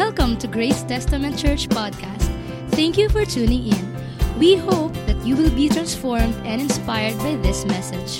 Welcome 0.00 0.40
to 0.40 0.48
Grace 0.48 0.80
Testament 0.88 1.36
Church 1.36 1.68
Podcast. 1.68 2.24
Thank 2.72 2.96
you 2.96 3.12
for 3.12 3.28
tuning 3.28 3.68
in. 3.68 3.84
We 4.40 4.56
hope 4.56 4.96
that 5.04 5.20
you 5.28 5.36
will 5.36 5.52
be 5.52 5.68
transformed 5.68 6.32
and 6.48 6.56
inspired 6.56 7.20
by 7.20 7.36
this 7.44 7.68
message. 7.68 8.16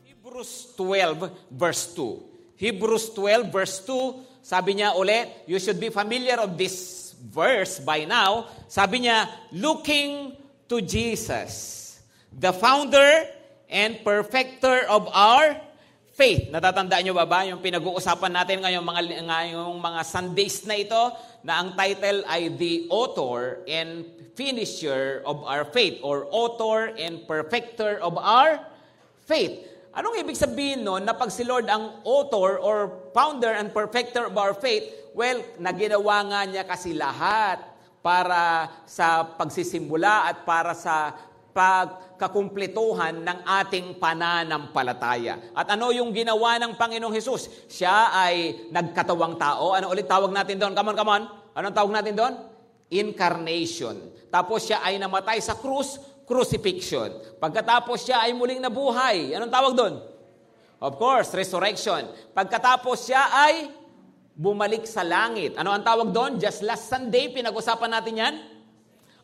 Hebrews 0.00 0.72
12 0.80 1.28
verse 1.52 1.92
2. 1.92 2.56
Hebrews 2.56 3.12
12 3.12 3.52
verse 3.52 3.84
2, 3.84 4.40
sabi 4.40 4.80
niya 4.80 4.96
ulit, 4.96 5.44
you 5.44 5.60
should 5.60 5.76
be 5.76 5.92
familiar 5.92 6.40
of 6.40 6.56
this 6.56 7.05
verse 7.18 7.80
by 7.80 8.04
now. 8.04 8.48
Sabi 8.68 9.08
niya, 9.08 9.28
looking 9.52 10.36
to 10.68 10.82
Jesus, 10.82 11.96
the 12.34 12.52
founder 12.52 13.28
and 13.70 13.98
perfecter 14.02 14.86
of 14.86 15.08
our 15.10 15.58
faith. 16.16 16.48
Natatandaan 16.48 17.04
niyo 17.04 17.12
ba 17.12 17.28
ba 17.28 17.44
yung 17.44 17.60
pinag-uusapan 17.60 18.32
natin 18.32 18.64
ngayong 18.64 18.86
mga, 18.86 19.00
ngayong 19.28 19.76
mga 19.76 20.00
Sundays 20.00 20.64
na 20.64 20.76
ito 20.80 21.02
na 21.44 21.60
ang 21.60 21.76
title 21.76 22.24
ay 22.24 22.48
The 22.56 22.88
Author 22.88 23.60
and 23.68 24.08
Finisher 24.32 25.20
of 25.28 25.44
Our 25.44 25.68
Faith 25.68 26.00
or 26.00 26.24
Author 26.32 26.96
and 26.96 27.28
Perfecter 27.28 28.00
of 28.00 28.16
Our 28.16 28.64
Faith. 29.28 29.75
Anong 29.96 30.20
ibig 30.20 30.36
sabihin 30.36 30.84
nun 30.84 31.08
na 31.08 31.16
pag 31.16 31.32
si 31.32 31.40
Lord 31.40 31.64
ang 31.72 32.04
author 32.04 32.60
or 32.60 33.08
founder 33.16 33.56
and 33.56 33.72
perfecter 33.72 34.28
of 34.28 34.36
our 34.36 34.52
faith, 34.52 34.84
well, 35.16 35.40
naginawa 35.56 36.20
nga 36.28 36.40
niya 36.44 36.64
kasi 36.68 36.92
lahat 36.92 37.64
para 38.04 38.68
sa 38.84 39.24
pagsisimula 39.24 40.28
at 40.28 40.44
para 40.44 40.76
sa 40.76 41.16
pagkakumpletuhan 41.56 43.24
ng 43.24 43.38
ating 43.48 43.96
pananampalataya. 43.96 45.56
At 45.56 45.72
ano 45.72 45.88
yung 45.88 46.12
ginawa 46.12 46.60
ng 46.60 46.76
Panginoong 46.76 47.16
Hesus? 47.16 47.64
Siya 47.72 48.12
ay 48.12 48.68
nagkatawang 48.68 49.40
tao. 49.40 49.72
Ano 49.72 49.88
ulit 49.88 50.04
tawag 50.04 50.28
natin 50.28 50.60
doon? 50.60 50.76
Come 50.76 50.92
on, 50.92 50.96
come 51.00 51.12
on. 51.16 51.22
Anong 51.56 51.72
tawag 51.72 51.96
natin 51.96 52.12
doon? 52.12 52.36
Incarnation. 52.92 53.96
Tapos 54.28 54.68
siya 54.68 54.84
ay 54.84 55.00
namatay 55.00 55.40
sa 55.40 55.56
krus, 55.56 55.96
crucifixion. 56.26 57.38
Pagkatapos 57.38 58.02
siya 58.02 58.26
ay 58.26 58.34
muling 58.34 58.58
nabuhay. 58.58 59.32
Anong 59.32 59.52
tawag 59.54 59.72
doon? 59.78 59.94
Of 60.82 60.98
course, 61.00 61.32
resurrection. 61.32 62.10
Pagkatapos 62.36 63.08
siya 63.08 63.32
ay 63.32 63.72
bumalik 64.36 64.84
sa 64.84 65.00
langit. 65.00 65.56
Ano 65.56 65.72
ang 65.72 65.80
tawag 65.80 66.12
doon? 66.12 66.36
Just 66.36 66.60
last 66.60 66.92
Sunday, 66.92 67.32
pinag-usapan 67.32 67.88
natin 67.88 68.14
yan. 68.20 68.34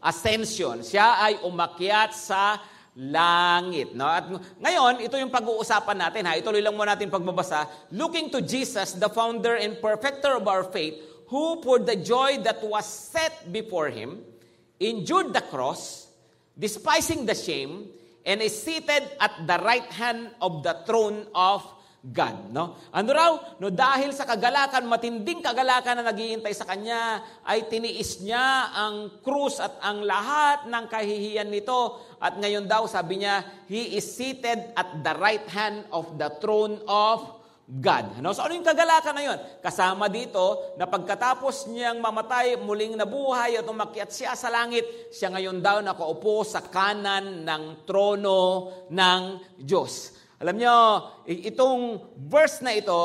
Ascension. 0.01 0.81
Siya 0.81 1.21
ay 1.21 1.45
umakyat 1.45 2.17
sa 2.17 2.57
langit. 2.97 3.93
No? 3.93 4.09
At 4.09 4.25
ngayon, 4.57 5.05
ito 5.05 5.21
yung 5.21 5.29
pag-uusapan 5.29 5.97
natin. 6.09 6.25
Ha? 6.25 6.41
Ituloy 6.41 6.65
lang 6.65 6.73
muna 6.73 6.97
natin 6.97 7.13
pagbabasa. 7.13 7.69
Looking 7.93 8.33
to 8.33 8.41
Jesus, 8.41 8.97
the 8.97 9.13
founder 9.13 9.61
and 9.61 9.77
perfecter 9.83 10.41
of 10.41 10.49
our 10.49 10.65
faith, 10.65 10.97
who 11.29 11.61
for 11.65 11.81
the 11.81 11.97
joy 11.97 12.41
that 12.45 12.61
was 12.65 12.85
set 12.85 13.49
before 13.53 13.89
him, 13.89 14.21
endured 14.81 15.33
the 15.33 15.41
cross, 15.41 16.12
despising 16.57 17.25
the 17.25 17.35
shame, 17.35 17.89
and 18.23 18.39
is 18.39 18.55
seated 18.55 19.03
at 19.19 19.35
the 19.47 19.59
right 19.63 19.87
hand 19.91 20.31
of 20.39 20.63
the 20.63 20.75
throne 20.87 21.27
of 21.35 21.67
God. 22.03 22.51
No? 22.51 22.75
Ano 22.91 23.11
raw? 23.15 23.31
No, 23.63 23.71
dahil 23.71 24.11
sa 24.11 24.27
kagalakan, 24.27 24.91
matinding 24.91 25.39
kagalakan 25.39 26.03
na 26.03 26.11
naghihintay 26.11 26.51
sa 26.51 26.67
kanya, 26.67 27.23
ay 27.47 27.71
tiniis 27.71 28.19
niya 28.23 28.75
ang 28.75 29.23
krus 29.23 29.63
at 29.63 29.79
ang 29.79 30.03
lahat 30.03 30.67
ng 30.67 30.85
kahihiyan 30.91 31.47
nito. 31.47 32.03
At 32.19 32.35
ngayon 32.39 32.67
daw, 32.67 32.91
sabi 32.91 33.23
niya, 33.23 33.47
He 33.71 33.95
is 33.95 34.07
seated 34.07 34.75
at 34.75 35.03
the 35.03 35.15
right 35.19 35.47
hand 35.47 35.87
of 35.95 36.19
the 36.19 36.31
throne 36.43 36.83
of 36.91 37.42
God. 37.63 38.19
No? 38.19 38.35
So 38.35 38.43
ano 38.43 38.59
yung 38.59 38.67
kagalakan 38.67 39.15
na 39.15 39.23
yun? 39.23 39.39
Kasama 39.63 40.11
dito 40.11 40.75
na 40.77 40.85
pagkatapos 40.85 41.71
niyang 41.71 42.03
mamatay, 42.03 42.59
muling 42.59 42.99
nabuhay 42.99 43.57
at 43.57 43.67
umakyat 43.67 44.11
siya 44.11 44.35
sa 44.35 44.51
langit, 44.51 45.15
siya 45.15 45.31
ngayon 45.31 45.63
daw 45.63 45.79
nakaupo 45.79 46.43
sa 46.43 46.61
kanan 46.67 47.47
ng 47.47 47.87
trono 47.87 48.69
ng 48.91 49.23
Diyos. 49.63 50.19
Alam 50.43 50.59
niyo, 50.59 50.75
itong 51.31 52.03
verse 52.19 52.67
na 52.67 52.75
ito 52.75 52.99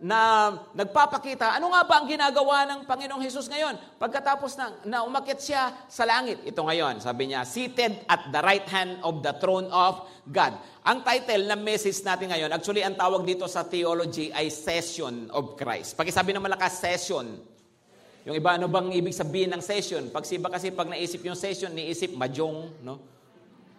na 0.00 0.52
nagpapakita, 0.76 1.56
ano 1.56 1.72
nga 1.72 1.82
ba 1.88 1.94
ang 2.00 2.06
ginagawa 2.08 2.68
ng 2.68 2.80
Panginoong 2.84 3.24
Hesus 3.24 3.48
ngayon? 3.48 3.80
Pagkatapos 3.96 4.52
na, 4.60 4.66
na 4.84 4.98
umakyat 5.08 5.40
siya 5.40 5.62
sa 5.88 6.04
langit. 6.04 6.44
Ito 6.44 6.60
ngayon, 6.60 7.00
sabi 7.00 7.32
niya, 7.32 7.48
seated 7.48 8.04
at 8.04 8.28
the 8.28 8.40
right 8.44 8.68
hand 8.68 9.00
of 9.00 9.24
the 9.24 9.32
throne 9.40 9.72
of 9.72 10.04
God. 10.28 10.52
Ang 10.84 11.00
title 11.00 11.48
ng 11.48 11.60
message 11.64 11.96
natin 12.04 12.28
ngayon, 12.28 12.52
actually 12.52 12.84
ang 12.84 12.92
tawag 12.92 13.24
dito 13.24 13.48
sa 13.48 13.64
theology 13.64 14.28
ay 14.36 14.52
Session 14.52 15.32
of 15.32 15.56
Christ. 15.56 15.96
Pakisabi 15.96 16.36
ng 16.36 16.44
malakas, 16.44 16.76
session. 16.76 17.40
Yung 18.28 18.36
iba, 18.36 18.58
ano 18.58 18.68
bang 18.68 18.90
ibig 18.92 19.16
sabihin 19.16 19.54
ng 19.54 19.62
session? 19.62 20.10
Pag 20.12 20.26
siba 20.26 20.50
kasi 20.50 20.74
pag 20.74 20.90
naisip 20.90 21.22
yung 21.24 21.38
session, 21.38 21.70
niisip 21.72 22.12
majong, 22.18 22.74
no? 22.82 22.98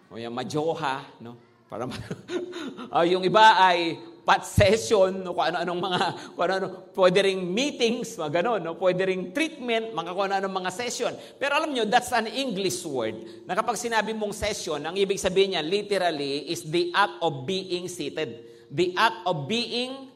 O 0.08 0.16
yung 0.16 0.32
majoha, 0.32 1.04
no? 1.20 1.36
Para 1.68 1.84
uh, 1.84 3.04
yung 3.12 3.20
iba 3.20 3.60
ay 3.60 4.00
pat 4.28 4.44
session, 4.44 5.24
no, 5.24 5.32
kung 5.32 5.48
ano-anong 5.48 5.80
mga, 5.80 6.00
kung 6.36 6.44
ano, 6.44 6.66
pwede 6.92 7.18
ring 7.24 7.48
meetings, 7.48 8.12
mga 8.20 8.44
ganun, 8.44 8.60
no, 8.60 8.76
pwede 8.76 9.08
ring 9.08 9.32
treatment, 9.32 9.96
mga 9.96 10.10
kung 10.12 10.28
ano-anong 10.28 10.52
mga 10.52 10.72
session. 10.76 11.16
Pero 11.40 11.56
alam 11.56 11.72
nyo, 11.72 11.88
that's 11.88 12.12
an 12.12 12.28
English 12.28 12.84
word, 12.84 13.16
na 13.48 13.56
kapag 13.56 13.80
sinabi 13.80 14.12
mong 14.12 14.36
session, 14.36 14.84
ang 14.84 14.92
ibig 15.00 15.16
sabihin 15.16 15.56
niya, 15.56 15.64
literally, 15.64 16.44
is 16.52 16.60
the 16.68 16.92
act 16.92 17.16
of 17.24 17.48
being 17.48 17.88
seated. 17.88 18.44
The 18.68 18.92
act 19.00 19.24
of 19.24 19.48
being 19.48 20.07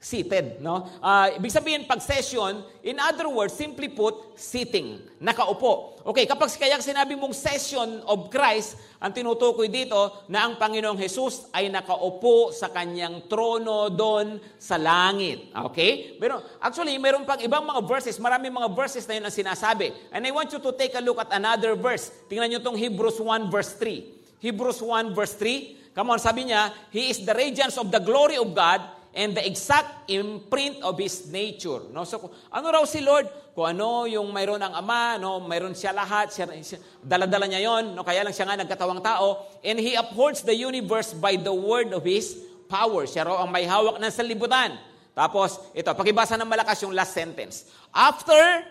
seated. 0.00 0.64
No? 0.64 0.88
Uh, 1.04 1.36
ibig 1.36 1.52
sabihin, 1.52 1.84
pag 1.84 2.00
session, 2.00 2.64
in 2.80 2.96
other 2.96 3.28
words, 3.28 3.52
simply 3.52 3.92
put, 3.92 4.32
sitting, 4.32 4.96
nakaupo. 5.20 6.00
Okay, 6.00 6.24
kapag 6.24 6.48
kaya 6.56 6.80
sinabi 6.80 7.12
mong 7.12 7.36
session 7.36 8.00
of 8.08 8.32
Christ, 8.32 8.80
ang 8.96 9.12
tinutukoy 9.12 9.68
dito 9.68 10.24
na 10.32 10.48
ang 10.48 10.56
Panginoong 10.56 10.96
Jesus 10.96 11.52
ay 11.52 11.68
nakaupo 11.68 12.48
sa 12.48 12.72
kanyang 12.72 13.28
trono 13.28 13.92
doon 13.92 14.40
sa 14.56 14.80
langit. 14.80 15.52
Okay? 15.68 16.16
Pero 16.16 16.40
actually, 16.64 16.96
mayroon 16.96 17.28
pang 17.28 17.38
ibang 17.44 17.68
mga 17.68 17.84
verses, 17.84 18.16
maraming 18.16 18.56
mga 18.56 18.72
verses 18.72 19.04
na 19.04 19.20
yun 19.20 19.24
ang 19.28 19.36
sinasabi. 19.36 19.92
And 20.08 20.24
I 20.24 20.32
want 20.32 20.48
you 20.48 20.64
to 20.64 20.72
take 20.72 20.96
a 20.96 21.04
look 21.04 21.20
at 21.20 21.28
another 21.36 21.76
verse. 21.76 22.08
Tingnan 22.32 22.56
nyo 22.56 22.58
itong 22.64 22.80
Hebrews 22.80 23.20
1 23.20 23.52
verse 23.52 23.76
3. 23.76 24.40
Hebrews 24.40 24.80
1 24.80 25.12
verse 25.12 25.36
3, 25.36 25.92
come 25.92 26.16
on, 26.16 26.16
sabi 26.16 26.48
niya, 26.48 26.72
He 26.88 27.12
is 27.12 27.20
the 27.20 27.36
radiance 27.36 27.76
of 27.76 27.92
the 27.92 28.00
glory 28.00 28.40
of 28.40 28.48
God 28.56 28.99
and 29.14 29.34
the 29.34 29.42
exact 29.42 30.06
imprint 30.10 30.78
of 30.86 30.94
His 30.98 31.26
nature. 31.30 31.82
No? 31.90 32.06
So, 32.06 32.30
ano 32.50 32.66
raw 32.70 32.84
si 32.86 33.02
Lord? 33.02 33.26
Kung 33.54 33.74
ano 33.74 34.06
yung 34.06 34.30
mayroon 34.30 34.62
ang 34.62 34.74
Ama, 34.78 35.18
no? 35.18 35.42
mayroon 35.42 35.74
siya 35.74 35.90
lahat, 35.90 36.30
siya, 36.30 36.46
siya, 36.62 36.78
daladala 37.02 37.50
niya 37.50 37.66
yon, 37.66 37.98
no? 37.98 38.06
kaya 38.06 38.22
lang 38.22 38.30
siya 38.30 38.46
nga 38.46 38.58
nagkatawang 38.62 39.02
tao, 39.02 39.50
and 39.66 39.82
He 39.82 39.98
upholds 39.98 40.46
the 40.46 40.54
universe 40.54 41.10
by 41.10 41.34
the 41.34 41.52
word 41.52 41.90
of 41.90 42.06
His 42.06 42.38
power. 42.70 43.06
Siya 43.06 43.26
raw 43.26 43.42
ang 43.42 43.50
may 43.50 43.66
hawak 43.66 43.98
ng 43.98 44.12
salibutan. 44.14 44.78
Tapos, 45.10 45.58
ito, 45.74 45.90
pakibasa 45.90 46.38
ng 46.38 46.46
malakas 46.46 46.78
yung 46.86 46.94
last 46.94 47.10
sentence. 47.10 47.66
After 47.90 48.62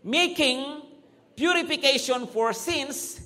making 0.00 0.80
purification 1.36 2.24
for 2.32 2.56
sins, 2.56 3.20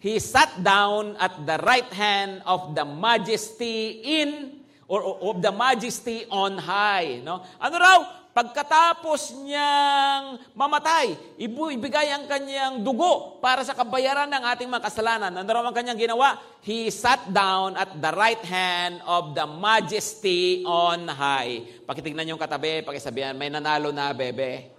He 0.00 0.16
sat 0.16 0.64
down 0.64 1.12
at 1.20 1.44
the 1.44 1.60
right 1.60 1.92
hand 1.92 2.40
of 2.48 2.72
the 2.72 2.88
majesty 2.88 4.00
in 4.00 4.59
or 4.90 5.22
of 5.22 5.38
the 5.38 5.54
majesty 5.54 6.26
on 6.26 6.58
high. 6.58 7.22
No? 7.22 7.46
Ano 7.62 7.74
raw? 7.78 7.98
Pagkatapos 8.30 9.34
niyang 9.42 10.38
mamatay, 10.54 11.18
ibigay 11.38 12.14
ang 12.14 12.30
kanyang 12.30 12.78
dugo 12.78 13.42
para 13.42 13.66
sa 13.66 13.74
kabayaran 13.74 14.30
ng 14.30 14.42
ating 14.54 14.70
mga 14.70 14.86
kasalanan. 14.86 15.34
Ano 15.34 15.50
raw 15.50 15.66
ang 15.66 15.74
kanyang 15.74 15.98
ginawa? 15.98 16.38
He 16.62 16.94
sat 16.94 17.26
down 17.30 17.74
at 17.74 17.90
the 17.98 18.12
right 18.14 18.42
hand 18.46 19.02
of 19.02 19.34
the 19.34 19.46
majesty 19.50 20.62
on 20.62 21.10
high. 21.10 21.66
Pakitignan 21.82 22.30
yung 22.30 22.38
katabi, 22.38 22.86
pakisabihan, 22.86 23.34
may 23.34 23.50
nanalo 23.50 23.90
na, 23.90 24.14
bebe. 24.14 24.78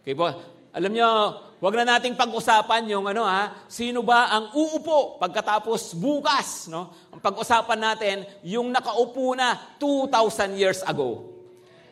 Okay 0.00 0.16
po. 0.16 0.57
Alam 0.72 0.92
niyo, 0.92 1.08
wag 1.58 1.74
na 1.80 1.96
nating 1.96 2.14
pag-usapan 2.14 2.86
yung 2.92 3.08
ano 3.08 3.24
ha, 3.24 3.64
sino 3.66 4.04
ba 4.04 4.28
ang 4.28 4.52
uupo 4.52 5.16
pagkatapos 5.16 5.96
bukas, 5.96 6.68
no? 6.68 6.92
Ang 7.08 7.20
pag-usapan 7.24 7.80
natin 7.80 8.16
yung 8.44 8.68
nakaupo 8.68 9.32
na 9.32 9.56
2000 9.80 10.60
years 10.60 10.80
ago. 10.84 11.38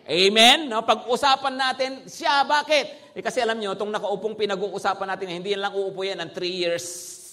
Amen? 0.07 0.71
No, 0.71 0.87
pag-usapan 0.87 1.55
natin 1.59 1.91
siya, 2.07 2.47
bakit? 2.47 3.11
Eh, 3.11 3.25
kasi 3.25 3.43
alam 3.43 3.59
niyo, 3.59 3.75
itong 3.75 3.91
nakaupong 3.91 4.39
pinag-uusapan 4.39 5.09
natin, 5.09 5.43
hindi 5.43 5.57
lang 5.59 5.75
uupo 5.75 6.07
yan 6.07 6.23
ng 6.23 6.31
3 6.31 6.47
years, 6.47 6.85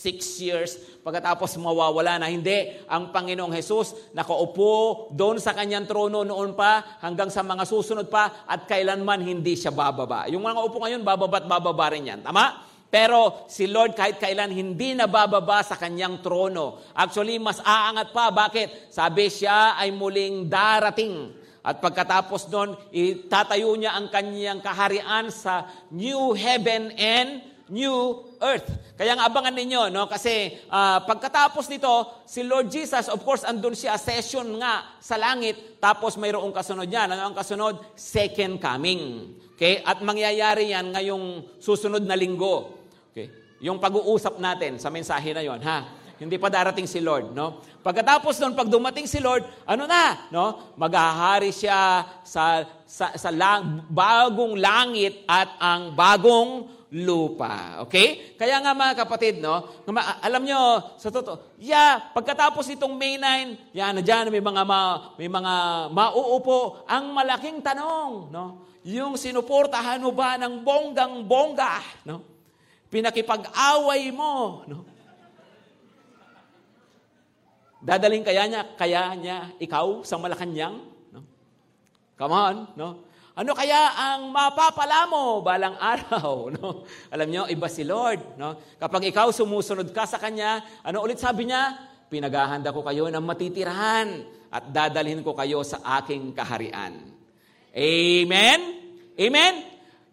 6 0.01 0.41
years, 0.41 0.71
pagkatapos 1.03 1.59
mawawala 1.59 2.17
na. 2.17 2.31
Hindi. 2.31 2.79
Ang 2.87 3.11
Panginoong 3.11 3.51
Jesus 3.51 4.15
nakaupo 4.15 5.07
doon 5.11 5.37
sa 5.37 5.51
kanyang 5.51 5.85
trono 5.85 6.23
noon 6.23 6.55
pa 6.55 6.99
hanggang 7.03 7.27
sa 7.27 7.43
mga 7.43 7.67
susunod 7.67 8.07
pa 8.07 8.47
at 8.47 8.63
kailanman 8.65 9.21
hindi 9.21 9.59
siya 9.59 9.75
bababa. 9.75 10.25
Yung 10.31 10.41
mga 10.41 10.63
upo 10.63 10.79
ngayon, 10.79 11.03
bababa 11.03 11.43
at 11.43 11.45
bababa 11.45 11.91
rin 11.91 12.09
yan. 12.09 12.19
Tama? 12.23 12.73
Pero 12.93 13.49
si 13.49 13.65
Lord 13.65 13.97
kahit 13.97 14.21
kailan 14.21 14.53
hindi 14.53 14.93
nabababa 14.93 15.65
sa 15.65 15.75
kanyang 15.75 16.21
trono. 16.21 16.79
Actually, 16.93 17.41
mas 17.41 17.57
aangat 17.65 18.13
pa. 18.13 18.29
Bakit? 18.29 18.93
Sabi 18.93 19.33
siya 19.33 19.75
ay 19.81 19.89
muling 19.89 20.45
darating. 20.45 21.33
At 21.63 21.79
pagkatapos 21.79 22.51
nun, 22.51 22.75
itatayo 22.93 23.73
niya 23.79 23.95
ang 23.97 24.11
kanyang 24.13 24.59
kaharian 24.61 25.31
sa 25.31 25.65
new 25.89 26.35
heaven 26.35 26.91
and 26.93 27.52
new 27.73 28.29
earth. 28.37 28.69
Kaya 28.93 29.17
nga 29.17 29.25
abangan 29.25 29.57
ninyo, 29.57 29.89
no? 29.89 30.05
Kasi 30.05 30.61
uh, 30.69 31.01
pagkatapos 31.01 31.65
nito, 31.73 32.21
si 32.29 32.45
Lord 32.45 32.69
Jesus, 32.69 33.09
of 33.09 33.25
course, 33.25 33.41
andun 33.41 33.73
siya, 33.73 33.97
session 33.97 34.45
nga 34.61 34.93
sa 35.01 35.17
langit, 35.17 35.81
tapos 35.81 36.21
mayroong 36.21 36.53
kasunod 36.53 36.85
niya. 36.85 37.09
Ano 37.09 37.33
ang 37.33 37.35
kasunod? 37.35 37.97
Second 37.97 38.61
coming. 38.61 39.33
Okay? 39.57 39.81
At 39.81 40.05
mangyayari 40.05 40.69
yan 40.69 40.93
ngayong 40.93 41.57
susunod 41.57 42.05
na 42.05 42.13
linggo. 42.13 42.85
Okay. 43.09 43.57
Yung 43.65 43.81
pag-uusap 43.81 44.37
natin 44.37 44.77
sa 44.77 44.93
mensahe 44.93 45.33
na 45.33 45.41
yon, 45.41 45.57
ha? 45.65 46.05
Hindi 46.13 46.37
pa 46.37 46.47
darating 46.47 46.85
si 46.85 47.01
Lord, 47.01 47.33
no? 47.33 47.65
Pagkatapos 47.83 48.39
noon, 48.39 48.53
pag 48.55 48.69
dumating 48.69 49.09
si 49.09 49.19
Lord, 49.19 49.43
ano 49.65 49.83
na, 49.89 50.29
no? 50.29 50.77
Maghahari 50.77 51.49
siya 51.51 52.05
sa 52.21 52.63
sa, 52.93 53.17
sa 53.17 53.33
lang, 53.33 53.89
bagong 53.89 54.53
langit 54.61 55.25
at 55.25 55.57
ang 55.57 55.97
bagong 55.97 56.69
lupa. 56.93 57.81
Okay? 57.89 58.37
Kaya 58.37 58.61
nga 58.61 58.77
mga 58.77 58.93
kapatid, 59.01 59.41
no? 59.41 59.83
Alam 60.21 60.45
nyo, 60.45 60.61
sa 61.01 61.09
totoo, 61.09 61.57
yeah, 61.57 62.13
pagkatapos 62.13 62.69
itong 62.77 62.93
May 62.93 63.17
9, 63.17 63.73
yan, 63.73 63.97
na 63.97 64.01
dyan, 64.05 64.29
may 64.29 64.43
mga, 64.43 64.61
ma, 64.61 65.11
may 65.17 65.25
mga 65.25 65.53
mauupo. 65.89 66.85
Ang 66.85 67.17
malaking 67.17 67.65
tanong, 67.65 68.29
no? 68.29 68.45
Yung 68.85 69.17
sinuportahan 69.17 69.97
mo 70.03 70.13
ba 70.13 70.37
ng 70.37 70.61
bonggang-bongga, 70.61 72.05
no? 72.05 72.33
pinakipag-away 72.93 74.13
mo, 74.13 74.61
no? 74.69 74.85
Dadaling 77.83 78.23
kaya 78.23 78.47
niya, 78.47 78.61
kaya 78.79 79.11
niya 79.17 79.37
ikaw 79.59 80.07
sa 80.07 80.15
Malacanang? 80.15 80.87
No? 81.11 81.19
Come 82.15 82.31
on, 82.31 82.55
no? 82.79 83.03
Ano 83.33 83.57
kaya 83.57 83.97
ang 83.97 84.29
mapapala 84.29 85.09
mo 85.09 85.41
balang 85.41 85.73
araw, 85.81 86.47
no? 86.55 86.85
Alam 87.09 87.27
niyo, 87.33 87.43
iba 87.49 87.65
si 87.65 87.81
Lord, 87.81 88.37
no? 88.37 88.61
Kapag 88.77 89.09
ikaw 89.09 89.33
sumusunod 89.33 89.89
ka 89.89 90.05
sa 90.05 90.21
kanya, 90.21 90.61
ano 90.85 91.01
ulit 91.01 91.17
sabi 91.17 91.49
niya? 91.49 91.73
Pinaghahanda 92.13 92.69
ko 92.69 92.85
kayo 92.85 93.09
ng 93.09 93.25
matitirahan 93.25 94.21
at 94.53 94.69
dadalhin 94.69 95.25
ko 95.25 95.33
kayo 95.33 95.65
sa 95.65 95.81
aking 95.97 96.37
kaharian. 96.37 96.93
Amen? 97.73 98.59
Amen? 99.17 99.53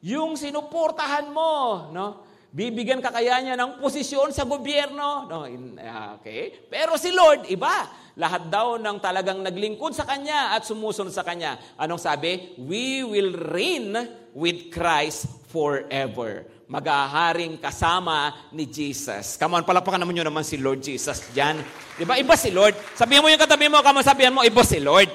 Yung 0.00 0.40
sinuportahan 0.40 1.28
mo, 1.28 1.92
no? 1.92 2.24
Bibigyan 2.50 3.04
ka 3.04 3.12
kaya 3.12 3.36
niya 3.44 3.54
ng 3.54 3.78
posisyon 3.78 4.32
sa 4.32 4.42
gobyerno? 4.42 5.28
No, 5.30 5.46
ah, 5.86 6.18
okay. 6.18 6.66
Pero 6.66 6.96
si 6.96 7.14
Lord, 7.14 7.46
iba. 7.46 7.86
Lahat 8.20 8.52
daw 8.52 8.76
ng 8.76 9.00
talagang 9.00 9.40
naglingkod 9.40 9.96
sa 9.96 10.04
Kanya 10.04 10.52
at 10.52 10.68
sumusunod 10.68 11.08
sa 11.08 11.24
Kanya. 11.24 11.56
Anong 11.80 11.96
sabi? 11.96 12.52
We 12.60 13.00
will 13.00 13.32
reign 13.32 13.96
with 14.36 14.68
Christ 14.68 15.48
forever. 15.48 16.44
Magaharing 16.68 17.56
kasama 17.56 18.52
ni 18.52 18.68
Jesus. 18.68 19.40
Come 19.40 19.56
on, 19.56 19.64
palapakan 19.64 19.96
naman 19.96 20.20
nyo 20.20 20.28
naman 20.28 20.44
si 20.44 20.60
Lord 20.60 20.84
Jesus 20.84 21.32
dyan. 21.32 21.64
Di 21.96 22.04
ba? 22.04 22.20
Iba 22.20 22.36
si 22.36 22.52
Lord. 22.52 22.76
Sabihan 22.92 23.24
mo 23.24 23.32
yung 23.32 23.40
katabi 23.40 23.72
mo, 23.72 23.80
kamo 23.80 24.04
sabihan 24.04 24.36
mo, 24.36 24.44
iba 24.44 24.60
si 24.68 24.84
Lord. 24.84 25.08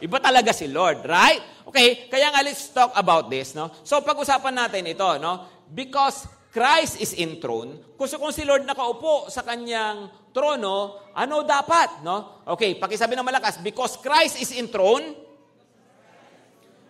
Iba 0.00 0.16
talaga 0.16 0.56
si 0.56 0.72
Lord, 0.72 1.04
right? 1.04 1.68
Okay, 1.68 2.08
kaya 2.08 2.32
nga 2.32 2.40
let's 2.40 2.72
talk 2.72 2.96
about 2.96 3.28
this, 3.28 3.52
no? 3.52 3.68
So 3.84 4.00
pag-usapan 4.00 4.56
natin 4.56 4.88
ito, 4.88 5.06
no? 5.20 5.44
Because 5.68 6.24
Christ 6.56 7.04
is 7.04 7.12
enthroned, 7.20 8.00
kung, 8.00 8.08
kung 8.08 8.32
si 8.32 8.40
Lord 8.48 8.64
nakaupo 8.64 9.28
sa 9.28 9.44
kanyang 9.44 10.08
trono, 10.32 11.04
ano 11.12 11.44
dapat? 11.44 12.00
No? 12.00 12.48
Okay, 12.48 12.80
pakisabi 12.80 13.12
ng 13.12 13.28
malakas, 13.28 13.60
because 13.60 14.00
Christ 14.00 14.40
is 14.40 14.56
enthroned, 14.56 15.26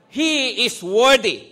He 0.06 0.62
is 0.64 0.78
worthy. 0.78 1.50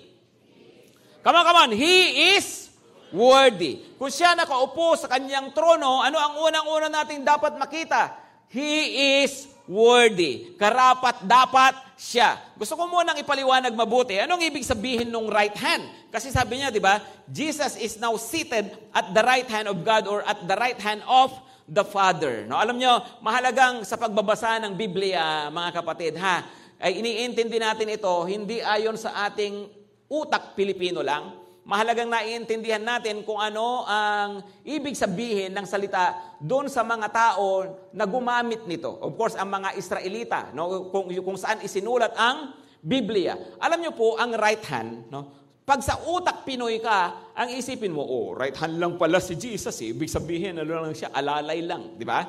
Come 1.27 1.37
on, 1.37 1.45
come 1.45 1.59
on. 1.59 1.71
He 1.75 2.33
is 2.39 2.71
worthy. 3.11 3.83
Kung 3.99 4.09
siya 4.09 4.39
nakaupo 4.39 4.95
sa 4.95 5.11
kanyang 5.11 5.51
trono, 5.51 5.99
ano 6.01 6.17
ang 6.17 6.39
unang-una 6.39 6.89
nating 6.89 7.27
dapat 7.27 7.59
makita? 7.59 8.15
He 8.49 8.95
is 9.27 9.51
worthy. 9.69 10.57
Karapat 10.61 11.25
dapat 11.25 11.75
siya. 11.97 12.37
Gusto 12.59 12.77
ko 12.77 12.89
munang 12.89 13.17
ipaliwanag 13.17 13.73
mabuti. 13.73 14.21
Anong 14.21 14.45
ibig 14.45 14.65
sabihin 14.67 15.09
ng 15.09 15.29
right 15.31 15.55
hand? 15.57 15.85
Kasi 16.13 16.31
sabi 16.31 16.61
niya, 16.61 16.69
di 16.71 16.83
ba, 16.83 17.01
Jesus 17.27 17.81
is 17.81 17.97
now 17.97 18.15
seated 18.21 18.71
at 18.93 19.11
the 19.11 19.23
right 19.25 19.49
hand 19.49 19.67
of 19.67 19.81
God 19.83 20.05
or 20.07 20.21
at 20.23 20.45
the 20.45 20.57
right 20.57 20.79
hand 20.79 21.01
of 21.09 21.33
the 21.65 21.83
Father. 21.85 22.45
No, 22.45 22.61
alam 22.61 22.77
niyo, 22.77 23.01
mahalagang 23.25 23.83
sa 23.89 23.97
pagbabasa 23.97 24.61
ng 24.61 24.77
Biblia, 24.77 25.49
mga 25.49 25.71
kapatid, 25.81 26.13
ha, 26.21 26.45
ay 26.77 27.01
iniintindi 27.01 27.57
natin 27.57 27.89
ito 27.89 28.13
hindi 28.29 28.61
ayon 28.61 29.01
sa 29.01 29.25
ating 29.25 29.65
utak 30.11 30.53
Pilipino 30.53 31.01
lang, 31.01 31.33
mahalagang 31.65 32.13
naiintindihan 32.13 32.85
natin 32.85 33.25
kung 33.25 33.41
ano 33.41 33.89
ang 33.89 34.45
ibig 34.65 34.93
sabihin 34.93 35.53
ng 35.57 35.65
salita 35.65 36.37
doon 36.37 36.69
sa 36.69 36.85
mga 36.85 37.09
tao 37.09 37.65
na 37.97 38.05
gumamit 38.05 38.69
nito. 38.69 38.93
Of 39.01 39.17
course, 39.17 39.35
ang 39.35 39.49
mga 39.49 39.77
Israelita, 39.81 40.53
no, 40.53 40.93
kung, 40.93 41.09
kung 41.09 41.41
saan 41.41 41.65
isinulat 41.65 42.13
ang 42.21 42.53
Biblia. 42.85 43.57
Alam 43.57 43.81
niyo 43.81 43.93
po, 43.97 44.21
ang 44.21 44.37
right 44.37 44.61
hand, 44.69 45.09
no, 45.09 45.45
pag 45.65 45.81
sa 45.81 45.97
utak 46.05 46.45
Pinoy 46.45 46.77
ka, 46.77 47.33
ang 47.33 47.49
isipin 47.49 47.89
mo, 47.89 48.05
oh, 48.05 48.37
right 48.37 48.53
hand 48.53 48.77
lang 48.77 49.01
pala 49.01 49.17
si 49.17 49.33
Jesus. 49.33 49.73
Eh. 49.81 49.97
Ibig 49.97 50.13
sabihin, 50.13 50.61
ano 50.61 50.69
lang 50.69 50.93
siya, 50.93 51.09
alalay 51.09 51.65
lang. 51.65 51.97
Di 51.97 52.05
ba? 52.05 52.21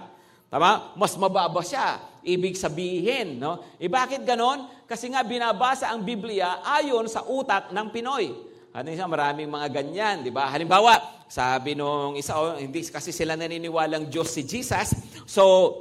Tama? 0.47 0.95
Mas 0.95 1.19
mababa 1.19 1.59
siya. 1.59 1.99
Ibig 2.23 2.55
sabihin, 2.55 3.35
no? 3.35 3.75
E 3.75 3.91
bakit 3.91 4.23
ganon? 4.23 4.87
Kasi 4.87 5.11
nga 5.11 5.19
binabasa 5.27 5.91
ang 5.91 5.99
Biblia 6.07 6.63
ayon 6.63 7.11
sa 7.11 7.27
utak 7.27 7.75
ng 7.75 7.87
Pinoy. 7.91 8.54
Ano 8.75 8.91
siya, 8.91 9.07
maraming 9.07 9.47
mga 9.47 9.71
ganyan, 9.71 10.19
di 10.19 10.35
ba? 10.35 10.51
Halimbawa, 10.51 11.23
sabi 11.31 11.79
nung 11.79 12.19
isa, 12.19 12.35
oh, 12.35 12.59
hindi 12.59 12.83
kasi 12.83 13.15
sila 13.15 13.39
naniniwalang 13.39 14.11
Diyos 14.11 14.35
si 14.35 14.43
Jesus. 14.43 14.91
So, 15.23 15.71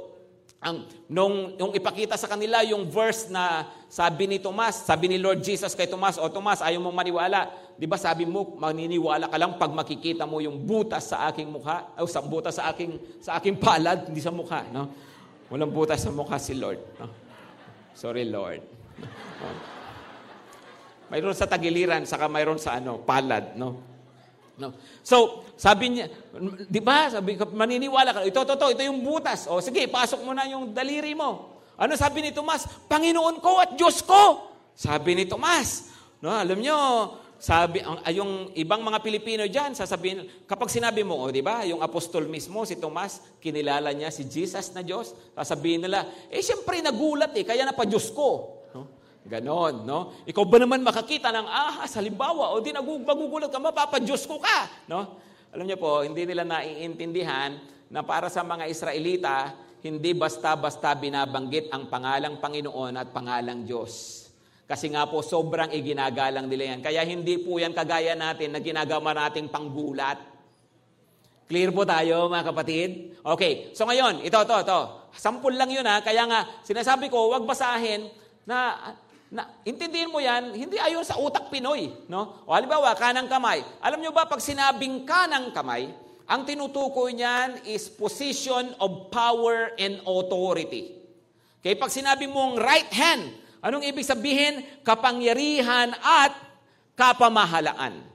ang, 0.63 0.87
nung, 1.11 1.59
nung 1.59 1.75
ipakita 1.75 2.15
sa 2.15 2.31
kanila 2.31 2.63
yung 2.63 2.87
verse 2.87 3.27
na 3.27 3.67
sabi 3.91 4.31
ni 4.31 4.39
Tomas, 4.39 4.87
sabi 4.87 5.11
ni 5.11 5.19
Lord 5.19 5.43
Jesus 5.43 5.75
kay 5.75 5.91
Tomas, 5.91 6.15
o 6.15 6.31
Tomas, 6.31 6.63
ayaw 6.63 6.79
mong 6.79 6.95
maniwala. 6.95 7.51
Di 7.75 7.83
ba 7.83 7.99
sabi 7.99 8.23
mo, 8.23 8.55
maniniwala 8.55 9.27
ka 9.27 9.35
lang 9.35 9.59
pag 9.59 9.75
makikita 9.75 10.23
mo 10.23 10.39
yung 10.39 10.63
butas 10.63 11.11
sa 11.11 11.27
aking 11.27 11.51
mukha, 11.51 11.91
o 11.99 12.07
sa 12.07 12.23
butas 12.23 12.55
sa 12.55 12.71
aking, 12.71 12.95
sa 13.19 13.35
aking 13.35 13.59
palad, 13.59 14.07
hindi 14.07 14.23
sa 14.23 14.31
mukha. 14.31 14.63
No? 14.71 14.87
Walang 15.51 15.75
butas 15.75 15.99
sa 15.99 16.15
mukha 16.15 16.39
si 16.39 16.55
Lord. 16.55 16.79
No? 16.95 17.11
Sorry, 17.91 18.23
Lord. 18.23 18.63
Mayroon 21.09 21.37
sa 21.37 21.45
tagiliran, 21.45 22.03
saka 22.09 22.25
mayroon 22.25 22.57
sa 22.57 22.77
ano, 22.77 23.01
palad, 23.05 23.53
no? 23.53 23.95
No. 24.55 24.71
So, 25.03 25.43
sabi 25.59 25.91
niya, 25.91 26.07
'di 26.71 26.79
ba? 26.79 27.11
Sabi 27.11 27.35
maniniwala 27.35 28.15
ka, 28.15 28.19
ito 28.23 28.39
to, 28.39 28.55
to, 28.55 28.71
ito 28.71 28.87
yung 28.87 29.03
butas. 29.03 29.51
O 29.51 29.59
sige, 29.59 29.83
pasok 29.91 30.23
mo 30.23 30.31
na 30.31 30.47
yung 30.47 30.71
daliri 30.71 31.11
mo. 31.11 31.59
Ano 31.75 31.99
sabi 31.99 32.23
ni 32.23 32.31
Tomas? 32.31 32.63
Panginoon 32.87 33.43
ko 33.43 33.59
at 33.59 33.75
Diyos 33.75 33.99
ko. 33.99 34.47
Sabi 34.71 35.11
ni 35.11 35.27
Tomas. 35.27 35.91
No, 36.23 36.31
alam 36.31 36.55
niyo, 36.55 36.71
sabi 37.35 37.83
ang 37.83 37.99
yung 38.15 38.55
ibang 38.55 38.79
mga 38.79 39.03
Pilipino 39.03 39.43
diyan 39.43 39.75
sasabihin 39.75 40.47
kapag 40.47 40.71
sinabi 40.71 41.03
mo, 41.03 41.19
oh, 41.19 41.27
'di 41.27 41.43
ba, 41.43 41.67
yung 41.67 41.83
apostol 41.83 42.23
mismo 42.31 42.63
si 42.63 42.79
Tomas, 42.79 43.19
kinilala 43.43 43.91
niya 43.91 44.07
si 44.07 44.23
Jesus 44.23 44.71
na 44.71 44.79
Diyos. 44.79 45.11
Sasabihin 45.35 45.83
nila, 45.83 46.07
eh 46.31 46.39
siyempre 46.39 46.79
nagulat 46.79 47.35
eh, 47.35 47.43
kaya 47.43 47.67
na 47.67 47.75
pa 47.75 47.83
Diyos 47.83 48.07
ko. 48.15 48.54
Ganon, 49.25 49.89
no? 49.89 50.13
Ikaw 50.29 50.43
ba 50.45 50.57
naman 50.61 50.85
makakita 50.85 51.33
ng 51.33 51.49
ahas, 51.49 51.97
halimbawa, 51.97 52.53
o 52.53 52.61
di 52.61 52.69
magugulat 52.69 53.49
ka, 53.49 53.57
mapapadyos 53.57 54.29
ko 54.29 54.37
ka, 54.37 54.85
no? 54.85 55.17
Alam 55.49 55.65
niyo 55.65 55.81
po, 55.81 56.05
hindi 56.05 56.29
nila 56.29 56.45
naiintindihan 56.45 57.57
na 57.89 58.05
para 58.05 58.29
sa 58.29 58.45
mga 58.45 58.69
Israelita, 58.69 59.57
hindi 59.81 60.13
basta-basta 60.13 60.93
binabanggit 60.93 61.73
ang 61.73 61.89
pangalang 61.89 62.37
Panginoon 62.37 62.93
at 63.01 63.09
pangalang 63.09 63.65
Diyos. 63.65 64.25
Kasi 64.65 64.89
nga 64.93 65.05
po, 65.05 65.21
sobrang 65.21 65.69
iginagalang 65.73 66.49
nila 66.49 66.73
yan. 66.73 66.81
Kaya 66.81 67.05
hindi 67.05 67.37
po 67.37 67.61
yan 67.61 67.73
kagaya 67.73 68.17
natin 68.17 68.53
na 68.53 68.61
ginagawa 68.61 69.13
nating 69.13 69.49
panggulat. 69.49 70.17
Clear 71.45 71.69
po 71.69 71.85
tayo, 71.85 72.25
mga 72.25 72.49
kapatid? 72.49 72.89
Okay, 73.21 73.69
so 73.77 73.85
ngayon, 73.85 74.25
ito, 74.25 74.37
ito, 74.37 74.55
ito. 74.57 74.79
Sampul 75.13 75.53
lang 75.53 75.69
yun 75.69 75.85
ha. 75.85 76.01
Kaya 76.01 76.25
nga, 76.25 76.65
sinasabi 76.65 77.13
ko, 77.13 77.29
wag 77.29 77.45
basahin 77.45 78.09
na 78.49 78.93
na, 79.33 79.49
intindihin 79.65 80.13
mo 80.13 80.21
yan, 80.21 80.53
hindi 80.53 80.77
ayon 80.77 81.01
sa 81.01 81.17
utak 81.17 81.49
Pinoy. 81.49 81.91
No? 82.05 82.45
O 82.45 82.53
halimbawa, 82.53 82.93
kanang 82.93 83.25
kamay. 83.25 83.65
Alam 83.81 84.01
nyo 84.01 84.13
ba, 84.13 84.29
pag 84.29 84.41
sinabing 84.41 85.03
kanang 85.03 85.49
kamay, 85.49 85.89
ang 86.25 86.41
tinutukoy 86.45 87.13
niyan 87.13 87.65
is 87.69 87.85
position 87.89 88.73
of 88.81 89.13
power 89.13 89.73
and 89.77 90.01
authority. 90.05 90.97
Okay, 91.61 91.77
pag 91.77 91.89
sinabi 91.89 92.29
mong 92.29 92.61
right 92.61 92.89
hand, 92.93 93.33
anong 93.61 93.85
ibig 93.85 94.05
sabihin? 94.05 94.61
Kapangyarihan 94.85 95.93
at 95.97 96.33
kapamahalaan. 96.93 98.05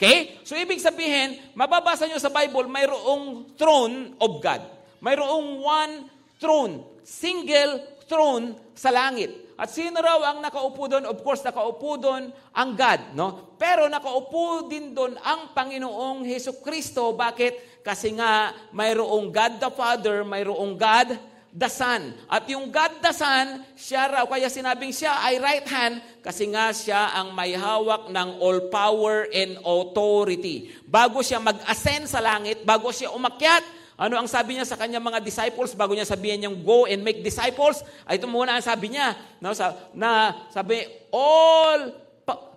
Okay? 0.00 0.40
So, 0.44 0.56
ibig 0.56 0.80
sabihin, 0.80 1.40
mababasa 1.52 2.08
nyo 2.08 2.16
sa 2.16 2.32
Bible, 2.32 2.68
mayroong 2.68 3.56
throne 3.60 4.16
of 4.20 4.40
God. 4.40 4.64
Mayroong 5.04 5.60
one 5.60 5.92
throne, 6.40 6.84
single 7.04 7.84
throne 8.08 8.56
sa 8.72 8.88
langit. 8.88 9.43
At 9.54 9.70
sino 9.70 10.02
raw 10.02 10.34
ang 10.34 10.42
nakaupo 10.42 10.90
doon? 10.90 11.06
Of 11.06 11.22
course, 11.22 11.46
nakaupo 11.46 11.94
doon 11.98 12.34
ang 12.50 12.70
God. 12.74 13.00
No? 13.14 13.54
Pero 13.54 13.86
nakaupo 13.86 14.66
din 14.66 14.90
doon 14.90 15.14
ang 15.22 15.54
Panginoong 15.54 16.26
Heso 16.26 16.58
Kristo. 16.58 17.14
Bakit? 17.14 17.84
Kasi 17.86 18.18
nga, 18.18 18.50
mayroong 18.74 19.30
God 19.30 19.62
the 19.62 19.70
Father, 19.70 20.26
mayroong 20.26 20.74
God 20.74 21.14
the 21.54 21.70
Son. 21.70 22.10
At 22.26 22.50
yung 22.50 22.74
God 22.74 22.98
the 22.98 23.14
Son, 23.14 23.62
siya 23.78 24.10
raw, 24.10 24.26
kaya 24.26 24.50
sinabing 24.50 24.90
siya 24.90 25.22
ay 25.22 25.38
right 25.38 25.68
hand, 25.70 26.02
kasi 26.18 26.50
nga 26.50 26.74
siya 26.74 27.14
ang 27.14 27.30
may 27.30 27.54
hawak 27.54 28.10
ng 28.10 28.28
all 28.42 28.66
power 28.74 29.30
and 29.30 29.62
authority. 29.62 30.74
Bago 30.82 31.22
siya 31.22 31.38
mag-ascend 31.38 32.10
sa 32.10 32.18
langit, 32.18 32.66
bago 32.66 32.90
siya 32.90 33.14
umakyat, 33.14 33.62
ano 33.94 34.18
ang 34.18 34.26
sabi 34.26 34.58
niya 34.58 34.66
sa 34.66 34.74
kanyang 34.74 35.06
mga 35.06 35.22
disciples 35.22 35.70
bago 35.74 35.94
niya 35.94 36.06
sabihin 36.06 36.42
niyang 36.42 36.58
go 36.66 36.82
and 36.86 37.06
make 37.06 37.22
disciples? 37.22 37.86
Ay 38.02 38.18
ito 38.18 38.26
muna 38.26 38.58
ang 38.58 38.64
sabi 38.64 38.90
niya. 38.90 39.14
No, 39.38 39.54
sa, 39.54 39.74
na 39.94 40.34
sabi, 40.50 40.82
all, 41.14 41.94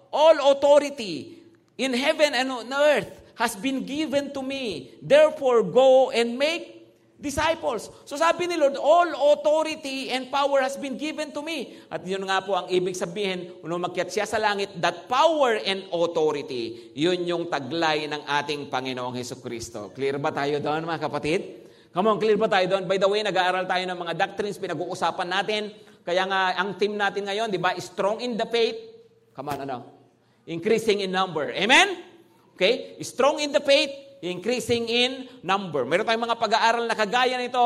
all 0.09 0.37
authority 0.49 1.37
in 1.77 1.93
heaven 1.93 2.33
and 2.33 2.49
on 2.49 2.69
earth 2.73 3.09
has 3.37 3.53
been 3.53 3.85
given 3.85 4.33
to 4.33 4.41
me. 4.41 4.97
Therefore, 4.97 5.61
go 5.61 6.09
and 6.09 6.41
make 6.41 6.76
disciples. 7.17 7.89
So 8.05 8.13
sabi 8.13 8.45
ni 8.45 8.55
Lord, 8.55 8.77
all 8.77 9.09
authority 9.33 10.13
and 10.13 10.29
power 10.29 10.61
has 10.61 10.77
been 10.77 10.95
given 10.95 11.33
to 11.33 11.41
me. 11.41 11.81
At 11.89 12.05
yun 12.05 12.21
nga 12.29 12.45
po 12.45 12.53
ang 12.53 12.69
ibig 12.69 12.93
sabihin, 12.93 13.57
nung 13.65 13.81
makyat 13.81 14.13
siya 14.13 14.25
sa 14.29 14.37
langit, 14.37 14.77
that 14.77 15.09
power 15.09 15.57
and 15.65 15.89
authority, 15.89 16.93
yun 16.93 17.25
yung 17.25 17.43
taglay 17.49 18.05
ng 18.05 18.21
ating 18.21 18.69
Panginoong 18.69 19.17
Heso 19.17 19.41
Kristo. 19.41 19.89
Clear 19.97 20.21
ba 20.21 20.29
tayo 20.29 20.61
doon 20.61 20.85
mga 20.85 21.09
kapatid? 21.09 21.41
Come 21.89 22.13
on, 22.13 22.21
clear 22.21 22.37
ba 22.37 22.45
tayo 22.45 22.69
doon? 22.69 22.85
By 22.85 23.01
the 23.01 23.09
way, 23.09 23.25
nag-aaral 23.25 23.65
tayo 23.65 23.83
ng 23.89 23.97
mga 23.97 24.13
doctrines, 24.13 24.61
pinag-uusapan 24.61 25.27
natin. 25.27 25.73
Kaya 26.05 26.23
nga, 26.29 26.53
ang 26.53 26.77
team 26.77 26.93
natin 26.93 27.25
ngayon, 27.25 27.49
di 27.49 27.57
ba, 27.57 27.73
strong 27.81 28.21
in 28.21 28.37
the 28.37 28.45
faith. 28.45 28.77
Come 29.33 29.49
on, 29.49 29.65
ano? 29.65 29.77
Increasing 30.45 31.01
in 31.01 31.09
number. 31.09 31.49
Amen? 31.49 32.05
Okay? 32.53 32.95
Strong 33.01 33.41
in 33.41 33.49
the 33.49 33.59
faith, 33.65 33.89
increasing 34.21 34.89
in 34.89 35.11
number. 35.45 35.85
Meron 35.85 36.05
tayong 36.05 36.25
mga 36.25 36.39
pag-aaral 36.39 36.83
na 36.85 36.97
kagaya 36.97 37.37
nito 37.37 37.61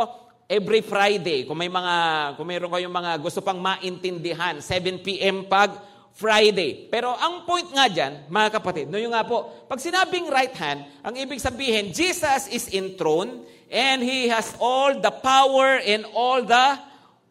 every 0.51 0.83
Friday. 0.83 1.47
Kung 1.47 1.55
may 1.55 1.71
mga 1.71 1.95
kung 2.35 2.47
meron 2.47 2.67
kayong 2.67 2.91
mga 2.91 3.11
gusto 3.23 3.39
pang 3.39 3.59
maintindihan, 3.59 4.59
7 4.59 4.99
p.m. 4.99 5.47
pag 5.47 5.79
Friday. 6.11 6.91
Pero 6.91 7.15
ang 7.15 7.47
point 7.47 7.71
nga 7.71 7.87
dyan, 7.87 8.27
mga 8.27 8.59
kapatid, 8.59 8.91
no 8.91 8.99
yung 8.99 9.15
nga 9.15 9.23
po, 9.23 9.47
pag 9.71 9.79
sinabing 9.79 10.27
right 10.27 10.51
hand, 10.51 10.83
ang 10.99 11.15
ibig 11.15 11.39
sabihin, 11.39 11.95
Jesus 11.95 12.51
is 12.51 12.67
enthroned 12.75 13.47
and 13.71 14.03
He 14.03 14.27
has 14.27 14.51
all 14.59 14.91
the 14.91 15.13
power 15.23 15.79
and 15.79 16.03
all 16.11 16.43
the 16.43 16.67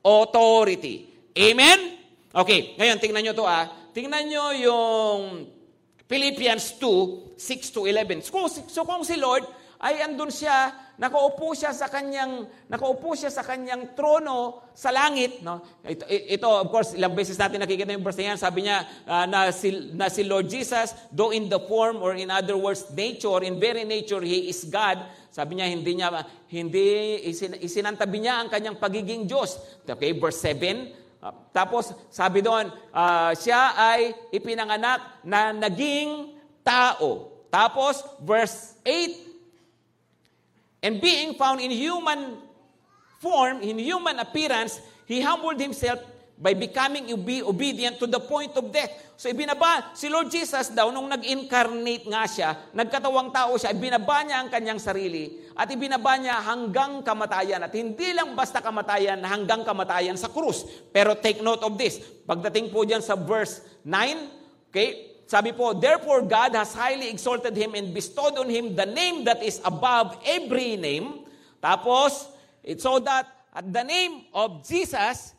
authority. 0.00 1.12
Amen? 1.36 2.00
Okay, 2.32 2.74
ngayon 2.80 2.96
tingnan 2.96 3.22
nyo 3.28 3.34
to 3.36 3.44
ah. 3.44 3.68
Tingnan 3.92 4.32
nyo 4.32 4.44
yung 4.56 5.20
Philippians 6.10 6.74
2, 6.82 7.38
6 7.38 7.70
to 7.70 7.86
11. 7.86 8.26
So, 8.26 8.50
so 8.50 8.82
kung 8.82 9.06
si 9.06 9.14
Lord 9.14 9.46
ay 9.78 10.02
andun 10.02 10.28
siya, 10.28 10.74
nakaupo 11.00 11.56
siya 11.56 11.72
sa 11.72 11.88
kanyang 11.88 12.44
nakaupo 12.68 13.16
siya 13.16 13.32
sa 13.32 13.40
kanyang 13.40 13.96
trono 13.96 14.68
sa 14.76 14.92
langit, 14.92 15.40
no? 15.40 15.64
Ito, 15.80 16.04
ito 16.10 16.48
of 16.50 16.68
course, 16.68 16.92
ilang 16.92 17.16
beses 17.16 17.40
natin 17.40 17.62
nakikita 17.62 17.96
yung 17.96 18.04
verse 18.04 18.20
na. 18.20 18.36
Sabi 18.36 18.68
niya 18.68 18.84
uh, 19.08 19.24
na 19.24 19.48
si 19.48 19.94
na 19.96 20.12
si 20.12 20.26
Lord 20.28 20.52
Jesus, 20.52 20.92
though 21.08 21.32
in 21.32 21.48
the 21.48 21.62
form 21.64 22.04
or 22.04 22.12
in 22.12 22.28
other 22.28 22.60
words 22.60 22.84
nature, 22.92 23.40
in 23.40 23.56
very 23.56 23.88
nature 23.88 24.20
he 24.20 24.52
is 24.52 24.68
God. 24.68 25.00
Sabi 25.32 25.62
niya 25.62 25.72
hindi 25.72 25.96
niya 25.96 26.26
hindi 26.52 27.22
isin, 27.32 27.56
isinantabi 27.56 28.20
niya 28.20 28.44
ang 28.44 28.52
kanyang 28.52 28.76
pagiging 28.76 29.24
Diyos. 29.24 29.56
Okay, 29.88 30.12
verse 30.12 30.44
7, 30.44 31.00
Uh, 31.20 31.36
tapos 31.52 31.92
sabi 32.08 32.40
doon, 32.40 32.72
uh, 32.96 33.30
siya 33.36 33.76
ay 33.76 34.16
ipinanganak 34.32 35.20
na 35.20 35.52
naging 35.52 36.32
tao. 36.64 37.28
Tapos 37.52 38.00
verse 38.24 38.80
8, 38.82 39.30
And 40.80 40.96
being 40.96 41.36
found 41.36 41.60
in 41.60 41.68
human 41.68 42.40
form, 43.20 43.60
in 43.60 43.76
human 43.76 44.16
appearance, 44.16 44.80
he 45.04 45.20
humbled 45.20 45.60
himself 45.60 46.00
by 46.40 46.56
becoming 46.56 47.12
obedient 47.44 48.00
to 48.00 48.09
the 48.09 48.16
point 48.16 48.56
of 48.56 48.73
death. 48.73 48.88
So 49.20 49.28
ibinaba, 49.28 49.92
si 49.92 50.09
Lord 50.09 50.32
Jesus 50.32 50.73
daw, 50.73 50.88
nung 50.88 51.12
nag-incarnate 51.12 52.09
nga 52.09 52.25
siya, 52.25 52.56
nagkatawang 52.73 53.28
tao 53.28 53.61
siya, 53.61 53.76
ibinaba 53.76 54.25
niya 54.25 54.40
ang 54.40 54.49
kanyang 54.49 54.80
sarili 54.80 55.52
at 55.52 55.68
ibinaba 55.68 56.16
niya 56.16 56.40
hanggang 56.40 57.04
kamatayan. 57.04 57.61
At 57.61 57.76
hindi 57.76 58.16
lang 58.16 58.32
basta 58.32 58.64
kamatayan, 58.64 59.20
hanggang 59.20 59.68
kamatayan 59.68 60.16
sa 60.16 60.32
krus. 60.32 60.64
Pero 60.88 61.12
take 61.20 61.44
note 61.44 61.61
of 61.61 61.76
this. 61.76 62.00
Pagdating 62.25 62.73
po 62.73 62.88
dyan 62.88 63.04
sa 63.04 63.20
verse 63.20 63.61
9, 63.85 64.73
okay, 64.73 65.20
sabi 65.28 65.52
po, 65.52 65.76
Therefore 65.76 66.25
God 66.25 66.56
has 66.56 66.73
highly 66.73 67.12
exalted 67.12 67.52
Him 67.52 67.76
and 67.76 67.92
bestowed 67.92 68.40
on 68.40 68.49
Him 68.49 68.73
the 68.73 68.88
name 68.88 69.28
that 69.28 69.44
is 69.44 69.61
above 69.68 70.16
every 70.25 70.80
name. 70.80 71.28
Tapos, 71.61 72.32
it's 72.64 72.80
so 72.80 72.97
that 73.04 73.28
at 73.52 73.68
the 73.68 73.85
name 73.85 74.25
of 74.32 74.64
Jesus, 74.64 75.37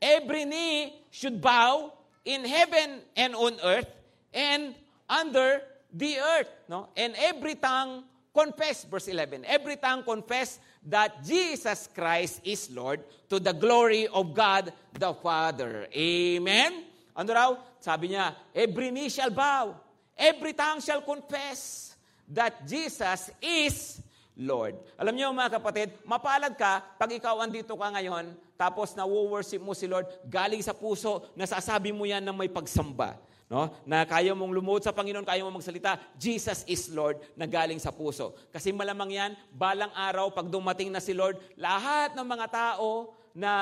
every 0.00 0.44
knee 0.44 0.94
should 1.10 1.40
bow 1.40 1.92
in 2.24 2.44
heaven 2.44 3.00
and 3.16 3.34
on 3.34 3.56
earth 3.62 3.88
and 4.34 4.74
under 5.08 5.62
the 5.92 6.18
earth. 6.18 6.50
No? 6.68 6.88
And 6.96 7.14
every 7.16 7.54
tongue 7.54 8.04
confess, 8.34 8.84
verse 8.84 9.08
11, 9.08 9.44
every 9.46 9.76
tongue 9.76 10.02
confess 10.02 10.58
that 10.84 11.24
Jesus 11.24 11.88
Christ 11.94 12.40
is 12.44 12.68
Lord 12.70 13.00
to 13.30 13.40
the 13.40 13.52
glory 13.52 14.06
of 14.06 14.34
God 14.34 14.72
the 14.92 15.14
Father. 15.14 15.88
Amen? 15.96 16.84
Ano 17.16 17.32
raw? 17.32 17.56
Sabi 17.80 18.12
niya, 18.12 18.36
every 18.52 18.92
knee 18.92 19.08
shall 19.08 19.32
bow, 19.32 19.72
every 20.12 20.52
tongue 20.52 20.84
shall 20.84 21.00
confess 21.00 21.96
that 22.28 22.66
Jesus 22.68 23.32
is 23.40 24.04
Lord. 24.36 24.76
Alam 25.00 25.16
niyo 25.16 25.32
mga 25.32 25.56
kapatid, 25.56 25.88
mapalad 26.04 26.52
ka 26.60 26.84
pag 27.00 27.08
ikaw 27.08 27.40
andito 27.40 27.72
ka 27.72 27.88
ngayon, 27.88 28.36
tapos 28.56 28.96
na-worship 28.96 29.60
mo 29.60 29.76
si 29.76 29.84
Lord, 29.84 30.08
galing 30.26 30.64
sa 30.64 30.72
puso, 30.72 31.28
nasasabi 31.36 31.92
mo 31.92 32.08
yan 32.08 32.24
na 32.24 32.32
may 32.32 32.48
pagsamba. 32.48 33.20
No? 33.46 33.70
Na 33.86 34.02
kaya 34.02 34.34
mong 34.34 34.50
lumuhod 34.50 34.82
sa 34.82 34.90
Panginoon, 34.90 35.22
kaya 35.22 35.46
mong 35.46 35.62
magsalita, 35.62 36.00
Jesus 36.18 36.66
is 36.66 36.90
Lord, 36.90 37.22
na 37.38 37.46
galing 37.46 37.78
sa 37.78 37.94
puso. 37.94 38.34
Kasi 38.50 38.74
malamang 38.74 39.14
yan, 39.14 39.30
balang 39.54 39.92
araw, 39.94 40.34
pag 40.34 40.50
dumating 40.50 40.90
na 40.90 40.98
si 40.98 41.14
Lord, 41.14 41.38
lahat 41.54 42.18
ng 42.18 42.26
mga 42.26 42.46
tao 42.50 43.14
na 43.30 43.52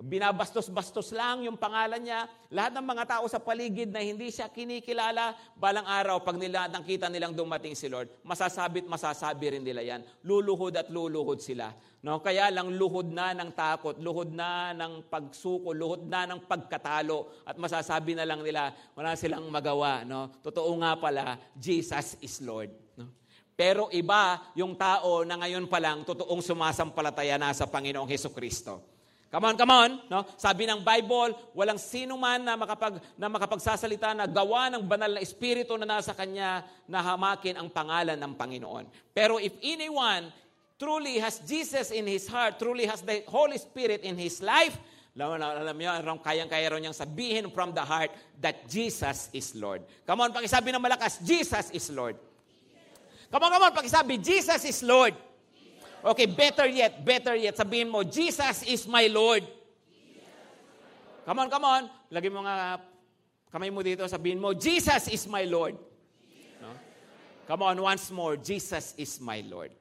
binabastos-bastos 0.00 1.12
lang 1.12 1.44
yung 1.44 1.60
pangalan 1.60 2.00
niya. 2.00 2.24
Lahat 2.48 2.72
ng 2.72 2.86
mga 2.86 3.04
tao 3.04 3.24
sa 3.28 3.36
paligid 3.36 3.92
na 3.92 4.00
hindi 4.00 4.32
siya 4.32 4.48
kinikilala, 4.48 5.36
balang 5.52 5.84
araw, 5.84 6.24
pag 6.24 6.40
nila 6.40 6.66
nakita 6.72 7.12
nilang 7.12 7.36
dumating 7.36 7.76
si 7.76 7.86
Lord, 7.92 8.08
masasabit 8.24 8.88
masasabi 8.88 9.60
rin 9.60 9.64
nila 9.64 9.84
yan. 9.84 10.00
Luluhod 10.24 10.72
at 10.80 10.88
luluhod 10.88 11.44
sila. 11.44 11.76
No? 12.00 12.24
Kaya 12.24 12.48
lang 12.48 12.72
luhod 12.80 13.12
na 13.12 13.36
ng 13.36 13.52
takot, 13.52 14.00
luhod 14.00 14.32
na 14.32 14.72
ng 14.72 15.04
pagsuko, 15.12 15.76
luhod 15.76 16.08
na 16.08 16.24
ng 16.24 16.48
pagkatalo, 16.48 17.44
at 17.44 17.60
masasabi 17.60 18.16
na 18.16 18.24
lang 18.24 18.40
nila, 18.40 18.72
wala 18.96 19.12
silang 19.16 19.44
magawa. 19.52 20.00
No? 20.08 20.32
Totoo 20.40 20.72
nga 20.80 20.96
pala, 20.96 21.36
Jesus 21.52 22.16
is 22.24 22.40
Lord. 22.40 22.72
No? 22.96 23.12
Pero 23.52 23.92
iba 23.92 24.40
yung 24.56 24.72
tao 24.80 25.28
na 25.28 25.36
ngayon 25.36 25.68
pa 25.68 25.76
lang 25.76 26.00
totoong 26.00 26.40
sumasampalataya 26.40 27.36
na 27.36 27.52
sa 27.52 27.68
Panginoong 27.68 28.08
Heso 28.08 28.32
Kristo. 28.32 28.88
Come 29.30 29.52
on, 29.52 29.54
come 29.54 29.70
on. 29.70 29.90
No? 30.10 30.26
Sabi 30.40 30.66
ng 30.66 30.82
Bible, 30.82 31.36
walang 31.54 31.78
sino 31.78 32.16
man 32.16 32.42
na, 32.42 32.58
makapag, 32.58 32.98
na 33.14 33.30
makapagsasalita 33.30 34.10
na 34.16 34.24
gawa 34.26 34.72
ng 34.72 34.82
banal 34.82 35.12
na 35.14 35.22
espiritu 35.22 35.76
na 35.76 35.86
nasa 35.86 36.16
kanya 36.16 36.64
na 36.88 36.98
hamakin 36.98 37.60
ang 37.60 37.68
pangalan 37.70 38.18
ng 38.18 38.32
Panginoon. 38.34 38.88
Pero 39.14 39.38
if 39.38 39.54
anyone 39.62 40.32
truly 40.80 41.20
has 41.20 41.44
Jesus 41.44 41.92
in 41.92 42.08
his 42.08 42.24
heart, 42.24 42.56
truly 42.56 42.88
has 42.88 43.04
the 43.04 43.22
Holy 43.28 43.60
Spirit 43.60 44.00
in 44.00 44.16
his 44.16 44.40
life, 44.40 44.80
alam, 45.12 45.36
alam 45.36 45.76
niyo, 45.76 45.92
kayang-kaya 46.24 46.72
rin 46.72 46.80
niyang 46.80 46.96
sabihin 46.96 47.52
from 47.52 47.76
the 47.76 47.84
heart 47.84 48.08
that 48.40 48.64
Jesus 48.64 49.28
is 49.36 49.52
Lord. 49.52 49.84
Come 50.08 50.24
on, 50.24 50.32
pakisabi 50.32 50.72
ng 50.72 50.80
malakas, 50.80 51.20
Jesus 51.20 51.68
is 51.76 51.92
Lord. 51.92 52.16
Come 53.28 53.42
on, 53.44 53.50
come 53.52 53.64
on, 53.68 53.74
pakisabi, 53.76 54.16
Jesus 54.16 54.64
is 54.64 54.80
Lord. 54.80 55.12
Okay, 56.00 56.24
better 56.24 56.64
yet, 56.64 57.04
better 57.04 57.36
yet. 57.36 57.52
Sabihin 57.52 57.92
mo, 57.92 58.00
Jesus 58.00 58.64
is 58.64 58.88
my 58.88 59.04
Lord. 59.12 59.44
Come 61.28 61.38
on, 61.44 61.52
come 61.52 61.66
on. 61.68 61.82
Lagi 62.08 62.32
mo 62.32 62.40
nga 62.40 62.80
kamay 63.52 63.68
mo 63.68 63.84
dito, 63.84 64.08
sabihin 64.08 64.40
mo, 64.40 64.56
Jesus 64.56 65.12
is 65.12 65.28
my 65.28 65.44
Lord. 65.44 65.76
No? 66.64 66.72
Come 67.44 67.60
on, 67.68 67.76
once 67.76 68.08
more, 68.08 68.40
Jesus 68.40 68.96
is 68.96 69.20
my 69.20 69.44
Lord. 69.44 69.76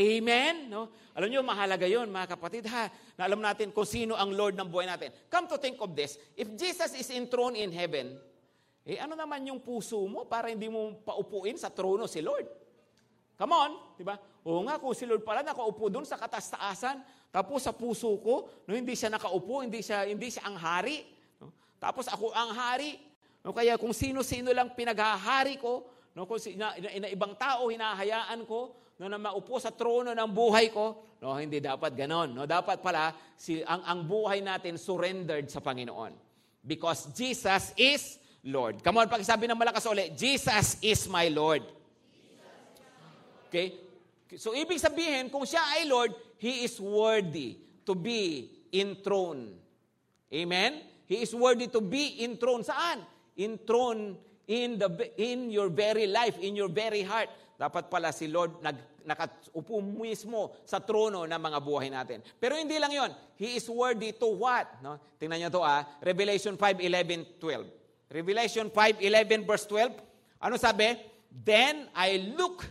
Amen? 0.00 0.72
No? 0.72 0.88
Alam 1.12 1.28
niyo, 1.28 1.44
mahalaga 1.44 1.84
yon 1.84 2.08
mga 2.08 2.40
kapatid, 2.40 2.64
ha? 2.72 2.88
Na 3.20 3.28
alam 3.28 3.44
natin 3.44 3.68
kung 3.68 3.84
sino 3.84 4.16
ang 4.16 4.32
Lord 4.32 4.56
ng 4.56 4.64
buhay 4.64 4.88
natin. 4.88 5.12
Come 5.28 5.44
to 5.52 5.60
think 5.60 5.76
of 5.84 5.92
this, 5.92 6.16
if 6.40 6.48
Jesus 6.56 6.96
is 6.96 7.12
enthroned 7.12 7.60
in 7.60 7.68
heaven, 7.68 8.16
Eh 8.90 8.96
ano 8.96 9.12
naman 9.12 9.44
yung 9.44 9.60
puso 9.60 10.00
mo 10.08 10.24
para 10.24 10.48
hindi 10.48 10.66
mo 10.66 10.96
paupuin 11.04 11.60
sa 11.60 11.68
trono 11.68 12.08
si 12.08 12.24
Lord? 12.24 12.48
Come 13.36 13.54
on, 13.56 13.70
di 13.96 14.04
ba? 14.04 14.16
Oo 14.44 14.64
nga, 14.64 14.80
kung 14.80 14.92
si 14.96 15.04
Lord 15.04 15.24
pala 15.24 15.44
nakaupo 15.44 15.88
doon 15.88 16.04
sa 16.04 16.16
katastaasan, 16.16 17.00
tapos 17.32 17.64
sa 17.64 17.72
puso 17.72 18.08
ko, 18.20 18.48
no, 18.68 18.76
hindi 18.76 18.92
siya 18.96 19.12
nakaupo, 19.12 19.64
hindi 19.64 19.80
siya, 19.80 20.08
hindi 20.08 20.28
siya 20.28 20.44
ang 20.48 20.56
hari. 20.60 21.04
No? 21.40 21.52
Tapos 21.80 22.08
ako 22.08 22.32
ang 22.36 22.52
hari. 22.52 23.00
No, 23.40 23.56
kaya 23.56 23.80
kung 23.80 23.96
sino-sino 23.96 24.52
lang 24.52 24.76
pinaghahari 24.76 25.56
ko, 25.56 25.88
no, 26.12 26.28
kung 26.28 26.40
si, 26.40 26.56
na, 26.56 26.76
na, 26.76 26.88
na, 27.04 27.08
ibang 27.08 27.32
tao 27.36 27.72
hinahayaan 27.72 28.44
ko, 28.44 28.76
no, 29.00 29.08
na 29.08 29.16
maupo 29.16 29.56
sa 29.56 29.72
trono 29.72 30.12
ng 30.12 30.28
buhay 30.28 30.68
ko, 30.68 31.16
no, 31.24 31.32
hindi 31.40 31.56
dapat 31.56 31.96
ganon. 31.96 32.36
No, 32.36 32.44
dapat 32.44 32.84
pala 32.84 33.16
si, 33.32 33.64
ang, 33.64 33.80
ang 33.88 34.00
buhay 34.04 34.44
natin 34.44 34.76
surrendered 34.76 35.48
sa 35.48 35.64
Panginoon. 35.64 36.12
Because 36.60 37.08
Jesus 37.16 37.72
is 37.80 38.20
Lord. 38.44 38.84
Come 38.84 39.00
on, 39.00 39.08
pakisabi 39.08 39.48
ng 39.48 39.56
malakas 39.56 39.88
ulit, 39.88 40.12
Jesus 40.12 40.76
is 40.84 41.08
my 41.08 41.32
Lord. 41.32 41.64
Okay? 43.48 43.80
So, 44.36 44.52
ibig 44.52 44.76
sabihin, 44.76 45.32
kung 45.32 45.48
siya 45.48 45.64
ay 45.80 45.88
Lord, 45.88 46.12
He 46.36 46.68
is 46.68 46.76
worthy 46.76 47.56
to 47.88 47.96
be 47.96 48.52
enthroned. 48.76 49.56
Amen? 50.28 50.84
He 51.08 51.24
is 51.24 51.32
worthy 51.32 51.72
to 51.72 51.80
be 51.80 52.20
enthroned. 52.20 52.68
Saan? 52.68 53.02
Enthroned 53.34 54.20
in, 54.44 54.76
the, 54.76 54.88
in 55.16 55.48
your 55.48 55.72
very 55.72 56.04
life, 56.06 56.36
in 56.38 56.52
your 56.54 56.68
very 56.68 57.00
heart. 57.00 57.32
Dapat 57.60 57.92
pala 57.92 58.08
si 58.08 58.24
Lord 58.24 58.64
nag, 58.64 59.04
nakaupo 59.04 59.84
mismo 59.84 60.56
sa 60.64 60.80
trono 60.80 61.28
ng 61.28 61.40
mga 61.40 61.58
buhay 61.60 61.92
natin. 61.92 62.24
Pero 62.40 62.56
hindi 62.56 62.80
lang 62.80 62.88
yon. 62.88 63.12
He 63.36 63.60
is 63.60 63.68
worthy 63.68 64.16
to 64.16 64.32
what? 64.32 64.80
No? 64.80 64.96
Tingnan 65.20 65.44
niyo 65.44 65.52
to 65.52 65.60
ah. 65.60 65.84
Revelation 66.00 66.56
5, 66.56 66.80
11, 66.80 67.36
12. 67.36 68.16
Revelation 68.16 68.72
5, 68.72 69.04
11 69.04 69.44
verse 69.44 69.68
12. 69.68 69.92
Ano 70.40 70.56
sabi? 70.56 70.96
Then 71.28 71.92
I 71.92 72.32
look 72.32 72.64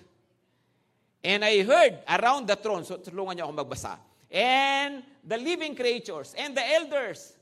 And 1.24 1.44
I 1.44 1.64
heard 1.64 2.00
around 2.08 2.48
the 2.48 2.56
throne, 2.56 2.88
so 2.88 2.96
tulungan 2.96 3.36
niyo 3.36 3.52
ako 3.52 3.54
magbasa, 3.60 4.00
and 4.32 5.04
the 5.20 5.36
living 5.36 5.76
creatures, 5.76 6.32
and 6.40 6.56
the 6.56 6.64
elders, 6.64 7.36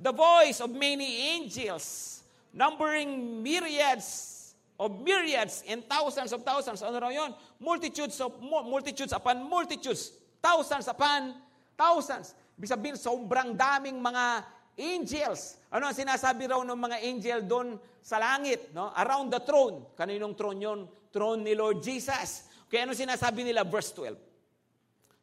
the 0.00 0.12
voice 0.16 0.64
of 0.64 0.72
many 0.72 1.36
angels, 1.36 2.24
numbering 2.56 3.44
myriads 3.44 4.35
of 4.76 5.00
myriads 5.00 5.64
and 5.64 5.84
thousands 5.88 6.32
of 6.32 6.44
thousands. 6.44 6.84
Ano 6.84 7.00
raw 7.00 7.12
yun? 7.12 7.32
Multitudes 7.60 8.20
of 8.20 8.36
multitudes 8.42 9.12
upon 9.12 9.48
multitudes. 9.48 10.12
Thousands 10.40 10.86
upon 10.88 11.34
thousands. 11.76 12.36
Ibig 12.56 12.68
sabihin, 12.72 12.96
sobrang 12.96 13.56
daming 13.56 14.00
mga 14.00 14.44
angels. 14.76 15.60
Ano 15.72 15.88
ang 15.88 15.96
sinasabi 15.96 16.48
raw 16.48 16.60
ng 16.64 16.76
mga 16.76 16.96
angel 17.04 17.38
doon 17.44 17.68
sa 18.00 18.20
langit? 18.20 18.72
No? 18.72 18.92
Around 18.96 19.32
the 19.32 19.40
throne. 19.44 19.76
Kaninong 19.96 20.36
throne 20.36 20.60
yon? 20.60 20.80
Throne 21.12 21.40
ni 21.44 21.56
Lord 21.56 21.80
Jesus. 21.80 22.48
Kaya 22.68 22.88
ano 22.88 22.92
sinasabi 22.92 23.44
nila? 23.44 23.64
Verse 23.64 23.92
12. 23.92 24.16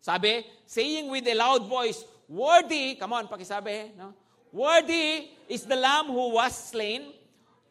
Sabi, 0.03 0.43
saying 0.67 1.07
with 1.07 1.23
a 1.29 1.35
loud 1.37 1.63
voice, 1.63 2.03
Worthy, 2.27 2.95
come 2.95 3.13
on, 3.13 3.27
pakisabi, 3.27 3.95
no? 3.95 4.15
Worthy 4.53 5.33
is 5.49 5.65
the 5.65 5.75
Lamb 5.75 6.07
who 6.07 6.37
was 6.37 6.53
slain 6.69 7.09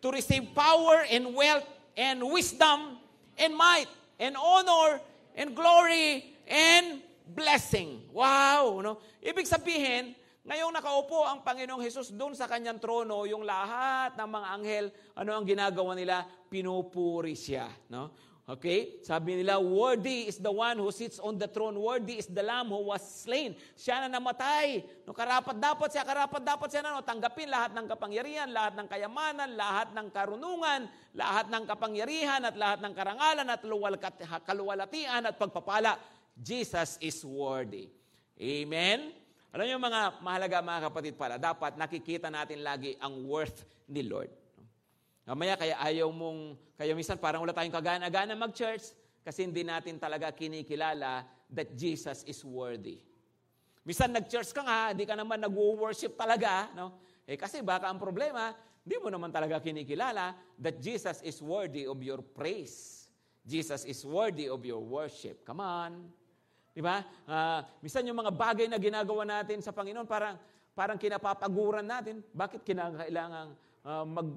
to 0.03 0.11
receive 0.11 0.51
power 0.53 1.07
and 1.07 1.31
wealth 1.33 1.65
and 1.95 2.19
wisdom 2.27 2.99
and 3.39 3.55
might 3.55 3.87
and 4.19 4.35
honor 4.35 4.99
and 5.39 5.55
glory 5.55 6.27
and 6.51 7.01
blessing. 7.31 8.03
Wow! 8.11 8.83
No? 8.83 8.99
Ibig 9.23 9.47
sabihin, 9.47 10.13
ngayong 10.43 10.75
nakaupo 10.75 11.23
ang 11.23 11.47
Panginoong 11.47 11.81
Hesus 11.81 12.11
doon 12.13 12.35
sa 12.35 12.51
kanyang 12.51 12.83
trono, 12.83 13.25
yung 13.25 13.47
lahat 13.47 14.19
ng 14.19 14.29
mga 14.29 14.47
anghel, 14.59 14.87
ano 15.15 15.31
ang 15.39 15.47
ginagawa 15.47 15.95
nila? 15.95 16.27
Pinupuri 16.51 17.39
siya. 17.39 17.71
No? 17.89 18.32
Okay? 18.43 18.99
Sabi 19.07 19.39
nila, 19.39 19.63
worthy 19.63 20.27
is 20.27 20.43
the 20.43 20.51
one 20.51 20.75
who 20.75 20.91
sits 20.91 21.23
on 21.23 21.39
the 21.39 21.47
throne. 21.47 21.79
Worthy 21.79 22.19
is 22.19 22.27
the 22.27 22.43
lamb 22.43 22.75
who 22.75 22.91
was 22.91 22.99
slain. 22.99 23.55
Siya 23.79 24.03
na 24.03 24.19
namatay. 24.19 24.83
No, 25.07 25.15
karapat 25.15 25.63
dapat 25.63 25.95
siya, 25.95 26.03
karapat 26.03 26.43
dapat 26.43 26.67
siya 26.67 26.83
na 26.83 26.99
no, 26.99 27.07
tanggapin 27.07 27.47
lahat 27.47 27.71
ng 27.79 27.87
kapangyarihan, 27.87 28.51
lahat 28.51 28.75
ng 28.75 28.89
kayamanan, 28.91 29.51
lahat 29.55 29.95
ng 29.95 30.07
karunungan, 30.11 30.91
lahat 31.15 31.47
ng 31.55 31.65
kapangyarihan 31.71 32.43
at 32.43 32.59
lahat 32.59 32.79
ng 32.83 32.93
karangalan 32.99 33.47
at 33.47 33.63
kaluwalatian 34.43 35.23
at 35.23 35.39
pagpapala. 35.39 35.95
Jesus 36.35 36.99
is 36.99 37.23
worthy. 37.23 37.87
Amen? 38.43 39.15
Alam 39.55 39.65
niyo 39.69 39.79
mga 39.79 40.01
mahalaga 40.19 40.65
mga 40.65 40.83
kapatid 40.91 41.15
pala, 41.15 41.37
dapat 41.39 41.79
nakikita 41.79 42.27
natin 42.27 42.65
lagi 42.67 42.99
ang 42.99 43.23
worth 43.23 43.63
ni 43.87 44.03
Lord. 44.03 44.42
Mamaya 45.33 45.57
kaya 45.57 45.81
ayaw 45.81 46.13
mong, 46.13 46.61
kaya 46.77 46.93
minsan 46.93 47.17
parang 47.17 47.41
wala 47.41 47.57
tayong 47.57 47.73
kagana-gana 47.73 48.37
mag-church 48.37 48.93
kasi 49.25 49.49
hindi 49.49 49.65
natin 49.65 49.97
talaga 49.97 50.29
kinikilala 50.29 51.25
that 51.49 51.73
Jesus 51.73 52.21
is 52.29 52.45
worthy. 52.45 53.01
Minsan 53.81 54.13
nag-church 54.13 54.53
ka 54.53 54.61
nga, 54.61 54.93
hindi 54.93 55.09
ka 55.09 55.17
naman 55.17 55.41
nag-worship 55.41 56.21
talaga, 56.21 56.69
no? 56.77 57.01
Eh 57.25 57.41
kasi 57.41 57.65
baka 57.65 57.89
ang 57.89 57.97
problema, 57.97 58.53
hindi 58.85 59.01
mo 59.01 59.09
naman 59.09 59.33
talaga 59.33 59.57
kinikilala 59.57 60.37
that 60.61 60.77
Jesus 60.85 61.25
is 61.25 61.41
worthy 61.41 61.89
of 61.89 61.97
your 62.05 62.21
praise. 62.21 63.09
Jesus 63.41 63.89
is 63.89 64.05
worthy 64.05 64.53
of 64.53 64.61
your 64.69 64.85
worship. 64.85 65.49
Come 65.49 65.65
on. 65.65 66.13
Di 66.77 66.85
ba? 66.85 67.01
Uh, 67.25 67.65
minsan 67.81 68.05
yung 68.05 68.21
mga 68.21 68.37
bagay 68.37 68.69
na 68.69 68.77
ginagawa 68.77 69.25
natin 69.25 69.65
sa 69.65 69.73
Panginoon, 69.73 70.05
parang, 70.05 70.37
parang 70.77 71.01
kinapapaguran 71.01 71.89
natin. 71.89 72.21
Bakit 72.37 72.61
kinakailangan 72.69 73.47
uh, 73.81 74.05
mag, 74.05 74.29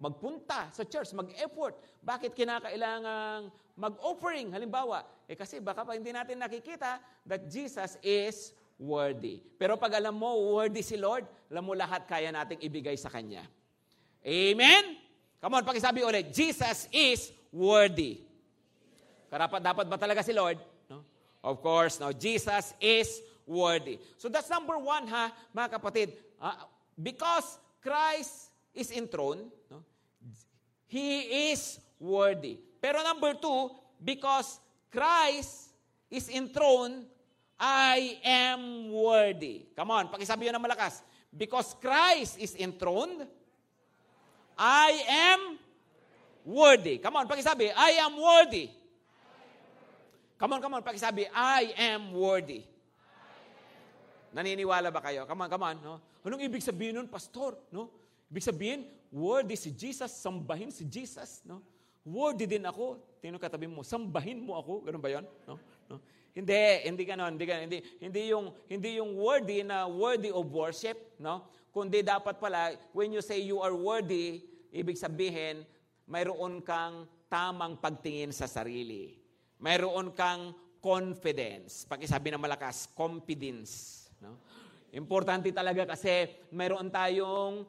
magpunta 0.00 0.68
sa 0.74 0.82
church, 0.84 1.14
mag-effort. 1.16 1.74
Bakit 2.04 2.36
kinakailangang 2.36 3.48
mag-offering? 3.78 4.52
Halimbawa, 4.52 5.04
eh 5.24 5.38
kasi 5.38 5.58
baka 5.58 5.86
pa 5.86 5.96
hindi 5.96 6.12
natin 6.12 6.40
nakikita 6.40 7.00
that 7.24 7.48
Jesus 7.48 7.96
is 8.04 8.52
worthy. 8.76 9.40
Pero 9.56 9.78
pag 9.78 9.96
alam 9.96 10.14
mo, 10.14 10.58
worthy 10.58 10.82
si 10.82 10.98
Lord, 10.98 11.24
alam 11.48 11.64
mo 11.64 11.72
lahat 11.72 12.04
kaya 12.04 12.34
nating 12.34 12.60
ibigay 12.60 12.98
sa 12.98 13.08
Kanya. 13.08 13.46
Amen? 14.24 14.98
Come 15.38 15.60
on, 15.60 15.64
pakisabi 15.64 16.00
ulit, 16.00 16.32
Jesus 16.32 16.88
is 16.88 17.28
worthy. 17.52 18.24
Karapat 19.28 19.60
dapat 19.60 19.86
ba 19.90 19.98
talaga 20.00 20.24
si 20.24 20.32
Lord? 20.32 20.56
No? 20.88 21.04
Of 21.44 21.60
course, 21.60 22.00
no. 22.00 22.14
Jesus 22.14 22.72
is 22.80 23.20
worthy. 23.44 24.00
So 24.16 24.32
that's 24.32 24.48
number 24.48 24.80
one, 24.80 25.04
ha, 25.10 25.34
mga 25.52 25.68
kapatid. 25.76 26.16
Uh, 26.40 26.64
because 26.96 27.60
Christ 27.84 28.53
is 28.74 28.90
enthroned, 28.90 29.46
no? 29.70 29.80
He 30.90 31.50
is 31.54 31.78
worthy. 31.98 32.58
Pero 32.82 33.00
number 33.00 33.34
two, 33.38 33.70
because 34.02 34.60
Christ 34.90 35.72
is 36.10 36.28
enthroned, 36.28 37.06
I 37.58 38.18
am 38.22 38.90
worthy. 38.90 39.70
Come 39.72 39.94
on, 39.94 40.10
pakisabi 40.10 40.50
yun 40.50 40.58
ng 40.58 40.64
malakas. 40.66 41.00
Because 41.30 41.74
Christ 41.78 42.38
is 42.38 42.54
enthroned, 42.58 43.26
I 44.58 44.90
am 45.08 45.40
worthy. 46.44 46.98
Come 46.98 47.16
on, 47.16 47.26
pakisabi, 47.26 47.72
I 47.74 47.98
am 48.02 48.14
worthy. 48.18 48.70
Come 50.38 50.52
on, 50.54 50.60
come 50.60 50.74
on, 50.74 50.82
pakisabi, 50.82 51.26
I 51.32 51.72
am 51.78 52.12
worthy. 52.12 52.62
Naniniwala 54.34 54.90
ba 54.90 54.98
kayo? 54.98 55.26
Come 55.30 55.46
on, 55.46 55.48
come 55.48 55.62
on. 55.62 55.76
No? 55.78 55.94
Anong 56.26 56.42
ibig 56.42 56.58
sabihin 56.58 56.98
nun, 56.98 57.06
pastor? 57.06 57.54
No? 57.70 58.03
Ibig 58.34 58.50
sabihin, 58.50 58.80
worthy 59.14 59.54
si 59.54 59.70
Jesus, 59.70 60.10
sambahin 60.10 60.74
si 60.74 60.82
Jesus. 60.82 61.38
No? 61.46 61.62
Worthy 62.02 62.50
din 62.50 62.66
ako. 62.66 62.98
Tingnan 63.22 63.38
katabi 63.38 63.70
mo, 63.70 63.86
sambahin 63.86 64.42
mo 64.42 64.58
ako. 64.58 64.82
Ganun 64.82 64.98
ba 64.98 65.06
yon? 65.06 65.22
No? 65.46 65.54
No? 65.86 66.02
Hindi, 66.34 66.82
hindi 66.82 67.02
ganoon, 67.06 67.38
hindi 67.38 67.46
ganoon. 67.46 67.64
Hindi, 67.70 67.78
hindi 68.02 68.22
yung 68.34 68.50
hindi 68.66 68.98
yung 68.98 69.14
worthy 69.14 69.62
na 69.62 69.86
worthy 69.86 70.34
of 70.34 70.50
worship, 70.50 71.14
no? 71.22 71.46
Kundi 71.70 72.02
dapat 72.02 72.42
pala 72.42 72.74
when 72.90 73.14
you 73.14 73.22
say 73.22 73.38
you 73.38 73.62
are 73.62 73.70
worthy, 73.70 74.42
ibig 74.74 74.98
sabihin 74.98 75.62
mayroon 76.10 76.58
kang 76.66 77.06
tamang 77.30 77.78
pagtingin 77.78 78.34
sa 78.34 78.50
sarili. 78.50 79.14
Mayroon 79.62 80.10
kang 80.10 80.58
confidence. 80.82 81.86
Pakisabi 81.86 82.34
ng 82.34 82.42
malakas, 82.42 82.90
confidence, 82.98 84.10
no? 84.18 84.42
Importante 84.90 85.54
talaga 85.54 85.86
kasi 85.86 86.34
mayroon 86.50 86.90
tayong 86.90 87.62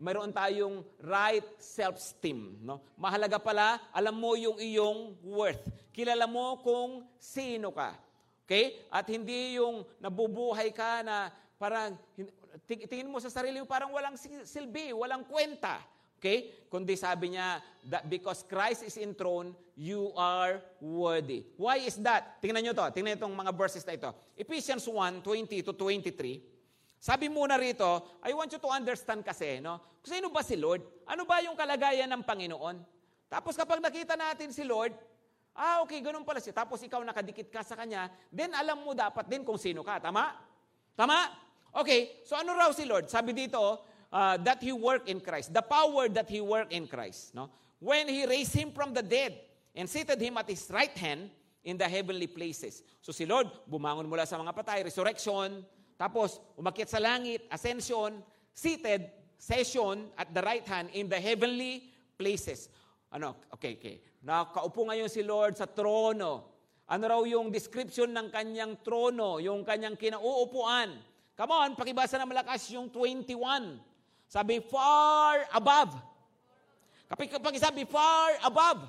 mayroon 0.00 0.32
tayong 0.32 0.80
right 1.04 1.44
self-esteem. 1.60 2.64
No? 2.64 2.80
Mahalaga 2.96 3.36
pala, 3.36 3.76
alam 3.92 4.16
mo 4.16 4.32
yung 4.34 4.56
iyong 4.56 5.14
worth. 5.20 5.68
Kilala 5.92 6.24
mo 6.24 6.56
kung 6.64 7.04
sino 7.20 7.70
ka. 7.70 7.92
Okay? 8.48 8.88
At 8.88 9.06
hindi 9.06 9.60
yung 9.60 9.84
nabubuhay 10.00 10.72
ka 10.72 11.04
na 11.04 11.28
parang, 11.60 11.94
tingin 12.64 13.12
mo 13.12 13.20
sa 13.20 13.28
sarili 13.28 13.60
mo 13.60 13.68
parang 13.68 13.92
walang 13.92 14.16
silbi, 14.42 14.96
walang 14.96 15.28
kwenta. 15.28 15.84
Okay? 16.16 16.68
Kundi 16.68 16.96
sabi 16.96 17.36
niya, 17.36 17.60
that 17.88 18.04
because 18.08 18.44
Christ 18.44 18.84
is 18.84 18.96
enthroned, 19.00 19.56
you 19.76 20.12
are 20.16 20.60
worthy. 20.80 21.44
Why 21.56 21.80
is 21.80 21.96
that? 22.04 22.40
Tingnan 22.44 22.60
niyo 22.60 22.76
to. 22.76 22.84
Tingnan 22.92 23.16
itong 23.16 23.32
mga 23.32 23.52
verses 23.56 23.84
na 23.88 23.96
ito. 23.96 24.12
Ephesians 24.36 24.84
1, 24.84 25.24
20 25.24 25.64
to 25.64 25.72
23. 25.72 26.59
Sabi 27.00 27.32
muna 27.32 27.56
rito, 27.56 28.20
I 28.20 28.36
want 28.36 28.52
you 28.52 28.60
to 28.60 28.68
understand 28.68 29.24
kasi, 29.24 29.56
no? 29.56 29.80
Sino 30.04 30.28
ba 30.28 30.44
si 30.44 30.52
Lord? 30.60 30.84
Ano 31.08 31.24
ba 31.24 31.40
yung 31.40 31.56
kalagayan 31.56 32.12
ng 32.12 32.20
Panginoon? 32.20 32.76
Tapos 33.32 33.56
kapag 33.56 33.80
nakita 33.80 34.20
natin 34.20 34.52
si 34.52 34.60
Lord, 34.68 34.92
ah, 35.56 35.80
okay, 35.80 36.04
ganun 36.04 36.28
pala 36.28 36.44
siya. 36.44 36.52
Tapos 36.52 36.84
ikaw 36.84 37.00
nakadikit 37.00 37.48
ka 37.48 37.64
sa 37.64 37.72
Kanya, 37.72 38.12
then 38.28 38.52
alam 38.52 38.84
mo 38.84 38.92
dapat 38.92 39.24
din 39.32 39.40
kung 39.48 39.56
sino 39.56 39.80
ka. 39.80 39.96
Tama? 39.96 40.28
Tama? 40.92 41.24
Okay, 41.72 42.20
so 42.28 42.36
ano 42.36 42.52
raw 42.52 42.68
si 42.76 42.84
Lord? 42.84 43.08
Sabi 43.08 43.32
dito, 43.32 43.80
uh, 44.12 44.36
that 44.44 44.60
He 44.60 44.74
work 44.74 45.08
in 45.08 45.24
Christ. 45.24 45.56
The 45.56 45.64
power 45.64 46.12
that 46.12 46.28
He 46.28 46.44
work 46.44 46.68
in 46.68 46.84
Christ. 46.84 47.32
No? 47.32 47.48
When 47.80 48.12
He 48.12 48.28
raised 48.28 48.52
Him 48.52 48.76
from 48.76 48.92
the 48.92 49.00
dead 49.00 49.40
and 49.72 49.88
seated 49.88 50.20
Him 50.20 50.36
at 50.36 50.52
His 50.52 50.68
right 50.68 50.92
hand 51.00 51.32
in 51.64 51.80
the 51.80 51.88
heavenly 51.88 52.28
places. 52.28 52.82
So 53.00 53.12
si 53.12 53.24
Lord, 53.24 53.48
bumangon 53.64 54.04
mula 54.04 54.28
sa 54.28 54.36
mga 54.36 54.52
patay, 54.52 54.84
resurrection, 54.84 55.64
tapos 56.00 56.40
umakyat 56.56 56.88
sa 56.88 56.96
langit, 56.96 57.44
ascension, 57.52 58.24
seated, 58.56 59.04
session 59.36 60.08
at 60.16 60.32
the 60.32 60.40
right 60.40 60.64
hand 60.64 60.88
in 60.96 61.12
the 61.12 61.20
heavenly 61.20 61.92
places. 62.16 62.72
Ano? 63.12 63.36
Okay, 63.52 63.76
okay. 63.76 64.00
Nakaupo 64.24 64.88
ngayon 64.88 65.12
si 65.12 65.20
Lord 65.20 65.60
sa 65.60 65.68
trono. 65.68 66.48
Ano 66.88 67.04
raw 67.04 67.20
yung 67.28 67.52
description 67.52 68.16
ng 68.16 68.32
kanyang 68.32 68.80
trono, 68.80 69.44
yung 69.44 69.60
kanyang 69.60 70.00
kinauupuan? 70.00 70.96
Come 71.36 71.52
on, 71.52 71.68
pakibasa 71.76 72.16
na 72.16 72.24
malakas 72.24 72.64
yung 72.72 72.88
21. 72.88 73.76
Sabi, 74.24 74.64
far 74.64 75.52
above. 75.52 76.00
Kapag, 77.12 77.28
kapag 77.28 77.60
sabi, 77.60 77.84
far 77.84 78.40
above. 78.40 78.88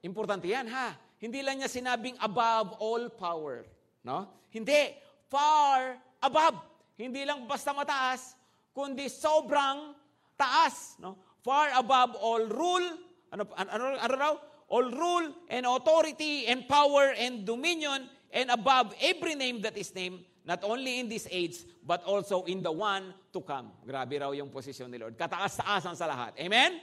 Importante 0.00 0.48
yan, 0.48 0.64
ha? 0.72 0.96
Hindi 1.20 1.44
lang 1.44 1.60
niya 1.60 1.68
sinabing 1.68 2.16
above 2.24 2.80
all 2.80 3.04
power. 3.12 3.68
No? 4.00 4.28
Hindi. 4.48 5.05
Far 5.28 5.98
above. 6.22 6.56
Hindi 6.96 7.28
lang 7.28 7.44
basta 7.44 7.76
mataas, 7.76 8.32
kundi 8.72 9.10
sobrang 9.12 9.92
taas. 10.38 10.96
No? 10.96 11.20
Far 11.44 11.76
above 11.76 12.16
all 12.18 12.44
rule. 12.48 12.88
Ano, 13.30 13.44
ano, 13.58 13.84
ano 14.00 14.14
raw? 14.16 14.34
All 14.66 14.90
rule 14.90 15.30
and 15.46 15.62
authority 15.62 16.50
and 16.50 16.66
power 16.66 17.14
and 17.14 17.46
dominion 17.46 18.10
and 18.34 18.50
above 18.50 18.90
every 18.98 19.38
name 19.38 19.62
that 19.62 19.78
is 19.78 19.94
named, 19.94 20.26
not 20.42 20.64
only 20.66 20.98
in 20.98 21.06
this 21.06 21.28
age, 21.30 21.62
but 21.86 22.02
also 22.02 22.42
in 22.50 22.62
the 22.62 22.72
one 22.72 23.14
to 23.30 23.38
come. 23.40 23.70
Grabe 23.86 24.18
raw 24.18 24.34
yung 24.34 24.50
posisyon 24.50 24.90
ni 24.90 24.98
Lord. 24.98 25.14
Kataas-taasan 25.14 25.94
sa 25.94 26.10
lahat. 26.10 26.34
Amen? 26.42 26.82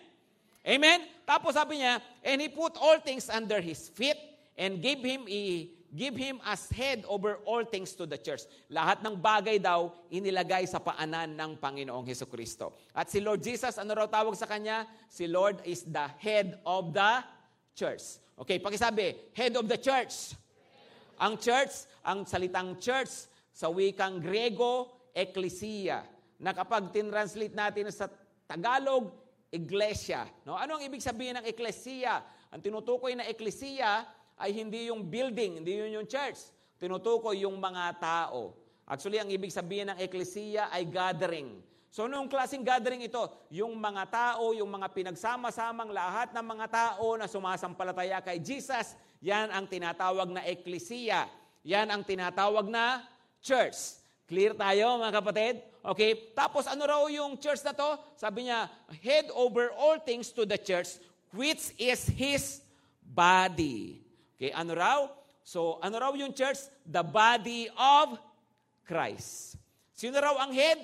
Amen? 0.63 1.03
Tapos 1.27 1.59
sabi 1.59 1.83
niya, 1.83 1.99
and 2.23 2.39
He 2.39 2.47
put 2.47 2.79
all 2.79 2.95
things 3.03 3.27
under 3.27 3.59
His 3.59 3.91
feet 3.91 4.15
and 4.55 4.79
gave 4.79 5.03
Him 5.03 5.27
a, 5.27 5.67
give 5.93 6.17
Him 6.17 6.41
as 6.41 6.65
head 6.73 7.05
over 7.05 7.37
all 7.45 7.63
things 7.63 7.93
to 7.93 8.09
the 8.09 8.17
church. 8.17 8.43
Lahat 8.73 8.99
ng 9.05 9.15
bagay 9.21 9.61
daw, 9.61 9.93
inilagay 10.09 10.65
sa 10.65 10.81
paanan 10.81 11.37
ng 11.37 11.51
Panginoong 11.61 12.03
Heso 12.09 12.25
Kristo. 12.25 12.73
At 12.91 13.13
si 13.13 13.21
Lord 13.21 13.45
Jesus, 13.45 13.77
ano 13.77 13.93
raw 13.93 14.09
tawag 14.09 14.33
sa 14.33 14.49
Kanya? 14.49 14.89
Si 15.07 15.29
Lord 15.29 15.61
is 15.63 15.85
the 15.85 16.09
head 16.17 16.57
of 16.65 16.91
the 16.91 17.21
church. 17.77 18.19
Okay, 18.33 18.57
pakisabi, 18.57 19.31
head 19.37 19.53
of 19.53 19.69
the 19.69 19.77
church. 19.77 20.33
Ang 21.21 21.37
church, 21.37 21.85
ang 22.01 22.25
salitang 22.25 22.81
church, 22.81 23.29
sa 23.53 23.69
wikang 23.69 24.17
Grego, 24.17 24.89
ecclesia. 25.13 26.01
Na 26.41 26.51
kapag 26.57 26.89
tinranslate 26.89 27.53
natin 27.53 27.93
sa 27.93 28.09
Tagalog, 28.49 29.13
iglesia. 29.53 30.25
No? 30.43 30.57
Ano 30.57 30.81
ang 30.81 30.83
ibig 30.83 31.05
sabihin 31.05 31.37
ng 31.37 31.45
ecclesia? 31.45 32.25
Ang 32.49 32.65
tinutukoy 32.65 33.13
na 33.13 33.29
ecclesia 33.29 34.09
ay 34.43 34.51
hindi 34.51 34.91
yung 34.91 35.07
building, 35.07 35.63
hindi 35.63 35.79
yun 35.79 36.03
yung 36.03 36.07
church. 36.07 36.51
Tinutukoy 36.75 37.47
yung 37.47 37.55
mga 37.63 37.95
tao. 37.95 38.59
Actually, 38.83 39.23
ang 39.23 39.31
ibig 39.31 39.55
sabihin 39.55 39.95
ng 39.95 39.99
ecclesia 40.03 40.67
ay 40.67 40.83
gathering. 40.83 41.63
So, 41.87 42.09
noong 42.09 42.27
klaseng 42.27 42.65
gathering 42.65 43.07
ito? 43.07 43.21
Yung 43.53 43.79
mga 43.79 44.03
tao, 44.11 44.51
yung 44.51 44.67
mga 44.67 44.91
pinagsama-samang 44.91 45.93
lahat 45.93 46.35
ng 46.35 46.43
mga 46.43 46.65
tao 46.67 47.15
na 47.15 47.29
sumasampalataya 47.29 48.19
kay 48.19 48.43
Jesus, 48.43 48.99
yan 49.23 49.47
ang 49.53 49.63
tinatawag 49.69 50.27
na 50.27 50.43
ecclesia. 50.43 51.31
Yan 51.63 51.87
ang 51.87 52.03
tinatawag 52.03 52.67
na 52.67 53.07
church. 53.39 54.03
Clear 54.27 54.51
tayo, 54.51 54.99
mga 54.99 55.15
kapatid? 55.21 55.55
Okay? 55.79 56.33
Tapos 56.35 56.67
ano 56.67 56.83
raw 56.83 57.05
yung 57.07 57.39
church 57.39 57.63
na 57.63 57.71
to? 57.71 57.95
Sabi 58.19 58.49
niya, 58.49 58.67
head 58.99 59.31
over 59.31 59.71
all 59.77 60.01
things 60.01 60.33
to 60.33 60.43
the 60.43 60.59
church, 60.59 60.99
which 61.31 61.71
is 61.79 62.03
His 62.09 62.59
body. 62.99 64.03
Okay, 64.37 64.51
ano 64.51 64.71
raw? 64.73 64.99
So, 65.43 65.77
ano 65.83 65.95
raw 65.99 66.11
yung 66.15 66.31
church? 66.31 66.71
The 66.87 67.03
body 67.03 67.67
of 67.75 68.15
Christ. 68.87 69.59
Sino 69.91 70.15
raw 70.19 70.39
ang 70.39 70.51
head? 70.55 70.79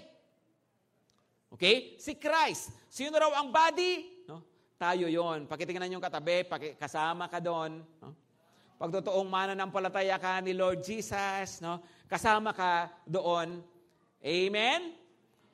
Okay? 1.56 1.96
Si 1.98 2.16
Christ. 2.20 2.72
Sino 2.92 3.16
raw 3.18 3.40
ang 3.40 3.50
body? 3.50 4.24
No? 4.28 4.44
Tayo 4.76 5.08
yon. 5.08 5.48
Pakitingnan 5.48 5.98
yung 5.98 6.04
katabi, 6.04 6.46
kasama 6.78 7.32
ka 7.32 7.40
doon. 7.40 7.82
No? 8.00 8.10
Pag 8.80 8.96
totoong 9.04 9.28
mananampalataya 9.28 10.16
ka 10.16 10.40
ni 10.40 10.56
Lord 10.56 10.80
Jesus, 10.80 11.60
no? 11.60 11.84
kasama 12.08 12.56
ka 12.56 12.88
doon. 13.04 13.60
Amen? 14.24 14.96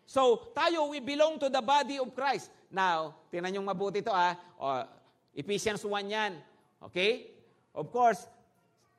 So, 0.05 0.53
tayo, 0.53 0.93
we 0.93 1.01
belong 1.01 1.41
to 1.41 1.49
the 1.49 1.61
body 1.61 1.97
of 1.97 2.13
Christ. 2.13 2.53
Now, 2.69 3.17
tingnan 3.33 3.57
yung 3.57 3.65
mabuti 3.65 4.05
ito 4.05 4.13
ah. 4.13 4.37
O, 4.61 4.85
Ephesians 5.33 5.81
1 5.81 5.89
yan. 6.05 6.37
Okay? 6.85 7.34
Of 7.75 7.91
course, 7.91 8.23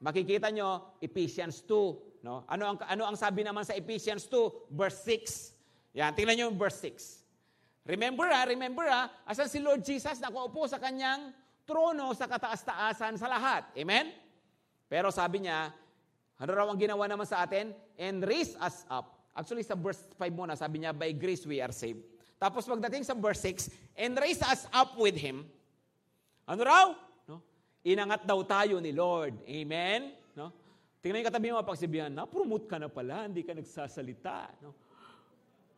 makikita 0.05 0.53
nyo, 0.53 1.01
Ephesians 1.01 1.65
2. 1.65 2.23
No? 2.29 2.45
Ano, 2.45 2.77
ang, 2.77 2.79
ano 2.85 3.03
ang 3.09 3.17
sabi 3.17 3.41
naman 3.41 3.65
sa 3.65 3.73
Ephesians 3.73 4.29
2? 4.29 4.71
Verse 4.77 5.01
6. 5.09 5.97
Yan, 5.97 6.13
tingnan 6.13 6.37
nyo 6.37 6.45
yung 6.53 6.61
verse 6.61 6.85
6. 6.85 7.89
Remember 7.89 8.29
ah, 8.29 8.45
remember 8.45 8.85
ah, 8.85 9.09
asan 9.25 9.49
si 9.49 9.63
Lord 9.63 9.81
Jesus 9.81 10.19
nakaupo 10.19 10.67
sa 10.67 10.77
kanyang 10.77 11.31
trono 11.65 12.13
sa 12.13 12.29
kataas-taasan 12.29 13.17
sa 13.17 13.27
lahat. 13.31 13.73
Amen? 13.79 14.13
Pero 14.91 15.09
sabi 15.09 15.47
niya, 15.47 15.73
ano 16.37 16.51
raw 16.53 16.67
ang 16.69 16.77
ginawa 16.77 17.09
naman 17.09 17.25
sa 17.25 17.47
atin? 17.47 17.73
And 17.97 18.21
raise 18.21 18.53
us 18.61 18.85
up. 18.93 19.17
Actually, 19.33 19.65
sa 19.65 19.79
verse 19.79 20.01
5 20.21 20.33
muna, 20.37 20.53
sabi 20.59 20.85
niya, 20.85 20.93
by 20.93 21.13
grace 21.17 21.49
we 21.49 21.65
are 21.65 21.73
saved. 21.73 22.05
Tapos 22.37 22.69
pagdating 22.69 23.05
sa 23.05 23.17
verse 23.17 23.41
6, 23.41 23.97
and 23.97 24.13
raise 24.21 24.41
us 24.45 24.69
up 24.73 24.97
with 25.01 25.17
Him. 25.17 25.49
Ano 26.45 26.61
raw? 26.65 26.93
Inangat 27.87 28.27
daw 28.27 28.43
tayo 28.43 28.83
ni 28.83 28.91
Lord. 28.91 29.47
Amen? 29.47 30.11
No? 30.35 30.51
Tingnan 30.99 31.23
yung 31.23 31.31
katabi 31.31 31.55
mo, 31.55 31.63
pagsabihan, 31.63 32.11
na-promote 32.11 32.67
ka 32.67 32.83
na 32.83 32.91
pala, 32.91 33.31
hindi 33.31 33.47
ka 33.47 33.55
nagsasalita. 33.55 34.51
No? 34.59 34.75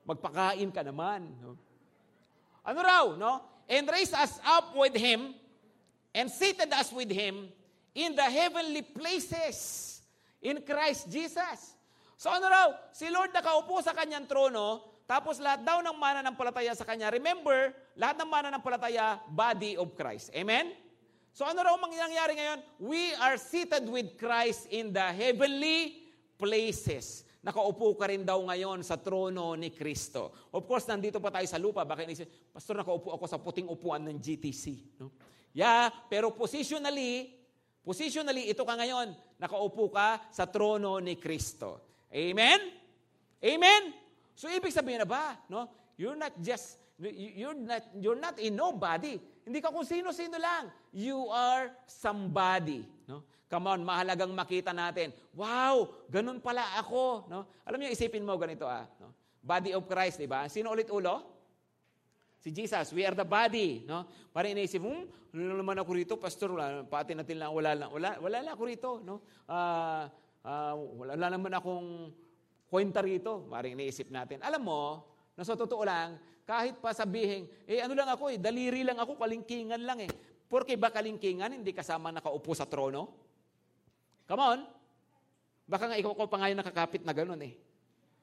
Magpakain 0.09 0.73
ka 0.73 0.81
naman. 0.81 1.29
No? 1.37 1.53
Ano 2.65 2.79
raw? 2.81 3.05
No? 3.13 3.33
And 3.69 3.85
raise 3.93 4.17
us 4.17 4.41
up 4.41 4.73
with 4.73 4.97
Him 4.97 5.37
and 6.17 6.33
seated 6.33 6.73
us 6.73 6.89
with 6.97 7.13
Him 7.13 7.53
in 7.93 8.17
the 8.17 8.25
heavenly 8.25 8.81
places 8.81 10.01
in 10.41 10.65
Christ 10.65 11.13
Jesus. 11.13 11.77
So 12.17 12.33
ano 12.33 12.49
raw? 12.49 12.73
Si 12.97 13.05
Lord 13.13 13.37
nakaupo 13.37 13.85
sa 13.85 13.93
kanyang 13.93 14.25
trono, 14.25 14.97
tapos 15.05 15.37
lahat 15.45 15.61
daw 15.61 15.85
ng 15.85 15.97
mana 16.01 16.25
ng 16.25 16.37
palataya 16.41 16.73
sa 16.73 16.89
kanya. 16.89 17.13
Remember, 17.13 17.77
lahat 18.01 18.17
ng 18.17 18.29
mana 18.33 18.49
ng 18.49 18.65
palataya, 18.65 19.21
body 19.29 19.77
of 19.77 19.93
Christ. 19.93 20.33
Amen? 20.33 20.88
So 21.39 21.47
ano 21.47 21.63
raw 21.63 21.79
mangyayari 21.79 22.35
ngayon? 22.35 22.59
We 22.83 23.15
are 23.15 23.39
seated 23.39 23.87
with 23.87 24.19
Christ 24.19 24.67
in 24.75 24.91
the 24.91 25.07
heavenly 25.15 26.11
places. 26.35 27.23
Nakaupo 27.47 27.95
ka 27.95 28.11
rin 28.11 28.27
daw 28.27 28.43
ngayon 28.43 28.83
sa 28.83 28.99
trono 28.99 29.55
ni 29.55 29.71
Kristo. 29.71 30.35
Of 30.51 30.67
course, 30.67 30.91
nandito 30.91 31.23
pa 31.23 31.31
tayo 31.31 31.47
sa 31.47 31.63
lupa. 31.63 31.87
Baka 31.87 32.03
inisip, 32.03 32.51
Pastor, 32.51 32.83
nakaupo 32.83 33.15
ako 33.15 33.31
sa 33.31 33.39
puting 33.39 33.71
upuan 33.71 34.03
ng 34.11 34.19
GTC. 34.19 34.99
No? 34.99 35.15
Yeah, 35.55 35.95
pero 36.11 36.35
positionally, 36.35 37.31
positionally, 37.87 38.51
ito 38.51 38.67
ka 38.67 38.75
ngayon. 38.75 39.15
Nakaupo 39.39 39.95
ka 39.95 40.19
sa 40.35 40.51
trono 40.51 40.99
ni 40.99 41.15
Kristo. 41.23 42.03
Amen? 42.11 42.67
Amen? 43.39 43.95
So, 44.35 44.51
ibig 44.51 44.75
sabihin 44.75 45.07
na 45.07 45.07
ba, 45.07 45.39
no? 45.47 45.71
You're 45.95 46.19
not 46.19 46.35
just, 46.43 46.83
you're 46.99 47.55
not, 47.55 47.95
you're 47.95 48.19
not 48.19 48.35
a 48.43 48.49
nobody. 48.51 49.38
Hindi 49.49 49.65
ka 49.65 49.73
kung 49.73 49.89
sino-sino 49.89 50.37
lang. 50.37 50.69
You 50.93 51.33
are 51.33 51.73
somebody. 51.89 52.85
No? 53.09 53.25
Come 53.49 53.65
on, 53.65 53.81
mahalagang 53.81 54.29
makita 54.37 54.77
natin. 54.77 55.09
Wow, 55.33 56.05
ganun 56.13 56.37
pala 56.37 56.77
ako. 56.77 57.25
No? 57.33 57.49
Alam 57.65 57.81
niyo, 57.81 57.97
isipin 57.97 58.29
mo 58.29 58.37
ganito 58.37 58.69
ah. 58.69 58.85
No? 59.01 59.17
Body 59.41 59.73
of 59.73 59.89
Christ, 59.89 60.21
di 60.21 60.29
ba? 60.29 60.45
Sino 60.53 60.69
ulit 60.69 60.93
ulo? 60.93 61.39
Si 62.39 62.53
Jesus, 62.55 62.93
we 62.95 63.03
are 63.03 63.19
the 63.19 63.27
body, 63.27 63.83
no? 63.83 64.07
Para 64.31 64.47
iniisip, 64.47 64.79
hmm, 64.79 65.35
ano 65.35 65.59
naman 65.59 65.75
ako 65.83 65.91
rito, 65.91 66.15
pastor, 66.15 66.55
wala, 66.55 66.87
pati 66.87 67.11
natin 67.11 67.35
lang, 67.35 67.51
wala 67.51 67.75
lang, 67.75 67.91
wala, 67.91 68.15
wala 68.23 68.39
lang 68.47 68.53
ako 68.55 68.63
rito, 68.63 68.91
no? 69.03 69.27
Uh, 69.51 70.07
uh, 70.47 70.75
wala, 71.03 71.19
wala 71.19 71.29
naman 71.35 71.51
akong 71.59 72.15
kwenta 72.71 73.03
rito, 73.03 73.43
maring 73.51 73.75
iniisip 73.75 74.15
natin. 74.15 74.39
Alam 74.47 74.63
mo, 74.63 74.83
na 75.35 75.43
sa 75.43 75.59
totoo 75.59 75.83
lang, 75.83 76.15
kahit 76.49 76.81
pa 76.81 76.97
sabihin, 76.97 77.45
eh 77.69 77.85
ano 77.85 77.93
lang 77.93 78.09
ako 78.09 78.33
eh, 78.33 78.41
daliri 78.41 78.81
lang 78.81 78.97
ako, 78.97 79.21
kalingkingan 79.21 79.85
lang 79.85 80.01
eh. 80.01 80.09
Porque 80.49 80.81
ba 80.81 80.89
kalingkingan, 80.89 81.61
hindi 81.61 81.77
kasama 81.77 82.09
nakaupo 82.09 82.57
sa 82.57 82.65
trono? 82.65 83.13
Come 84.25 84.41
on. 84.41 84.61
Baka 85.69 85.93
nga 85.93 86.01
ikaw 86.01 86.17
ko 86.17 86.25
pa 86.25 86.41
ngayon 86.41 86.57
nakakapit 86.65 87.05
na 87.05 87.13
ganun 87.13 87.37
eh. 87.45 87.53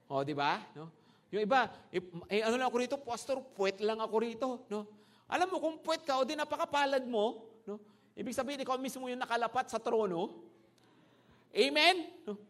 O, 0.09 0.25
di 0.25 0.33
ba? 0.33 0.57
No? 0.73 0.89
Yung 1.29 1.45
iba, 1.45 1.69
eh, 1.93 2.01
eh, 2.33 2.41
ano 2.41 2.57
lang 2.57 2.65
ako 2.65 2.77
rito, 2.81 2.97
pastor, 2.97 3.45
puwet 3.53 3.77
lang 3.85 4.01
ako 4.01 4.15
rito. 4.17 4.49
No? 4.73 4.89
Alam 5.29 5.53
mo, 5.53 5.57
kung 5.61 5.77
puwet 5.85 6.01
ka 6.01 6.17
o 6.17 6.25
di 6.25 6.33
napakapalad 6.33 7.05
mo, 7.05 7.45
no? 7.69 7.77
ibig 8.17 8.33
sabihin, 8.33 8.65
ikaw 8.65 8.81
mismo 8.81 9.05
yung 9.05 9.21
nakalapat 9.21 9.69
sa 9.69 9.77
trono. 9.77 10.33
Amen? 11.53 12.09
No? 12.25 12.41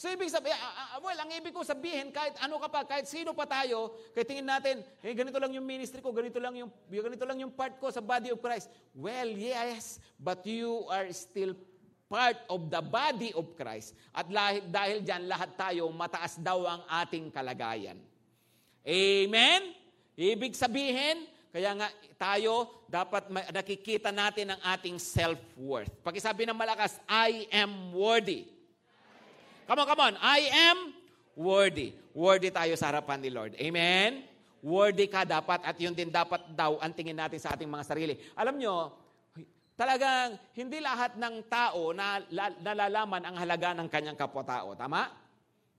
So 0.00 0.08
ibig 0.08 0.32
sabihin, 0.32 0.56
uh, 0.56 0.96
uh, 0.96 1.04
well, 1.04 1.20
ang 1.20 1.28
ibig 1.28 1.52
ko 1.52 1.60
sabihin, 1.60 2.08
kahit 2.08 2.32
ano 2.40 2.56
ka 2.56 2.72
pa, 2.72 2.88
kahit 2.88 3.04
sino 3.04 3.36
pa 3.36 3.44
tayo, 3.44 4.00
kahit 4.16 4.24
tingin 4.24 4.48
natin, 4.48 4.80
eh, 5.04 5.12
ganito 5.12 5.36
lang 5.36 5.52
yung 5.52 5.68
ministry 5.68 6.00
ko, 6.00 6.08
ganito 6.08 6.40
lang 6.40 6.56
yung, 6.56 6.72
ganito 6.88 7.28
lang 7.28 7.36
yung 7.36 7.52
part 7.52 7.76
ko 7.76 7.92
sa 7.92 8.00
body 8.00 8.32
of 8.32 8.40
Christ. 8.40 8.72
Well, 8.96 9.28
yes, 9.28 10.00
but 10.16 10.40
you 10.48 10.88
are 10.88 11.04
still 11.12 11.52
part 12.08 12.40
of 12.48 12.72
the 12.72 12.80
body 12.80 13.36
of 13.36 13.52
Christ. 13.60 13.92
At 14.16 14.32
dahil, 14.32 14.72
dahil 14.72 14.98
dyan, 15.04 15.28
lahat 15.28 15.52
tayo, 15.60 15.92
mataas 15.92 16.40
daw 16.40 16.64
ang 16.64 16.80
ating 17.04 17.28
kalagayan. 17.28 18.00
Amen? 18.80 19.76
Ibig 20.16 20.56
sabihin, 20.56 21.28
kaya 21.52 21.76
nga 21.76 21.92
tayo, 22.16 22.88
dapat 22.88 23.28
nakikita 23.52 24.08
natin 24.08 24.56
ang 24.56 24.60
ating 24.64 24.96
self-worth. 24.96 25.92
Pakisabi 26.00 26.48
ng 26.48 26.56
malakas, 26.56 26.96
I 27.04 27.44
am 27.52 27.92
worthy. 27.92 28.59
Come 29.70 29.86
on, 29.86 29.86
come 29.86 30.02
on. 30.02 30.14
I 30.18 30.50
am 30.50 30.90
worthy. 31.38 31.94
Worthy 32.10 32.50
tayo 32.50 32.74
sa 32.74 32.90
harapan 32.90 33.22
ni 33.22 33.30
Lord. 33.30 33.54
Amen? 33.54 34.26
Worthy 34.66 35.06
ka 35.06 35.22
dapat 35.22 35.62
at 35.62 35.78
yun 35.78 35.94
din 35.94 36.10
dapat 36.10 36.42
daw 36.58 36.82
ang 36.82 36.90
tingin 36.90 37.14
natin 37.14 37.38
sa 37.38 37.54
ating 37.54 37.70
mga 37.70 37.86
sarili. 37.86 38.18
Alam 38.34 38.58
nyo, 38.58 38.90
talagang 39.78 40.34
hindi 40.58 40.82
lahat 40.82 41.14
ng 41.14 41.46
tao 41.46 41.94
na 41.94 42.18
nalalaman 42.58 43.22
ang 43.22 43.38
halaga 43.38 43.70
ng 43.78 43.86
kanyang 43.86 44.18
kapwa-tao. 44.18 44.74
Tama? 44.74 45.06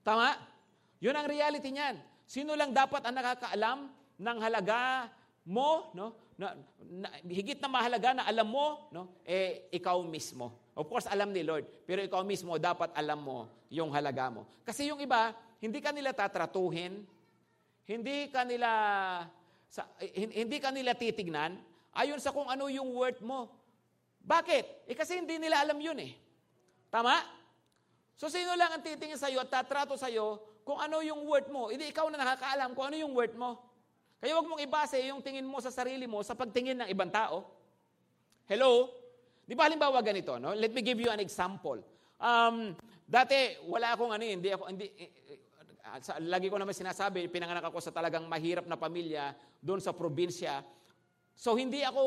Tama? 0.00 0.40
Yun 1.04 1.12
ang 1.12 1.28
reality 1.28 1.68
niyan. 1.68 2.00
Sino 2.24 2.56
lang 2.56 2.72
dapat 2.72 3.04
ang 3.04 3.12
nakakaalam 3.12 3.92
ng 4.16 4.38
halaga 4.40 5.12
mo, 5.44 5.92
no? 5.92 6.16
Na, 6.40 6.56
na, 6.80 7.12
higit 7.28 7.60
na 7.60 7.68
mahalaga 7.68 8.16
na 8.16 8.24
alam 8.24 8.48
mo, 8.48 8.88
no? 8.88 9.20
Eh, 9.28 9.68
ikaw 9.68 10.00
mismo. 10.00 10.61
Of 10.72 10.88
course, 10.88 11.04
alam 11.04 11.36
ni 11.36 11.44
Lord. 11.44 11.68
Pero 11.84 12.00
ikaw 12.00 12.24
mismo, 12.24 12.56
dapat 12.56 12.92
alam 12.96 13.20
mo 13.20 13.38
yung 13.68 13.92
halaga 13.92 14.32
mo. 14.32 14.48
Kasi 14.64 14.88
yung 14.88 15.00
iba, 15.04 15.36
hindi 15.60 15.84
ka 15.84 15.92
nila 15.92 16.16
tatratuhin, 16.16 17.04
hindi 17.84 18.32
ka 18.32 18.42
nila, 18.48 18.70
sa, 19.68 19.84
hindi 20.16 20.56
ka 20.56 20.72
nila 20.72 20.96
titignan, 20.96 21.60
ayon 21.92 22.16
sa 22.16 22.32
kung 22.32 22.48
ano 22.48 22.72
yung 22.72 22.88
worth 22.96 23.20
mo. 23.20 23.52
Bakit? 24.24 24.88
Eh 24.88 24.96
kasi 24.96 25.20
hindi 25.20 25.36
nila 25.36 25.60
alam 25.60 25.76
yun 25.76 25.98
eh. 26.00 26.16
Tama? 26.88 27.20
So 28.16 28.30
sino 28.32 28.54
lang 28.54 28.70
ang 28.72 28.82
titingin 28.84 29.18
sa'yo 29.18 29.42
at 29.42 29.50
tatrato 29.50 29.98
sa'yo 29.98 30.40
kung 30.62 30.78
ano 30.78 31.02
yung 31.02 31.26
worth 31.26 31.50
mo? 31.50 31.68
Hindi 31.68 31.90
ikaw 31.90 32.06
na 32.08 32.22
nakakaalam 32.22 32.72
kung 32.72 32.86
ano 32.88 32.96
yung 32.96 33.12
worth 33.12 33.34
mo. 33.34 33.58
Kaya 34.22 34.38
wag 34.38 34.46
mong 34.46 34.62
ibase 34.62 35.02
yung 35.10 35.18
tingin 35.18 35.42
mo 35.42 35.58
sa 35.58 35.74
sarili 35.74 36.06
mo 36.06 36.22
sa 36.22 36.38
pagtingin 36.38 36.86
ng 36.86 36.88
ibang 36.94 37.10
tao. 37.10 37.42
Hello? 38.46 39.01
Di 39.52 39.58
ba 39.60 39.68
halimbawa 39.68 40.00
ganito, 40.00 40.40
no? 40.40 40.56
Let 40.56 40.72
me 40.72 40.80
give 40.80 40.96
you 40.96 41.12
an 41.12 41.20
example. 41.20 41.76
Um, 42.16 42.72
dati, 43.04 43.60
wala 43.68 43.92
akong 43.92 44.08
ano, 44.08 44.24
hindi 44.24 44.48
ako, 44.48 44.64
hindi, 44.64 44.88
eh, 44.96 45.12
eh, 45.28 45.38
sa, 46.00 46.16
lagi 46.24 46.48
ko 46.48 46.56
naman 46.56 46.72
sinasabi, 46.72 47.28
pinanganak 47.28 47.68
ako 47.68 47.76
sa 47.84 47.92
talagang 47.92 48.24
mahirap 48.32 48.64
na 48.64 48.80
pamilya 48.80 49.36
doon 49.60 49.76
sa 49.76 49.92
probinsya. 49.92 50.64
So 51.36 51.52
hindi 51.52 51.84
ako 51.84 52.00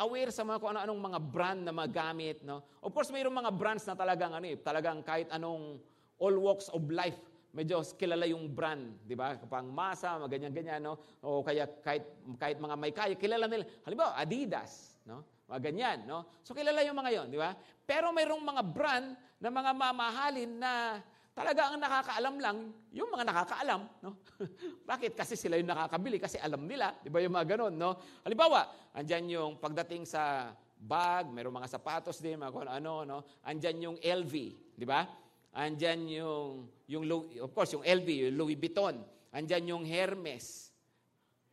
aware 0.00 0.32
sa 0.32 0.40
mga 0.40 0.56
kung 0.56 0.72
ano-anong 0.72 1.02
mga 1.04 1.20
brand 1.20 1.60
na 1.68 1.72
magamit, 1.76 2.40
no? 2.48 2.64
Of 2.80 2.96
course, 2.96 3.12
mayroong 3.12 3.36
mga 3.36 3.52
brands 3.60 3.84
na 3.84 3.92
talagang 3.92 4.32
ano, 4.32 4.48
eh, 4.48 4.56
talagang 4.56 5.04
kahit 5.04 5.28
anong 5.36 5.76
all 6.16 6.36
walks 6.40 6.72
of 6.72 6.80
life, 6.88 7.20
medyo 7.52 7.84
kilala 8.00 8.24
yung 8.24 8.48
brand, 8.56 9.04
di 9.04 9.12
ba? 9.12 9.36
Kapang 9.36 9.68
masa, 9.68 10.16
ganyan-ganyan, 10.16 10.80
no? 10.80 10.96
O 11.20 11.44
kaya 11.44 11.68
kahit, 11.84 12.08
kahit 12.40 12.56
mga 12.56 12.76
may 12.80 12.92
kaya, 12.96 13.12
kilala 13.20 13.44
nila. 13.44 13.68
Halimbawa, 13.84 14.16
Adidas, 14.16 14.96
no? 15.04 15.39
Mga 15.50 15.60
ganyan, 15.66 15.98
no? 16.06 16.30
So 16.46 16.54
kilala 16.54 16.86
yung 16.86 16.94
mga 16.94 17.10
yon, 17.10 17.26
di 17.26 17.34
ba? 17.34 17.50
Pero 17.82 18.14
mayroong 18.14 18.38
mga 18.38 18.62
brand 18.62 19.08
na 19.42 19.50
mga 19.50 19.70
mamahalin 19.74 20.52
na 20.62 21.02
talaga 21.34 21.74
ang 21.74 21.82
nakakaalam 21.82 22.36
lang 22.38 22.58
yung 22.94 23.10
mga 23.10 23.26
nakakaalam, 23.26 23.82
no? 23.98 24.22
Bakit? 24.90 25.18
Kasi 25.18 25.34
sila 25.34 25.58
yung 25.58 25.66
nakakabili 25.66 26.22
kasi 26.22 26.38
alam 26.38 26.62
nila, 26.62 26.94
di 27.02 27.10
ba 27.10 27.18
yung 27.18 27.34
mga 27.34 27.58
ganun, 27.58 27.74
no? 27.74 27.98
Halimbawa, 28.22 28.94
andyan 28.94 29.26
yung 29.26 29.52
pagdating 29.58 30.06
sa 30.06 30.54
bag, 30.78 31.26
mayroong 31.34 31.58
mga 31.58 31.70
sapatos 31.74 32.22
din, 32.22 32.38
mga 32.38 32.54
kung 32.54 32.70
ano, 32.70 33.02
no? 33.02 33.18
Andyan 33.42 33.90
yung 33.90 33.96
LV, 33.98 34.34
di 34.78 34.86
ba? 34.86 35.02
Andyan 35.50 36.06
yung, 36.14 36.70
yung, 36.86 37.02
of 37.42 37.50
course, 37.50 37.74
yung 37.74 37.82
LV, 37.82 38.06
yung 38.06 38.34
Louis 38.38 38.54
Vuitton. 38.54 39.02
Andyan 39.34 39.66
yung 39.66 39.82
Hermes. 39.82 40.70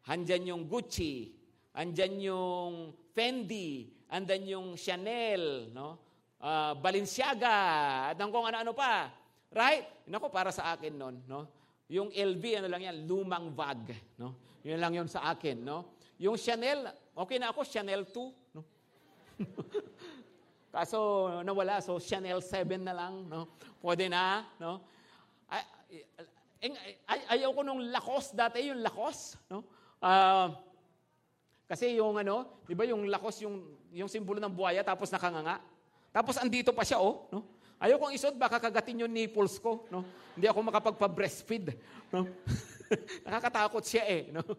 Andyan 0.05 0.53
yung 0.53 0.63
Gucci. 0.69 1.33
Andyan 1.73 2.13
yung 2.21 2.93
Fendi, 3.17 3.89
andan 4.13 4.45
yung 4.45 4.67
Chanel, 4.77 5.73
no? 5.73 5.97
Uh, 6.37 6.77
Balenciaga, 6.77 8.13
at 8.13 8.21
kung 8.21 8.45
ano-ano 8.45 8.77
pa. 8.77 9.09
Right? 9.49 10.05
Nako, 10.05 10.29
para 10.29 10.53
sa 10.53 10.77
akin 10.77 10.93
noon, 10.93 11.25
no? 11.25 11.49
Yung 11.89 12.13
LV, 12.13 12.61
ano 12.61 12.67
lang 12.69 12.85
yan, 12.85 13.09
lumang 13.09 13.49
bag, 13.57 13.89
no? 14.21 14.37
Yun 14.61 14.77
lang 14.77 14.93
yun 14.93 15.09
sa 15.09 15.33
akin, 15.33 15.65
no? 15.65 15.97
Yung 16.21 16.37
Chanel, 16.37 16.93
okay 17.17 17.41
na 17.41 17.49
ako, 17.49 17.65
Chanel 17.65 18.05
2, 18.05 18.53
no? 18.53 18.61
Kaso 20.77 21.41
nawala, 21.41 21.81
so 21.81 21.97
Chanel 21.97 22.37
7 22.37 22.85
na 22.85 22.93
lang, 22.93 23.25
no? 23.25 23.49
Pwede 23.81 24.05
na, 24.13 24.45
no? 24.61 24.85
Ay, 25.49 25.65
ay, 26.61 26.93
ay, 27.09 27.19
ayaw 27.33 27.49
ko 27.49 27.65
nung 27.65 27.81
Lacoste 27.89 28.37
dati, 28.37 28.61
yung 28.61 28.85
Lacoste, 28.85 29.41
no? 29.49 29.65
Uh, 29.97 30.53
kasi 31.67 31.99
yung 31.99 32.15
ano, 32.15 32.63
'di 32.63 32.73
ba 32.73 32.87
yung 32.87 33.11
lakos 33.11 33.43
yung 33.43 33.61
yung 33.91 34.07
simbolo 34.07 34.39
ng 34.39 34.51
buhaya 34.51 34.81
tapos 34.81 35.11
nakanganga. 35.11 35.59
Tapos 36.15 36.39
andito 36.39 36.71
pa 36.71 36.87
siya 36.87 37.03
oh, 37.03 37.27
no? 37.29 37.43
Ayaw 37.77 38.01
kong 38.01 38.15
isot 38.17 38.33
baka 38.33 38.57
kagatin 38.57 39.05
yung 39.05 39.13
nipples 39.13 39.61
ko, 39.61 39.85
no? 39.93 40.01
Hindi 40.33 40.49
ako 40.49 40.59
makapagpa-breastfeed, 40.65 41.77
no? 42.09 42.25
Nakakatakot 43.25 43.83
siya 43.83 44.03
eh, 44.07 44.21
no? 44.31 44.43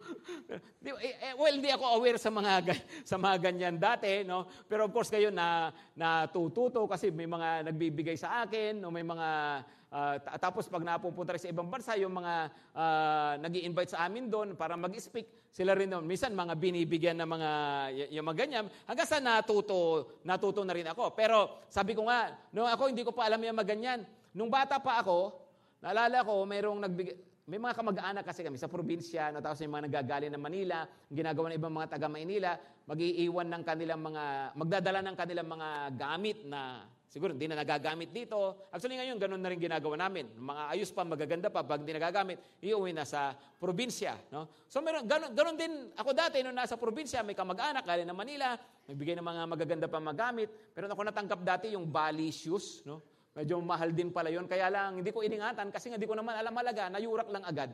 Eh, 0.88 1.14
eh, 1.20 1.34
well, 1.36 1.52
hindi 1.52 1.68
ako 1.68 2.00
aware 2.00 2.16
sa 2.16 2.32
mga 2.32 2.64
sa 3.04 3.20
mga 3.20 3.36
ganyan 3.50 3.76
dati, 3.76 4.24
no? 4.24 4.48
Pero 4.64 4.88
of 4.88 4.92
course 4.94 5.12
kayo 5.12 5.28
na 5.28 5.68
natututo 5.92 6.88
kasi 6.88 7.12
may 7.12 7.28
mga 7.28 7.68
nagbibigay 7.68 8.16
sa 8.16 8.40
akin, 8.46 8.80
no? 8.80 8.88
may 8.88 9.04
mga 9.04 9.28
Uh, 9.88 10.20
tapos 10.36 10.68
pag 10.68 10.84
napupunta 10.84 11.32
rin 11.32 11.40
sa 11.40 11.48
ibang 11.48 11.72
bansa, 11.72 11.96
yung 11.96 12.12
mga 12.12 12.52
uh, 12.76 12.80
ah, 12.80 13.32
nag 13.40 13.56
invite 13.56 13.96
sa 13.96 14.04
amin 14.04 14.28
doon 14.28 14.52
para 14.52 14.76
mag-speak, 14.76 15.48
sila 15.48 15.72
rin 15.72 15.88
doon. 15.88 16.04
Minsan 16.04 16.36
mga 16.36 16.52
binibigyan 16.60 17.16
ng 17.16 17.24
mga, 17.28 17.50
yung 18.12 18.26
mga 18.28 18.38
ganyan, 18.44 18.64
hanggang 18.84 19.08
sa 19.08 19.16
natuto, 19.16 20.12
natuto 20.28 20.60
na 20.60 20.76
rin 20.76 20.84
ako. 20.92 21.16
Pero 21.16 21.64
sabi 21.72 21.96
ko 21.96 22.04
nga, 22.04 22.36
no, 22.52 22.68
ako 22.68 22.92
hindi 22.92 23.00
ko 23.00 23.16
pa 23.16 23.32
alam 23.32 23.40
yung 23.40 23.56
mga 23.56 23.70
ganyan. 23.72 24.00
Nung 24.36 24.52
bata 24.52 24.76
pa 24.76 25.00
ako, 25.00 25.40
naalala 25.80 26.20
ko, 26.20 26.44
mayroong 26.44 26.84
nagbigay, 26.84 27.16
may 27.48 27.56
mga 27.56 27.80
kamag-anak 27.80 28.24
kasi 28.28 28.44
kami 28.44 28.60
sa 28.60 28.68
probinsya, 28.68 29.32
no, 29.32 29.40
tapos 29.40 29.64
may 29.64 29.72
mga 29.72 29.84
nagagaling 29.88 30.32
ng 30.36 30.42
Manila, 30.44 30.84
ginagawa 31.08 31.48
ng 31.48 31.56
ibang 31.56 31.72
mga 31.72 31.88
taga 31.96 32.04
Maynila, 32.12 32.60
mag-iiwan 32.84 33.48
ng 33.48 33.62
kanilang 33.64 34.04
mga, 34.04 34.52
magdadala 34.52 35.00
ng 35.00 35.16
kanilang 35.16 35.48
mga 35.48 35.68
gamit 35.96 36.44
na 36.44 36.84
siguro 37.08 37.32
hindi 37.32 37.48
na 37.48 37.56
nagagamit 37.56 38.12
dito. 38.12 38.68
Actually 38.68 39.00
ngayon, 39.00 39.16
ganun 39.16 39.40
na 39.40 39.48
rin 39.48 39.56
ginagawa 39.56 39.96
namin. 39.96 40.28
Mga 40.36 40.62
ayos 40.76 40.92
pa, 40.92 41.08
magaganda 41.08 41.48
pa, 41.48 41.64
pag 41.64 41.80
hindi 41.80 41.96
nagagamit, 41.96 42.36
iuwi 42.60 42.92
na 42.92 43.08
sa 43.08 43.32
probinsya. 43.56 44.12
No? 44.28 44.52
So 44.68 44.84
meron, 44.84 45.08
ganun, 45.08 45.32
ganun 45.32 45.56
din 45.56 45.88
ako 45.96 46.12
dati, 46.12 46.44
nung 46.44 46.52
nasa 46.52 46.76
probinsya, 46.76 47.24
may 47.24 47.32
kamag-anak, 47.32 47.80
galing 47.80 48.04
ng 48.04 48.12
Manila, 48.12 48.60
nagbigay 48.84 49.16
ng 49.16 49.24
mga 49.24 49.42
magaganda 49.48 49.86
pa 49.88 49.96
magamit. 50.04 50.52
Pero 50.76 50.84
ako 50.84 51.00
natanggap 51.00 51.40
dati 51.40 51.72
yung 51.72 51.88
Bali 51.88 52.28
shoes, 52.28 52.84
no? 52.84 53.00
Medyo 53.38 53.62
mahal 53.62 53.94
din 53.94 54.10
pala 54.10 54.34
yon 54.34 54.50
Kaya 54.50 54.66
lang, 54.66 54.98
hindi 54.98 55.14
ko 55.14 55.22
iningatan 55.22 55.70
kasi 55.70 55.94
hindi 55.94 56.10
ko 56.10 56.18
naman 56.18 56.34
alam 56.34 56.50
halaga, 56.58 56.90
nayurak 56.90 57.30
lang 57.30 57.46
agad. 57.46 57.70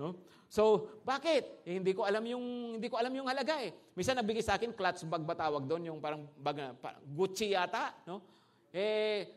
No? 0.00 0.16
So, 0.48 0.88
bakit? 1.04 1.60
Eh, 1.68 1.76
hindi 1.76 1.92
ko 1.92 2.08
alam 2.08 2.24
yung 2.24 2.78
hindi 2.80 2.88
ko 2.88 2.96
alam 2.96 3.12
yung 3.12 3.28
halaga 3.28 3.60
eh. 3.60 3.70
Minsan 3.92 4.16
nabigay 4.16 4.40
sa 4.40 4.56
akin 4.56 4.72
clutch 4.72 5.04
bag 5.04 5.22
ba 5.28 5.36
tawag 5.36 5.68
doon, 5.68 5.92
yung 5.92 5.98
parang 6.00 6.24
bag, 6.40 6.72
parang 6.80 7.04
Gucci 7.04 7.52
yata, 7.52 7.92
no? 8.08 8.24
Eh 8.72 9.28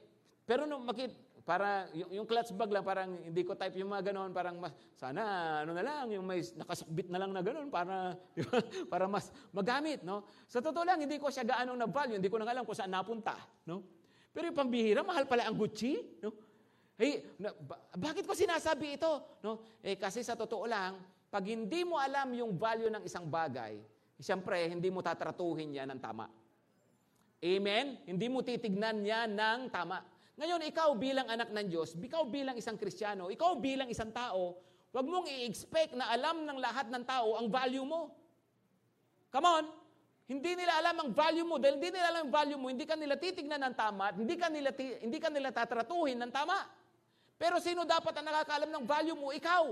pero 0.47 0.63
no 0.63 0.79
makit 0.79 1.11
para 1.43 1.87
yung, 1.91 2.23
yung 2.23 2.27
clutch 2.27 2.55
bag 2.55 2.71
lang 2.71 2.83
parang 2.83 3.11
hindi 3.23 3.43
ko 3.43 3.59
type 3.59 3.75
yung 3.75 3.91
mga 3.91 4.11
ganoon, 4.11 4.31
parang 4.31 4.55
mas, 4.59 4.71
sana 4.95 5.21
ano 5.67 5.71
na 5.75 5.83
lang 5.83 6.11
yung 6.15 6.23
may 6.23 6.39
nakasukbit 6.43 7.11
na 7.11 7.19
lang 7.19 7.31
na 7.35 7.43
ganoon 7.43 7.67
para 7.67 8.15
para 8.91 9.05
mas 9.11 9.31
magamit, 9.51 9.99
no? 10.03 10.23
Sa 10.47 10.63
totoo 10.63 10.87
lang 10.87 11.03
hindi 11.03 11.19
ko 11.19 11.27
siya 11.27 11.43
gaano 11.43 11.75
na 11.75 11.87
value, 11.91 12.19
hindi 12.19 12.31
ko 12.31 12.39
na 12.39 12.47
alam 12.47 12.63
kung 12.63 12.75
saan 12.75 12.95
napunta, 12.95 13.35
no? 13.67 13.96
Pero 14.37 14.53
yung 14.53 14.59
pambihira, 14.61 15.01
mahal 15.01 15.25
pala 15.25 15.49
ang 15.49 15.57
Gucci. 15.57 15.97
No? 16.21 16.29
Hey, 16.93 17.25
na, 17.41 17.49
ba, 17.57 17.81
bakit 17.97 18.21
ko 18.21 18.37
sinasabi 18.37 19.01
ito? 19.01 19.41
No? 19.41 19.65
Eh, 19.81 19.97
kasi 19.97 20.21
sa 20.21 20.37
totoo 20.37 20.69
lang, 20.69 21.01
pag 21.33 21.41
hindi 21.41 21.81
mo 21.81 21.97
alam 21.97 22.29
yung 22.37 22.53
value 22.53 22.93
ng 22.93 23.01
isang 23.01 23.25
bagay, 23.25 23.81
siyempre, 24.21 24.69
hindi 24.69 24.93
mo 24.93 25.01
tatratuhin 25.01 25.81
yan 25.81 25.89
ng 25.89 25.97
tama. 25.97 26.29
Amen? 27.41 27.97
Hindi 28.05 28.29
mo 28.29 28.45
titignan 28.45 29.01
yan 29.01 29.33
ng 29.33 29.73
tama. 29.73 30.05
Ngayon, 30.37 30.69
ikaw 30.69 30.93
bilang 30.93 31.25
anak 31.33 31.49
ng 31.49 31.65
Diyos, 31.73 31.97
ikaw 31.97 32.29
bilang 32.29 32.53
isang 32.61 32.77
Kristiyano, 32.77 33.33
ikaw 33.33 33.57
bilang 33.57 33.89
isang 33.89 34.13
tao, 34.13 34.61
huwag 34.93 35.05
mong 35.09 35.25
i-expect 35.33 35.97
na 35.97 36.13
alam 36.13 36.45
ng 36.45 36.61
lahat 36.61 36.93
ng 36.93 37.01
tao 37.09 37.41
ang 37.41 37.49
value 37.49 37.89
mo. 37.89 38.13
Come 39.33 39.49
on, 39.49 39.65
hindi 40.27 40.59
nila 40.59 40.83
alam 40.83 40.95
ang 41.07 41.09
value 41.15 41.47
mo. 41.47 41.55
Dahil 41.55 41.79
hindi 41.79 41.95
nila 41.95 42.07
alam 42.11 42.27
ang 42.27 42.33
value 42.35 42.59
mo, 42.59 42.67
hindi 42.67 42.83
ka 42.83 42.99
nila 42.99 43.15
titignan 43.15 43.63
ng 43.63 43.75
tama 43.79 44.11
hindi 44.11 44.35
ka 44.35 44.51
nila, 44.51 44.75
hindi 44.75 45.17
ka 45.23 45.31
nila 45.31 45.55
tatratuhin 45.55 46.19
ng 46.19 46.31
tama. 46.35 46.67
Pero 47.39 47.63
sino 47.63 47.87
dapat 47.87 48.11
ang 48.19 48.27
nakakaalam 48.27 48.69
ng 48.69 48.83
value 48.83 49.15
mo? 49.15 49.31
Ikaw. 49.31 49.63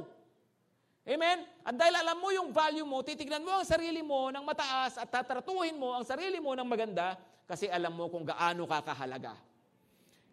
Amen? 1.05 1.45
At 1.61 1.75
dahil 1.77 1.93
alam 2.01 2.17
mo 2.17 2.33
yung 2.33 2.49
value 2.49 2.87
mo, 2.87 3.05
titignan 3.05 3.43
mo 3.45 3.61
ang 3.61 3.67
sarili 3.67 4.01
mo 4.01 4.33
ng 4.33 4.41
mataas 4.41 4.97
at 4.97 5.05
tatratuhin 5.11 5.77
mo 5.77 5.93
ang 5.93 6.07
sarili 6.07 6.41
mo 6.41 6.57
ng 6.57 6.65
maganda 6.65 7.13
kasi 7.45 7.69
alam 7.69 7.93
mo 7.93 8.09
kung 8.09 8.25
gaano 8.25 8.65
ka 8.65 8.81
kahalaga. 8.81 9.37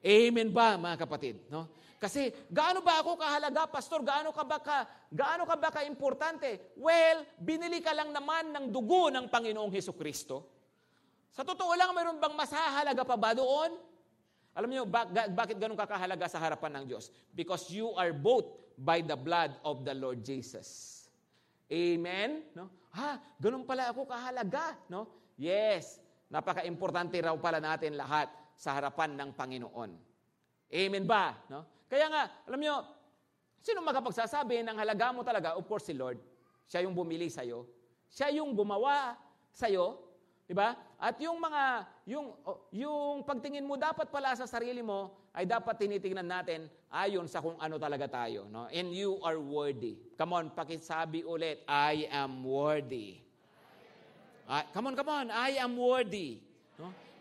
Amen 0.01 0.49
ba, 0.49 0.81
mga 0.81 1.05
kapatid? 1.05 1.37
No? 1.53 1.69
Kasi 2.03 2.35
gaano 2.51 2.83
ba 2.83 2.99
ako 2.99 3.15
kahalaga, 3.15 3.71
pastor? 3.71 4.03
Gaano 4.03 4.35
ka 4.35 4.43
ba 4.43 4.59
ka, 4.59 4.91
gaano 5.07 5.47
ka 5.47 5.55
ba 5.55 5.71
ka-importante? 5.71 6.75
Well, 6.75 7.23
binili 7.39 7.79
ka 7.79 7.95
lang 7.95 8.11
naman 8.11 8.51
ng 8.51 8.75
dugo 8.75 9.07
ng 9.07 9.31
Panginoong 9.31 9.71
Heso 9.71 9.95
Kristo. 9.95 10.51
Sa 11.31 11.47
totoo 11.47 11.71
lang, 11.79 11.95
mayroon 11.95 12.19
bang 12.19 12.35
mas 12.35 12.51
hahalaga 12.51 13.07
pa 13.07 13.15
ba 13.15 13.39
doon? 13.39 13.79
Alam 14.51 14.69
niyo, 14.75 14.83
bak- 14.83 15.15
bakit 15.31 15.63
ganun 15.63 15.79
ka 15.79 15.87
kahalaga 15.87 16.27
sa 16.27 16.43
harapan 16.43 16.83
ng 16.83 16.85
Diyos? 16.91 17.15
Because 17.31 17.71
you 17.71 17.95
are 17.95 18.11
both 18.11 18.51
by 18.75 18.99
the 18.99 19.15
blood 19.15 19.55
of 19.63 19.87
the 19.87 19.95
Lord 19.95 20.27
Jesus. 20.27 21.07
Amen? 21.71 22.51
No? 22.59 22.67
Ha, 22.99 23.17
ganun 23.39 23.63
pala 23.63 23.95
ako 23.95 24.11
kahalaga. 24.11 24.75
No? 24.91 25.07
Yes, 25.39 26.03
napaka-importante 26.35 27.15
raw 27.23 27.33
pala 27.39 27.63
natin 27.63 27.95
lahat 27.95 28.27
sa 28.59 28.75
harapan 28.75 29.15
ng 29.15 29.31
Panginoon. 29.39 29.91
Amen 30.67 31.05
ba? 31.07 31.39
No? 31.47 31.63
Kaya 31.93 32.09
nga, 32.09 32.23
alam 32.49 32.57
niyo, 32.57 32.77
sino 33.61 33.85
makapagsasabi 33.85 34.65
ng 34.65 34.81
halaga 34.81 35.13
mo 35.13 35.21
talaga? 35.21 35.61
Of 35.61 35.69
course, 35.69 35.85
si 35.85 35.93
Lord. 35.93 36.17
Siya 36.65 36.89
yung 36.89 36.97
bumili 36.97 37.29
sa'yo. 37.29 37.69
Siya 38.09 38.33
yung 38.33 38.57
gumawa 38.57 39.13
sa'yo. 39.53 40.01
Diba? 40.49 40.73
At 40.97 41.21
yung 41.21 41.37
mga, 41.37 41.85
yung, 42.09 42.33
yung 42.73 43.21
pagtingin 43.29 43.69
mo 43.69 43.77
dapat 43.77 44.09
pala 44.09 44.33
sa 44.33 44.49
sarili 44.49 44.81
mo, 44.81 45.13
ay 45.37 45.45
dapat 45.45 45.85
tinitingnan 45.85 46.29
natin 46.29 46.65
ayon 46.89 47.29
sa 47.29 47.45
kung 47.45 47.61
ano 47.61 47.77
talaga 47.77 48.09
tayo. 48.09 48.49
No? 48.49 48.73
And 48.73 48.89
you 48.97 49.21
are 49.21 49.37
worthy. 49.37 50.01
Come 50.17 50.33
on, 50.33 50.49
pakisabi 50.57 51.29
ulit, 51.29 51.61
I 51.69 52.09
am 52.09 52.41
worthy. 52.41 53.21
I, 54.49 54.65
come 54.73 54.89
on, 54.89 54.97
come 54.97 55.13
on, 55.13 55.29
I 55.29 55.61
am 55.61 55.77
worthy. 55.77 56.41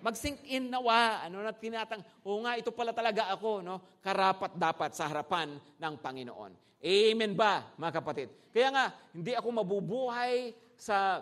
Mag-sink 0.01 0.41
in 0.49 0.73
nawa, 0.73 1.21
ano 1.25 1.45
na 1.45 1.53
tinatang, 1.53 2.01
o 2.25 2.41
nga, 2.41 2.57
ito 2.57 2.73
pala 2.73 2.91
talaga 2.91 3.29
ako, 3.29 3.61
no? 3.61 4.01
karapat 4.01 4.57
dapat 4.57 4.91
sa 4.97 5.05
harapan 5.07 5.55
ng 5.55 5.93
Panginoon. 6.01 6.51
Amen 6.81 7.37
ba, 7.37 7.69
mga 7.77 8.01
kapatid? 8.01 8.29
Kaya 8.49 8.73
nga, 8.73 8.85
hindi 9.13 9.37
ako 9.37 9.47
mabubuhay 9.61 10.57
sa, 10.73 11.21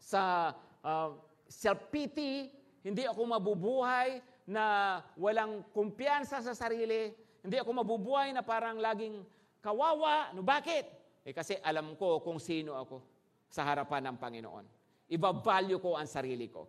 sa 0.00 0.50
uh, 0.80 1.12
self-pity, 1.44 2.48
hindi 2.80 3.04
ako 3.04 3.20
mabubuhay 3.36 4.24
na 4.48 4.98
walang 5.20 5.62
kumpiyansa 5.76 6.40
sa 6.40 6.56
sarili, 6.56 7.12
hindi 7.44 7.56
ako 7.60 7.84
mabubuhay 7.84 8.32
na 8.32 8.40
parang 8.40 8.80
laging 8.80 9.20
kawawa. 9.60 10.32
No, 10.32 10.40
bakit? 10.40 10.88
Eh 11.22 11.36
kasi 11.36 11.60
alam 11.60 11.94
ko 12.00 12.24
kung 12.24 12.40
sino 12.40 12.72
ako 12.74 13.04
sa 13.52 13.68
harapan 13.68 14.08
ng 14.10 14.16
Panginoon. 14.16 14.66
Iba-value 15.10 15.82
ko 15.82 15.98
ang 15.98 16.08
sarili 16.08 16.48
ko. 16.48 16.64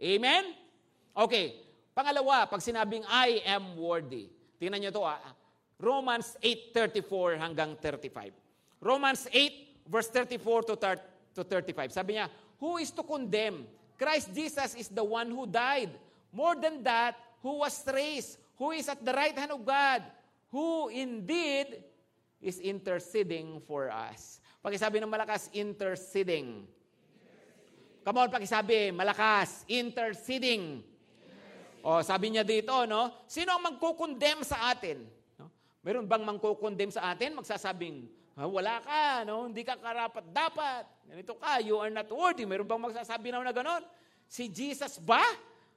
Amen? 0.00 0.54
Okay. 1.16 1.66
Pangalawa, 1.90 2.46
pag 2.46 2.62
sinabing 2.62 3.02
I 3.10 3.42
am 3.44 3.74
worthy. 3.76 4.30
Tingnan 4.60 4.78
niyo 4.78 4.92
to 4.94 5.02
ah. 5.02 5.20
Romans 5.80 6.36
8:34 6.42 7.40
hanggang 7.40 7.74
35. 7.76 8.30
Romans 8.80 9.26
8 9.32 9.90
verse 9.90 10.08
34 10.12 10.76
to 11.34 11.42
35. 11.42 11.90
Sabi 11.90 12.20
niya, 12.20 12.28
who 12.60 12.78
is 12.78 12.92
to 12.92 13.02
condemn? 13.02 13.64
Christ 13.96 14.32
Jesus 14.32 14.76
is 14.76 14.88
the 14.88 15.04
one 15.04 15.28
who 15.28 15.44
died 15.48 15.92
More 16.30 16.54
than 16.54 16.82
that, 16.86 17.18
who 17.42 17.58
was 17.58 17.82
raised, 17.90 18.38
who 18.54 18.70
is 18.70 18.86
at 18.86 19.02
the 19.02 19.12
right 19.12 19.34
hand 19.34 19.50
of 19.50 19.66
God, 19.66 20.02
who 20.50 20.88
indeed 20.88 21.82
is 22.38 22.62
interceding 22.62 23.58
for 23.66 23.90
us. 23.90 24.38
Pakisabi 24.62 25.02
ng 25.02 25.10
malakas, 25.10 25.50
interceding. 25.50 26.70
Come 28.06 28.16
on, 28.16 28.30
pakisabi, 28.30 28.94
malakas, 28.94 29.66
interceding. 29.66 30.86
O, 31.80 32.00
sabi 32.04 32.32
niya 32.32 32.44
dito, 32.44 32.72
no? 32.84 33.24
Sino 33.24 33.56
ang 33.56 33.62
magkukondem 33.64 34.44
sa 34.44 34.72
atin? 34.72 35.04
No? 35.40 35.48
Meron 35.80 36.04
bang 36.04 36.24
magkukondem 36.24 36.92
sa 36.92 37.12
atin? 37.12 37.36
Magsasabing, 37.36 38.08
wala 38.36 38.80
ka, 38.80 39.24
no? 39.28 39.48
Hindi 39.48 39.64
ka 39.64 39.76
karapat 39.76 40.24
dapat. 40.32 40.84
Ganito 41.08 41.36
ka, 41.36 41.60
you 41.60 41.76
are 41.80 41.92
not 41.92 42.08
worthy. 42.08 42.48
Meron 42.48 42.68
bang 42.68 42.80
magsasabi 42.80 43.32
na 43.32 43.44
na 43.44 43.52
ganon? 43.52 43.82
Si 44.30 44.46
Jesus 44.48 45.00
ba? 45.02 45.20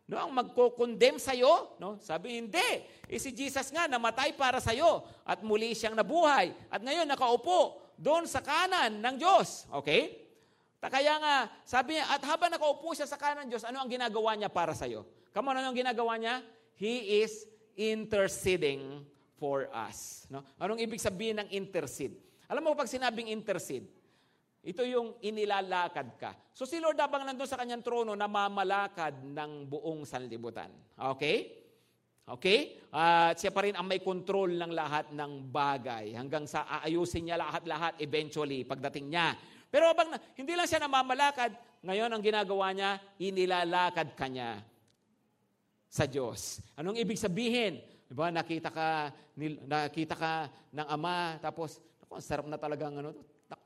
No, 0.04 0.20
ang 0.20 0.36
magko-condemn 0.36 1.16
sa 1.16 1.32
iyo, 1.32 1.80
no? 1.80 1.96
Sabi 2.04 2.36
hindi. 2.36 2.70
Eh 3.08 3.16
si 3.16 3.32
Jesus 3.32 3.72
nga 3.72 3.88
namatay 3.88 4.36
para 4.36 4.60
sa 4.60 4.76
iyo 4.76 5.00
at 5.24 5.40
muli 5.40 5.72
siyang 5.72 5.96
nabuhay 5.96 6.52
at 6.68 6.84
ngayon 6.84 7.08
nakaupo 7.08 7.80
doon 7.96 8.28
sa 8.28 8.44
kanan 8.44 9.00
ng 9.00 9.16
Diyos. 9.16 9.64
Okay? 9.72 10.20
Kaya 10.84 11.16
nga, 11.16 11.36
sabi 11.64 11.96
niya, 11.96 12.12
at 12.12 12.20
habang 12.28 12.52
nakaupo 12.52 12.92
siya 12.92 13.08
sa 13.08 13.16
kanan 13.16 13.48
ng 13.48 13.56
Diyos, 13.56 13.64
ano 13.64 13.80
ang 13.80 13.88
ginagawa 13.88 14.36
niya 14.36 14.52
para 14.52 14.76
sa 14.76 14.84
iyo? 14.84 15.08
On, 15.34 15.50
ano 15.50 15.74
ang 15.74 15.78
ginagawa 15.78 16.14
niya? 16.22 16.46
He 16.78 17.26
is 17.26 17.50
interceding 17.74 19.02
for 19.42 19.66
us. 19.74 20.30
No? 20.30 20.46
Anong 20.62 20.78
ibig 20.78 21.02
sabihin 21.02 21.42
ng 21.42 21.50
intercede? 21.50 22.22
Alam 22.46 22.70
mo, 22.70 22.78
pag 22.78 22.86
sinabing 22.86 23.34
intercede, 23.34 23.90
ito 24.62 24.86
yung 24.86 25.18
inilalakad 25.26 26.08
ka. 26.22 26.32
So 26.54 26.70
si 26.70 26.78
Lord 26.78 27.02
habang 27.02 27.26
nandun 27.26 27.50
sa 27.50 27.58
kanyang 27.58 27.82
trono, 27.82 28.14
namamalakad 28.14 29.26
ng 29.26 29.68
buong 29.68 30.06
sanlibutan. 30.06 30.70
Okay? 30.96 31.66
Okay? 32.24 32.80
At 32.94 33.36
uh, 33.36 33.42
siya 33.42 33.52
pa 33.52 33.66
rin 33.66 33.76
ang 33.76 33.90
may 33.90 34.00
control 34.00 34.54
ng 34.54 34.72
lahat 34.72 35.12
ng 35.12 35.50
bagay 35.50 36.14
hanggang 36.14 36.46
sa 36.46 36.64
aayusin 36.80 37.28
niya 37.28 37.42
lahat-lahat 37.42 38.00
eventually 38.00 38.64
pagdating 38.64 39.12
niya. 39.12 39.36
Pero 39.68 39.90
habang 39.90 40.14
hindi 40.38 40.54
lang 40.54 40.70
siya 40.70 40.86
namamalakad, 40.86 41.58
ngayon 41.84 42.08
ang 42.14 42.22
ginagawa 42.22 42.70
niya, 42.72 43.02
inilalakad 43.18 44.14
kanya 44.14 44.62
sa 45.94 46.10
Diyos. 46.10 46.58
Anong 46.74 46.98
ibig 46.98 47.22
sabihin? 47.22 47.78
Diba, 48.10 48.34
nakita 48.34 48.74
ka, 48.74 49.14
nakita 49.70 50.18
ka 50.18 50.34
ng 50.74 50.88
ama, 50.90 51.38
tapos, 51.38 51.78
ako, 52.02 52.18
sarap 52.18 52.50
na 52.50 52.58
talagang 52.58 52.98
ano, 52.98 53.14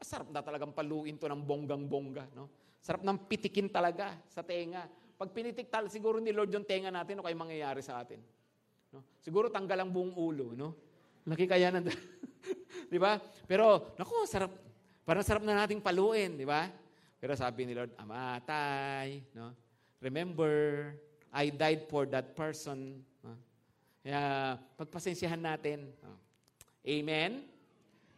Sarap 0.04 0.28
na 0.32 0.44
talagang 0.44 0.72
paluin 0.76 1.16
to 1.16 1.32
ng 1.32 1.42
bonggang-bongga. 1.44 2.28
No? 2.36 2.52
Sarap 2.84 3.04
ng 3.04 3.18
pitikin 3.28 3.72
talaga 3.72 4.16
sa 4.28 4.44
tenga. 4.44 4.86
Pag 5.18 5.34
pinitik 5.34 5.72
tal, 5.72 5.90
siguro 5.90 6.22
ni 6.22 6.30
Lord 6.30 6.54
yung 6.54 6.68
tenga 6.68 6.94
natin, 6.94 7.18
ano 7.18 7.26
kayo 7.26 7.38
mangyayari 7.38 7.82
sa 7.82 8.04
atin? 8.04 8.22
No? 8.94 9.02
Siguro 9.24 9.50
tanggal 9.50 9.80
ang 9.82 9.92
buong 9.92 10.14
ulo. 10.14 10.54
No? 10.54 10.76
Laki 11.28 11.48
kaya 11.50 11.74
ng... 11.74 11.88
di 12.94 13.00
ba? 13.00 13.20
Pero, 13.48 13.96
naku, 13.98 14.28
sarap. 14.28 14.52
Parang 15.08 15.24
sarap 15.24 15.44
na 15.48 15.56
nating 15.64 15.80
paluin. 15.80 16.36
Di 16.36 16.44
ba? 16.44 16.68
Pero 17.18 17.34
sabi 17.34 17.66
ni 17.66 17.74
Lord, 17.74 17.96
amatay. 17.98 19.24
No? 19.34 19.56
Remember, 20.04 20.94
I 21.38 21.54
died 21.54 21.86
for 21.86 22.10
that 22.10 22.34
person. 22.34 23.06
Kaya, 24.08 24.56
pagpasensyahan 24.80 25.44
natin. 25.44 25.92
No? 26.00 26.16
Amen? 26.88 27.44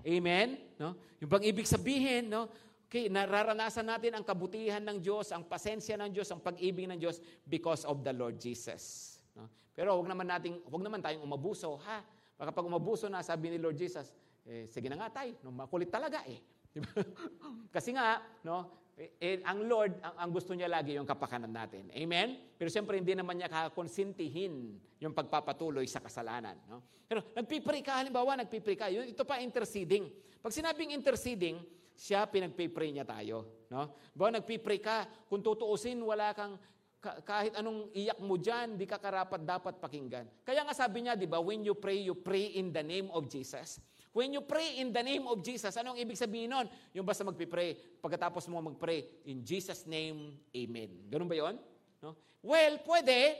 Amen? 0.06 0.48
No? 0.78 0.94
Yung 1.18 1.28
bang 1.34 1.50
ibig 1.50 1.66
sabihin, 1.66 2.30
no? 2.30 2.46
Okay, 2.86 3.10
nararanasan 3.10 3.86
natin 3.86 4.14
ang 4.14 4.26
kabutihan 4.26 4.82
ng 4.82 5.02
Diyos, 5.02 5.34
ang 5.34 5.46
pasensya 5.46 5.98
ng 5.98 6.14
Diyos, 6.14 6.30
ang 6.30 6.42
pag-ibig 6.42 6.90
ng 6.90 6.98
Diyos 6.98 7.22
because 7.46 7.86
of 7.86 8.06
the 8.06 8.14
Lord 8.14 8.38
Jesus. 8.38 9.18
No? 9.34 9.50
Pero 9.74 9.98
wag 9.98 10.10
naman 10.10 10.26
nating, 10.30 10.62
wag 10.70 10.84
naman 10.86 11.02
tayong 11.02 11.26
umabuso, 11.26 11.78
ha? 11.86 12.06
Baka 12.38 12.54
pag 12.54 12.66
umabuso 12.66 13.10
na, 13.10 13.26
sabi 13.26 13.50
ni 13.50 13.58
Lord 13.58 13.78
Jesus, 13.78 14.14
eh, 14.46 14.70
sige 14.70 14.90
na 14.90 14.98
nga 15.06 15.22
tayo, 15.22 15.38
no? 15.42 15.54
makulit 15.54 15.90
talaga 15.90 16.22
eh. 16.30 16.38
Kasi 17.76 17.94
nga, 17.94 18.22
no, 18.46 18.89
eh, 19.00 19.16
eh, 19.16 19.38
ang 19.48 19.64
Lord, 19.64 19.96
ang, 20.04 20.28
ang 20.28 20.30
gusto 20.36 20.52
niya 20.52 20.68
lagi 20.68 21.00
yung 21.00 21.08
kapakanan 21.08 21.48
natin. 21.48 21.88
Amen? 21.96 22.36
Pero 22.60 22.68
siyempre, 22.68 23.00
hindi 23.00 23.16
naman 23.16 23.40
niya 23.40 23.48
kakonsintihin 23.48 24.76
yung 25.00 25.16
pagpapatuloy 25.16 25.88
sa 25.88 26.04
kasalanan. 26.04 26.60
No? 26.68 26.84
Pero 27.08 27.24
nagpipray 27.32 27.80
ka, 27.80 28.04
halimbawa, 28.04 28.36
nagpipray 28.44 28.76
ka. 28.76 28.92
Ito 28.92 29.24
pa, 29.24 29.40
interceding. 29.40 30.12
Pag 30.44 30.52
sinabing 30.52 30.92
interceding, 30.92 31.64
siya 31.96 32.28
pinagpipray 32.28 32.92
niya 32.92 33.08
tayo. 33.08 33.66
No? 33.72 33.96
Bawa, 34.12 34.36
nagpipray 34.44 34.84
ka, 34.84 35.08
kung 35.32 35.40
tutuusin, 35.40 35.96
wala 36.04 36.36
kang, 36.36 36.60
kahit 37.00 37.56
anong 37.56 37.88
iyak 37.96 38.20
mo 38.20 38.36
dyan, 38.36 38.76
di 38.76 38.84
ka 38.84 39.00
karapat 39.00 39.48
dapat 39.48 39.80
pakinggan. 39.80 40.28
Kaya 40.44 40.68
nga 40.68 40.76
sabi 40.76 41.08
niya, 41.08 41.16
di 41.16 41.24
ba, 41.24 41.40
when 41.40 41.64
you 41.64 41.72
pray, 41.72 42.04
you 42.04 42.12
pray 42.12 42.60
in 42.60 42.76
the 42.76 42.84
name 42.84 43.08
of 43.16 43.32
Jesus. 43.32 43.80
When 44.10 44.34
you 44.34 44.42
pray 44.42 44.82
in 44.82 44.90
the 44.90 45.06
name 45.06 45.30
of 45.30 45.40
Jesus, 45.46 45.78
anong 45.78 46.02
ibig 46.02 46.18
sabihin 46.18 46.50
nun? 46.50 46.66
Yung 46.98 47.06
basta 47.06 47.22
magpipray, 47.22 48.02
pagkatapos 48.02 48.50
mo 48.50 48.58
magpray, 48.60 49.26
in 49.30 49.46
Jesus' 49.46 49.86
name, 49.86 50.34
Amen. 50.50 50.90
Ganun 51.08 51.30
ba 51.30 51.38
yon? 51.38 51.56
No? 52.02 52.18
Well, 52.42 52.82
pwede, 52.82 53.38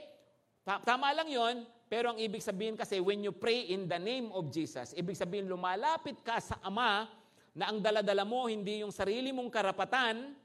tama 0.86 1.10
lang 1.10 1.26
yon, 1.26 1.66
Pero 1.90 2.14
ang 2.14 2.22
ibig 2.22 2.38
sabihin 2.38 2.78
kasi, 2.78 3.02
when 3.02 3.18
you 3.18 3.34
pray 3.34 3.66
in 3.74 3.90
the 3.90 3.98
name 3.98 4.30
of 4.30 4.46
Jesus, 4.54 4.94
ibig 4.94 5.18
sabihin 5.18 5.50
lumalapit 5.50 6.22
ka 6.22 6.38
sa 6.38 6.54
Ama 6.62 7.10
na 7.50 7.66
ang 7.66 7.82
daladala 7.82 8.22
mo 8.22 8.46
hindi 8.46 8.86
yung 8.86 8.94
sarili 8.94 9.34
mong 9.34 9.50
karapatan, 9.50 10.38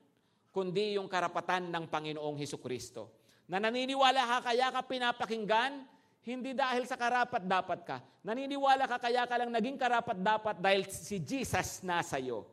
kundi 0.50 0.98
yung 0.98 1.06
karapatan 1.06 1.70
ng 1.70 1.86
Panginoong 1.86 2.34
Heso 2.42 2.58
Kristo. 2.58 3.14
Na 3.46 3.62
naniniwala 3.62 4.26
ka 4.26 4.38
kaya 4.50 4.74
ka 4.74 4.82
pinapakinggan, 4.90 5.86
hindi 6.26 6.58
dahil 6.58 6.90
sa 6.90 6.98
karapat 6.98 7.46
dapat 7.46 7.80
ka. 7.86 7.98
Naniniwala 8.26 8.90
ka 8.90 8.98
kaya 8.98 9.30
ka 9.30 9.38
lang 9.38 9.54
naging 9.54 9.78
karapat 9.78 10.18
dapat 10.18 10.58
dahil 10.58 10.90
si 10.90 11.22
Jesus 11.22 11.86
nasa 11.86 12.18
iyo. 12.18 12.50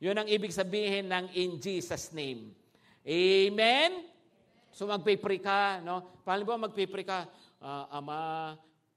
Yun 0.00 0.16
ang 0.16 0.28
ibig 0.32 0.48
sabihin 0.48 1.12
ng 1.12 1.28
in 1.36 1.60
Jesus 1.60 2.08
name. 2.16 2.56
Amen? 3.04 4.08
So 4.72 4.88
magpipray 4.88 5.36
ka, 5.36 5.84
no? 5.84 6.24
Paano 6.24 6.48
ba 6.48 6.56
magpipray 6.56 7.04
ka? 7.04 7.28
Uh, 7.60 7.84
ama, 7.92 8.18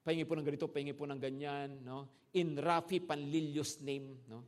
pahingi 0.08 0.24
po 0.24 0.40
ng 0.40 0.48
ganito, 0.48 0.72
pahingi 0.72 0.96
po 0.96 1.04
ng 1.04 1.20
ganyan, 1.20 1.84
no? 1.84 2.08
In 2.40 2.56
Rafi 2.56 3.04
Panlilio's 3.04 3.84
name, 3.84 4.24
no? 4.32 4.48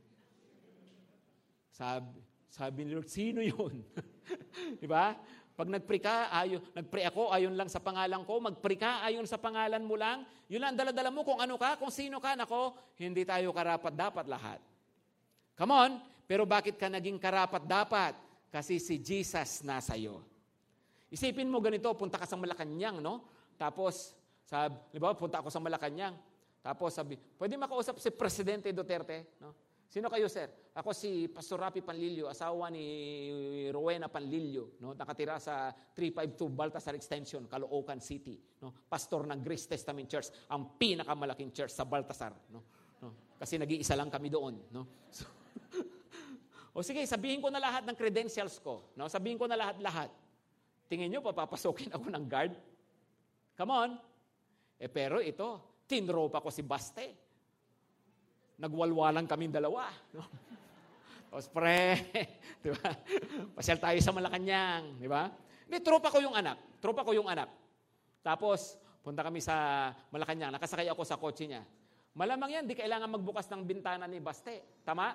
Sabi, 1.76 2.16
sabi 2.48 2.88
ni 2.88 2.96
Lord, 2.96 3.12
sino 3.12 3.44
yun? 3.44 3.84
Di 4.80 4.88
ba? 4.88 5.12
Pag 5.56 5.72
nagpray 5.72 6.00
ka, 6.04 6.28
ayon, 6.36 6.60
nagpray 6.76 7.08
ako, 7.08 7.32
ayon 7.32 7.56
lang 7.56 7.72
sa 7.72 7.80
pangalan 7.80 8.20
ko, 8.28 8.44
magpray 8.44 8.76
ka, 8.76 9.00
ayon 9.08 9.24
sa 9.24 9.40
pangalan 9.40 9.80
mo 9.80 9.96
lang, 9.96 10.28
yun 10.52 10.60
lang, 10.60 10.76
daladala 10.76 11.08
mo 11.08 11.24
kung 11.24 11.40
ano 11.40 11.56
ka, 11.56 11.80
kung 11.80 11.88
sino 11.88 12.20
ka, 12.20 12.36
nako, 12.36 12.76
hindi 13.00 13.24
tayo 13.24 13.56
karapat-dapat 13.56 14.28
lahat. 14.28 14.60
Come 15.56 15.72
on, 15.72 15.90
pero 16.28 16.44
bakit 16.44 16.76
ka 16.76 16.92
naging 16.92 17.16
karapat-dapat? 17.16 18.12
Kasi 18.52 18.76
si 18.76 19.00
Jesus 19.00 19.64
nasa 19.64 19.96
iyo. 19.96 20.20
Isipin 21.08 21.48
mo 21.48 21.64
ganito, 21.64 21.88
punta 21.96 22.20
ka 22.20 22.28
sa 22.28 22.36
Malacanang, 22.36 23.00
no? 23.00 23.24
Tapos, 23.56 24.12
sabi, 24.44 24.76
di 24.92 25.00
ba, 25.00 25.16
punta 25.16 25.40
ako 25.40 25.48
sa 25.48 25.58
Malacanang. 25.58 26.14
Tapos 26.66 26.90
sabi, 26.98 27.14
pwede 27.38 27.54
makausap 27.54 27.96
si 28.02 28.10
Presidente 28.10 28.74
Duterte, 28.74 29.38
no? 29.38 29.54
Sino 29.86 30.10
kayo, 30.10 30.26
sir? 30.26 30.50
Ako 30.76 30.92
si 30.92 31.30
Pastor 31.30 31.62
Rapi 31.62 31.80
Panlilio, 31.80 32.28
asawa 32.28 32.68
ni 32.68 32.84
Rowena 33.72 34.10
Panlilio, 34.12 34.76
no? 34.82 34.92
nakatira 34.92 35.38
sa 35.40 35.72
352 35.72 36.52
Baltasar 36.52 36.92
Extension, 36.98 37.46
Caloocan 37.48 38.02
City. 38.02 38.36
No? 38.60 38.74
Pastor 38.84 39.24
ng 39.24 39.40
Grace 39.40 39.64
Testament 39.70 40.10
Church, 40.10 40.28
ang 40.52 40.76
pinakamalaking 40.76 41.54
church 41.54 41.72
sa 41.72 41.86
Baltasar. 41.86 42.34
No? 42.52 42.60
No? 43.00 43.38
Kasi 43.38 43.56
nag-iisa 43.56 43.94
lang 43.96 44.10
kami 44.10 44.28
doon. 44.28 44.54
No? 44.74 44.82
So, 46.76 46.82
o 46.82 46.84
sige, 46.84 47.00
sabihin 47.08 47.40
ko 47.40 47.48
na 47.48 47.56
lahat 47.56 47.88
ng 47.88 47.96
credentials 47.96 48.60
ko. 48.60 48.92
No? 49.00 49.08
Sabihin 49.08 49.40
ko 49.40 49.48
na 49.48 49.56
lahat-lahat. 49.56 50.12
Tingin 50.92 51.08
nyo, 51.08 51.24
papapasukin 51.24 51.88
ako 51.88 52.12
ng 52.12 52.24
guard? 52.28 52.52
Come 53.56 53.72
on. 53.72 53.90
Eh 54.76 54.92
pero 54.92 55.24
ito, 55.24 55.80
tinropa 55.88 56.44
ko 56.44 56.52
si 56.52 56.60
Baste 56.60 57.25
nagwalwalan 58.56 59.28
kaming 59.28 59.52
dalawa. 59.52 59.88
No? 60.12 60.24
Tapos, 61.28 61.46
pre, 61.52 62.00
di 62.64 62.72
ba? 62.72 62.88
Pasyal 63.52 63.78
tayo 63.80 63.98
sa 64.00 64.12
Malacanang, 64.14 64.96
di 64.96 65.08
ba? 65.08 65.28
Hindi, 65.68 65.84
tropa 65.84 66.08
ko 66.08 66.22
yung 66.24 66.32
anak. 66.32 66.80
Tropa 66.80 67.04
ko 67.04 67.12
yung 67.12 67.28
anak. 67.28 67.52
Tapos, 68.24 68.80
punta 69.04 69.20
kami 69.20 69.44
sa 69.44 69.90
Malacanang. 70.08 70.56
Nakasakay 70.56 70.88
ako 70.88 71.02
sa 71.04 71.20
kotse 71.20 71.44
niya. 71.44 71.62
Malamang 72.16 72.62
yan, 72.62 72.64
di 72.64 72.72
kailangan 72.72 73.12
magbukas 73.12 73.44
ng 73.52 73.68
bintana 73.68 74.08
ni 74.08 74.16
Baste. 74.24 74.80
Tama? 74.80 75.12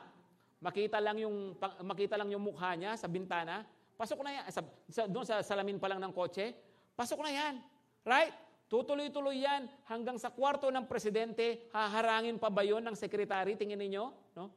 Makita 0.61 1.01
lang 1.01 1.17
yung, 1.17 1.57
makita 1.81 2.13
lang 2.21 2.29
yung 2.29 2.45
mukha 2.45 2.77
niya 2.77 2.93
sa 2.93 3.09
bintana. 3.09 3.65
Pasok 3.97 4.21
na 4.21 4.29
yan. 4.37 4.45
Sa, 4.53 4.61
sa, 4.93 5.01
doon 5.09 5.25
sa 5.25 5.41
salamin 5.41 5.81
pa 5.81 5.89
lang 5.89 5.97
ng 5.97 6.13
kotse. 6.13 6.53
Pasok 6.93 7.25
na 7.25 7.33
yan. 7.33 7.53
Right? 8.05 8.29
Tutuloy-tuloy 8.71 9.43
yan 9.43 9.67
hanggang 9.91 10.15
sa 10.15 10.31
kwarto 10.31 10.71
ng 10.71 10.87
presidente, 10.87 11.67
haharangin 11.75 12.39
pa 12.39 12.47
ba 12.47 12.63
yun 12.63 12.79
ng 12.79 12.95
sekretary? 12.95 13.59
Tingin 13.59 13.75
ninyo? 13.75 14.03
No? 14.31 14.47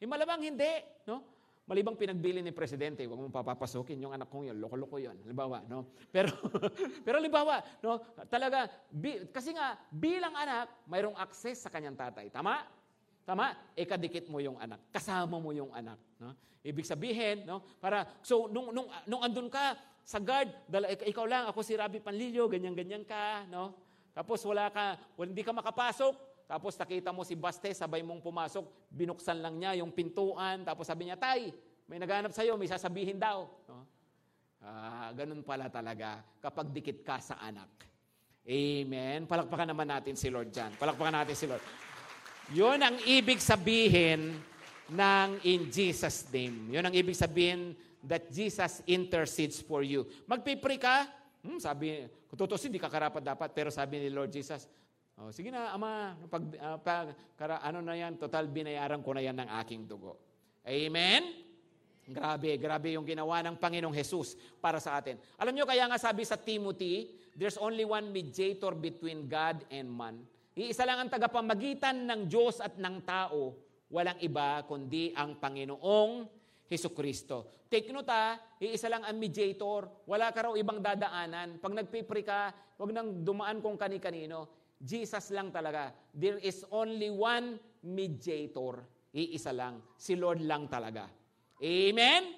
E 0.00 0.08
malamang 0.08 0.40
hindi. 0.40 0.72
No? 1.04 1.20
Malibang 1.68 2.00
pinagbili 2.00 2.40
ni 2.40 2.48
presidente, 2.48 3.04
huwag 3.04 3.20
mong 3.20 3.44
papapasukin 3.44 4.00
yung 4.00 4.16
anak 4.16 4.32
kong 4.32 4.48
yun, 4.48 4.56
loko-loko 4.56 4.96
yun. 4.96 5.20
Halimbawa, 5.20 5.60
no? 5.68 5.92
Pero, 6.16 6.32
pero 7.04 7.20
halimbawa, 7.20 7.60
no? 7.84 8.00
Talaga, 8.32 8.72
bi, 8.88 9.28
kasi 9.28 9.52
nga, 9.52 9.76
bilang 9.92 10.32
anak, 10.32 10.88
mayroong 10.88 11.20
access 11.20 11.60
sa 11.60 11.68
kanyang 11.68 11.92
tatay. 11.92 12.32
Tama? 12.32 12.64
Tama? 13.28 13.52
E 13.76 13.84
kadikit 13.84 14.32
mo 14.32 14.40
yung 14.40 14.56
anak. 14.56 14.80
Kasama 14.88 15.36
mo 15.36 15.52
yung 15.52 15.68
anak. 15.76 16.00
No? 16.16 16.32
Ibig 16.64 16.88
sabihin, 16.88 17.44
no? 17.44 17.60
Para, 17.76 18.16
so, 18.24 18.48
nung, 18.48 18.72
nung, 18.72 18.88
nung 19.04 19.20
andun 19.20 19.52
ka, 19.52 19.76
sa 20.08 20.16
guard, 20.16 20.48
dala, 20.64 20.88
ikaw 20.88 21.28
lang, 21.28 21.44
ako 21.52 21.60
si 21.60 21.76
Rabbi 21.76 22.00
Panlilio, 22.00 22.48
ganyan-ganyan 22.48 23.04
ka, 23.04 23.44
no? 23.52 23.76
Tapos 24.16 24.40
wala 24.48 24.72
ka, 24.72 24.96
wala, 25.20 25.28
hindi 25.28 25.44
ka 25.44 25.52
makapasok, 25.52 26.16
tapos 26.48 26.80
nakita 26.80 27.12
mo 27.12 27.28
si 27.28 27.36
Baste, 27.36 27.76
sabay 27.76 28.00
mong 28.00 28.24
pumasok, 28.24 28.88
binuksan 28.88 29.44
lang 29.44 29.60
niya 29.60 29.84
yung 29.84 29.92
pintuan, 29.92 30.64
tapos 30.64 30.88
sabi 30.88 31.12
niya, 31.12 31.20
Tay, 31.20 31.52
may 31.84 32.00
naghanap 32.00 32.32
sa'yo, 32.32 32.56
may 32.56 32.72
sasabihin 32.72 33.20
daw. 33.20 33.52
No? 33.68 33.84
Ah, 34.64 35.12
ganun 35.12 35.44
pala 35.44 35.68
talaga 35.68 36.24
kapag 36.40 36.72
dikit 36.72 37.04
ka 37.04 37.20
sa 37.20 37.36
anak. 37.44 37.68
Amen. 38.48 39.28
Palakpakan 39.28 39.76
naman 39.76 39.92
natin 39.92 40.16
si 40.16 40.32
Lord 40.32 40.48
dyan. 40.48 40.72
Palakpakan 40.80 41.20
natin 41.20 41.36
si 41.36 41.44
Lord. 41.44 41.60
Yun 42.56 42.80
ang 42.80 42.96
ibig 43.04 43.44
sabihin 43.44 44.40
ng 44.88 45.30
in 45.44 45.68
Jesus' 45.68 46.24
name. 46.32 46.72
Yun 46.72 46.88
ang 46.88 46.94
ibig 46.96 47.12
sabihin 47.12 47.76
that 48.06 48.30
Jesus 48.30 48.84
intercedes 48.86 49.58
for 49.62 49.82
you. 49.82 50.06
Magpipray 50.30 50.78
ka, 50.78 51.06
hmm, 51.42 51.58
sabi, 51.58 52.06
kung 52.28 52.38
totoo 52.38 52.58
hindi 52.60 52.78
ka 52.78 52.90
karapat 52.92 53.22
dapat, 53.24 53.48
pero 53.50 53.72
sabi 53.72 54.02
ni 54.02 54.08
Lord 54.12 54.30
Jesus, 54.30 54.68
oh, 55.18 55.32
sige 55.34 55.50
na, 55.50 55.74
Ama, 55.74 56.14
pag, 56.30 56.44
uh, 56.58 56.78
pag, 56.78 57.06
kara, 57.34 57.58
ano 57.64 57.82
na 57.82 57.98
yan, 57.98 58.14
total 58.20 58.46
binayaran 58.46 59.02
ko 59.02 59.10
na 59.16 59.22
yan 59.24 59.36
ng 59.42 59.50
aking 59.64 59.88
dugo. 59.88 60.18
Amen? 60.62 61.48
Grabe, 62.08 62.56
grabe 62.56 62.96
yung 62.96 63.04
ginawa 63.04 63.44
ng 63.44 63.60
Panginoong 63.60 63.92
Jesus 63.92 64.32
para 64.64 64.80
sa 64.80 64.96
atin. 64.96 65.20
Alam 65.36 65.52
nyo, 65.52 65.64
kaya 65.68 65.84
nga 65.84 66.00
sabi 66.00 66.24
sa 66.24 66.40
Timothy, 66.40 67.12
there's 67.36 67.60
only 67.60 67.84
one 67.84 68.08
mediator 68.08 68.72
between 68.72 69.28
God 69.28 69.60
and 69.68 69.92
man. 69.92 70.24
Iisa 70.56 70.88
lang 70.88 71.04
ang 71.04 71.10
tagapamagitan 71.12 72.08
ng 72.08 72.20
Diyos 72.26 72.64
at 72.64 72.80
ng 72.80 72.96
tao, 73.04 73.54
walang 73.92 74.16
iba 74.24 74.64
kundi 74.64 75.12
ang 75.12 75.36
Panginoong 75.36 76.26
Heso 76.68 76.92
Kristo. 76.92 77.64
Take 77.68 77.88
note 77.92 78.12
ha, 78.12 78.36
iisa 78.60 78.88
lang 78.92 79.04
ang 79.04 79.16
mediator. 79.16 80.04
Wala 80.04 80.32
ka 80.32 80.48
raw 80.48 80.52
ibang 80.56 80.80
dadaanan. 80.84 81.60
Pag 81.60 81.72
nagpipray 81.72 82.24
ka, 82.24 82.52
huwag 82.76 82.92
nang 82.92 83.24
dumaan 83.24 83.60
kung 83.64 83.76
kani-kanino. 83.76 84.72
Jesus 84.76 85.32
lang 85.32 85.48
talaga. 85.48 85.92
There 86.12 86.38
is 86.40 86.64
only 86.68 87.12
one 87.12 87.56
mediator. 87.84 88.84
Iisa 89.12 89.52
lang. 89.52 89.80
Si 89.96 90.12
Lord 90.16 90.44
lang 90.44 90.68
talaga. 90.68 91.08
Amen? 91.58 92.36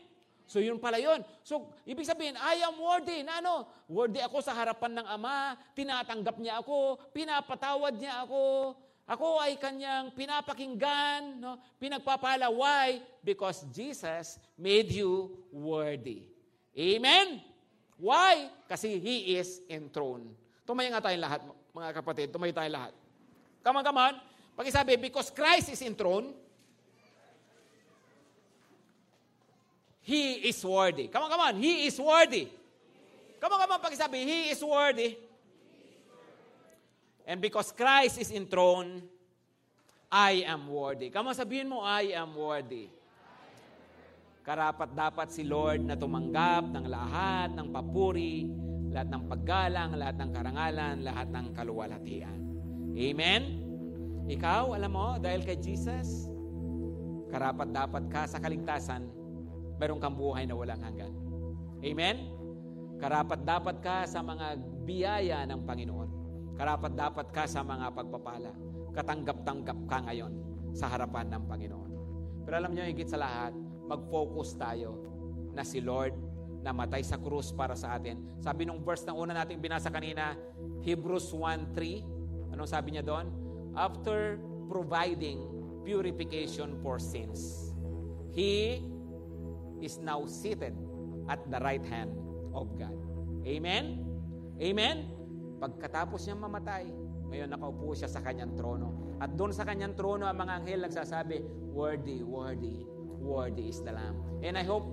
So 0.51 0.59
yun 0.59 0.83
pala 0.83 0.99
yun. 0.99 1.23
So, 1.47 1.71
ibig 1.87 2.03
sabihin, 2.03 2.35
I 2.35 2.67
am 2.67 2.75
worthy. 2.75 3.23
Na 3.23 3.39
ano? 3.39 3.71
Worthy 3.87 4.19
ako 4.19 4.43
sa 4.43 4.51
harapan 4.51 4.99
ng 4.99 5.07
Ama. 5.07 5.55
Tinatanggap 5.79 6.43
niya 6.43 6.59
ako. 6.59 6.99
Pinapatawad 7.15 7.95
niya 7.95 8.27
ako. 8.27 8.75
Ako 9.11 9.43
ay 9.43 9.59
kanyang 9.59 10.15
pinapakinggan, 10.15 11.43
no? 11.43 11.59
pinagpapala. 11.83 12.47
Why? 12.47 13.03
Because 13.27 13.67
Jesus 13.75 14.39
made 14.55 14.95
you 14.95 15.35
worthy. 15.51 16.31
Amen? 16.79 17.43
Why? 17.99 18.55
Kasi 18.71 19.03
He 19.03 19.35
is 19.35 19.67
enthroned. 19.67 20.31
Tumayo 20.63 20.95
nga 20.95 21.11
tayong 21.11 21.27
lahat, 21.27 21.43
mga 21.75 21.91
kapatid. 21.91 22.31
Tumayo 22.31 22.55
tayong 22.55 22.77
lahat. 22.79 22.95
Come 23.67 23.83
on, 23.83 23.85
come 23.85 23.99
on. 23.99 24.15
Pakisabi, 24.55 24.95
because 24.95 25.35
Christ 25.35 25.75
is 25.75 25.83
enthroned, 25.83 26.31
He 30.07 30.47
is 30.47 30.63
worthy. 30.63 31.11
Come 31.11 31.27
on, 31.27 31.31
come 31.35 31.45
on. 31.51 31.55
He 31.59 31.91
is 31.91 31.99
worthy. 31.99 32.47
Come 33.43 33.53
on, 33.55 33.59
come 33.59 33.75
on. 33.75 33.83
Pakisabi, 33.83 34.23
He 34.23 34.55
is 34.55 34.63
worthy. 34.63 35.19
And 37.29 37.39
because 37.41 37.73
Christ 37.73 38.21
is 38.21 38.31
enthroned, 38.31 39.05
I 40.11 40.43
am 40.43 40.67
worthy. 40.67 41.09
Kamo 41.15 41.31
sabihin 41.31 41.71
mo, 41.71 41.87
I 41.87 42.19
am 42.19 42.35
worthy. 42.35 42.91
Karapat 44.43 44.91
dapat 44.97 45.29
si 45.31 45.47
Lord 45.47 45.87
na 45.87 45.95
tumanggap 45.95 46.67
ng 46.75 46.87
lahat 46.91 47.55
ng 47.55 47.71
papuri, 47.71 48.51
lahat 48.91 49.07
ng 49.07 49.23
paggalang, 49.31 49.95
lahat 49.95 50.17
ng 50.19 50.31
karangalan, 50.35 50.95
lahat 51.07 51.29
ng 51.31 51.47
kaluwalhatian. 51.55 52.39
Amen? 52.99 53.43
Ikaw, 54.27 54.75
alam 54.75 54.91
mo, 54.91 55.09
dahil 55.23 55.47
kay 55.47 55.63
Jesus, 55.63 56.27
karapat 57.31 57.71
dapat 57.71 58.03
ka 58.11 58.27
sa 58.27 58.43
kaligtasan, 58.43 59.07
meron 59.79 60.03
kang 60.03 60.19
buhay 60.19 60.43
na 60.43 60.59
walang 60.59 60.83
hanggan. 60.83 61.15
Amen? 61.87 62.17
Karapat 62.99 63.47
dapat 63.47 63.77
ka 63.79 64.05
sa 64.11 64.21
mga 64.21 64.59
biyaya 64.85 65.47
ng 65.47 65.63
Panginoon. 65.63 66.20
Karapat 66.61 66.93
dapat 66.93 67.27
ka 67.33 67.49
sa 67.49 67.65
mga 67.65 67.89
pagpapala. 67.97 68.53
Katanggap-tanggap 68.93 69.79
ka 69.89 69.99
ngayon 70.13 70.33
sa 70.77 70.93
harapan 70.93 71.33
ng 71.33 71.49
Panginoon. 71.49 71.91
Pero 72.45 72.55
alam 72.61 72.77
niyo, 72.77 72.85
higit 72.85 73.09
sa 73.09 73.17
lahat, 73.17 73.57
mag-focus 73.89 74.61
tayo 74.61 75.01
na 75.57 75.65
si 75.65 75.81
Lord 75.81 76.13
na 76.61 76.77
matay 76.77 77.01
sa 77.01 77.17
krus 77.17 77.49
para 77.57 77.73
sa 77.73 77.97
atin. 77.97 78.21
Sabi 78.45 78.69
nung 78.69 78.85
verse 78.85 79.09
na 79.09 79.17
una 79.17 79.33
nating 79.33 79.57
binasa 79.57 79.89
kanina, 79.89 80.37
Hebrews 80.85 81.33
1.3, 81.33 82.53
Anong 82.53 82.69
sabi 82.69 82.93
niya 82.93 83.09
doon? 83.09 83.33
After 83.73 84.37
providing 84.69 85.41
purification 85.81 86.77
for 86.85 87.01
sins, 87.01 87.73
He 88.37 88.85
is 89.81 89.97
now 89.97 90.29
seated 90.29 90.77
at 91.25 91.41
the 91.49 91.57
right 91.65 91.83
hand 91.89 92.13
of 92.53 92.69
God. 92.77 92.95
Amen? 93.49 94.05
Amen? 94.61 95.20
Pagkatapos 95.61 96.25
niya 96.25 96.37
mamatay, 96.41 96.89
ngayon 97.29 97.53
nakaupo 97.53 97.93
siya 97.93 98.09
sa 98.09 98.25
kanyang 98.25 98.57
trono. 98.57 99.17
At 99.21 99.37
doon 99.37 99.53
sa 99.53 99.69
kanyang 99.69 99.93
trono, 99.93 100.25
ang 100.25 100.41
mga 100.41 100.53
anghel 100.65 100.81
nagsasabi, 100.89 101.45
Worthy, 101.71 102.25
worthy, 102.25 102.89
worthy 103.21 103.69
is 103.69 103.85
the 103.85 103.93
Lamb. 103.93 104.17
And 104.41 104.57
I 104.57 104.65
hope 104.65 104.89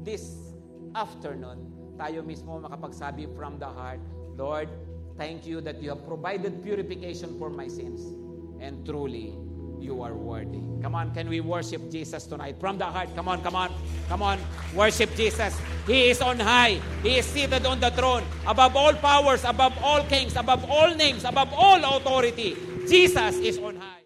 this 0.00 0.56
afternoon, 0.96 1.68
tayo 2.00 2.24
mismo 2.24 2.64
makapagsabi 2.64 3.28
from 3.36 3.60
the 3.60 3.68
heart, 3.68 4.00
Lord, 4.40 4.72
thank 5.20 5.44
you 5.44 5.60
that 5.60 5.84
you 5.84 5.92
have 5.92 6.02
provided 6.08 6.64
purification 6.64 7.36
for 7.36 7.52
my 7.52 7.68
sins. 7.68 8.00
And 8.58 8.82
truly, 8.88 9.36
you 9.80 10.02
are 10.02 10.12
worthy. 10.12 10.60
Come 10.82 10.94
on, 10.94 11.12
can 11.14 11.28
we 11.28 11.40
worship 11.40 11.90
Jesus 11.90 12.24
tonight 12.26 12.56
from 12.60 12.78
the 12.78 12.84
heart? 12.84 13.08
Come 13.16 13.28
on, 13.28 13.42
come 13.42 13.56
on, 13.56 13.72
come 14.08 14.22
on. 14.22 14.38
Worship 14.74 15.14
Jesus. 15.16 15.58
He 15.86 16.10
is 16.10 16.20
on 16.20 16.38
high. 16.38 16.80
He 17.02 17.18
is 17.18 17.26
seated 17.26 17.66
on 17.66 17.80
the 17.80 17.90
throne, 17.90 18.22
above 18.46 18.76
all 18.76 18.94
powers, 18.94 19.44
above 19.44 19.76
all 19.82 20.04
kings, 20.04 20.36
above 20.36 20.68
all 20.70 20.94
names, 20.94 21.24
above 21.24 21.52
all 21.52 21.96
authority. 21.96 22.56
Jesus 22.88 23.36
is 23.36 23.58
on 23.58 23.76
high. 23.76 23.99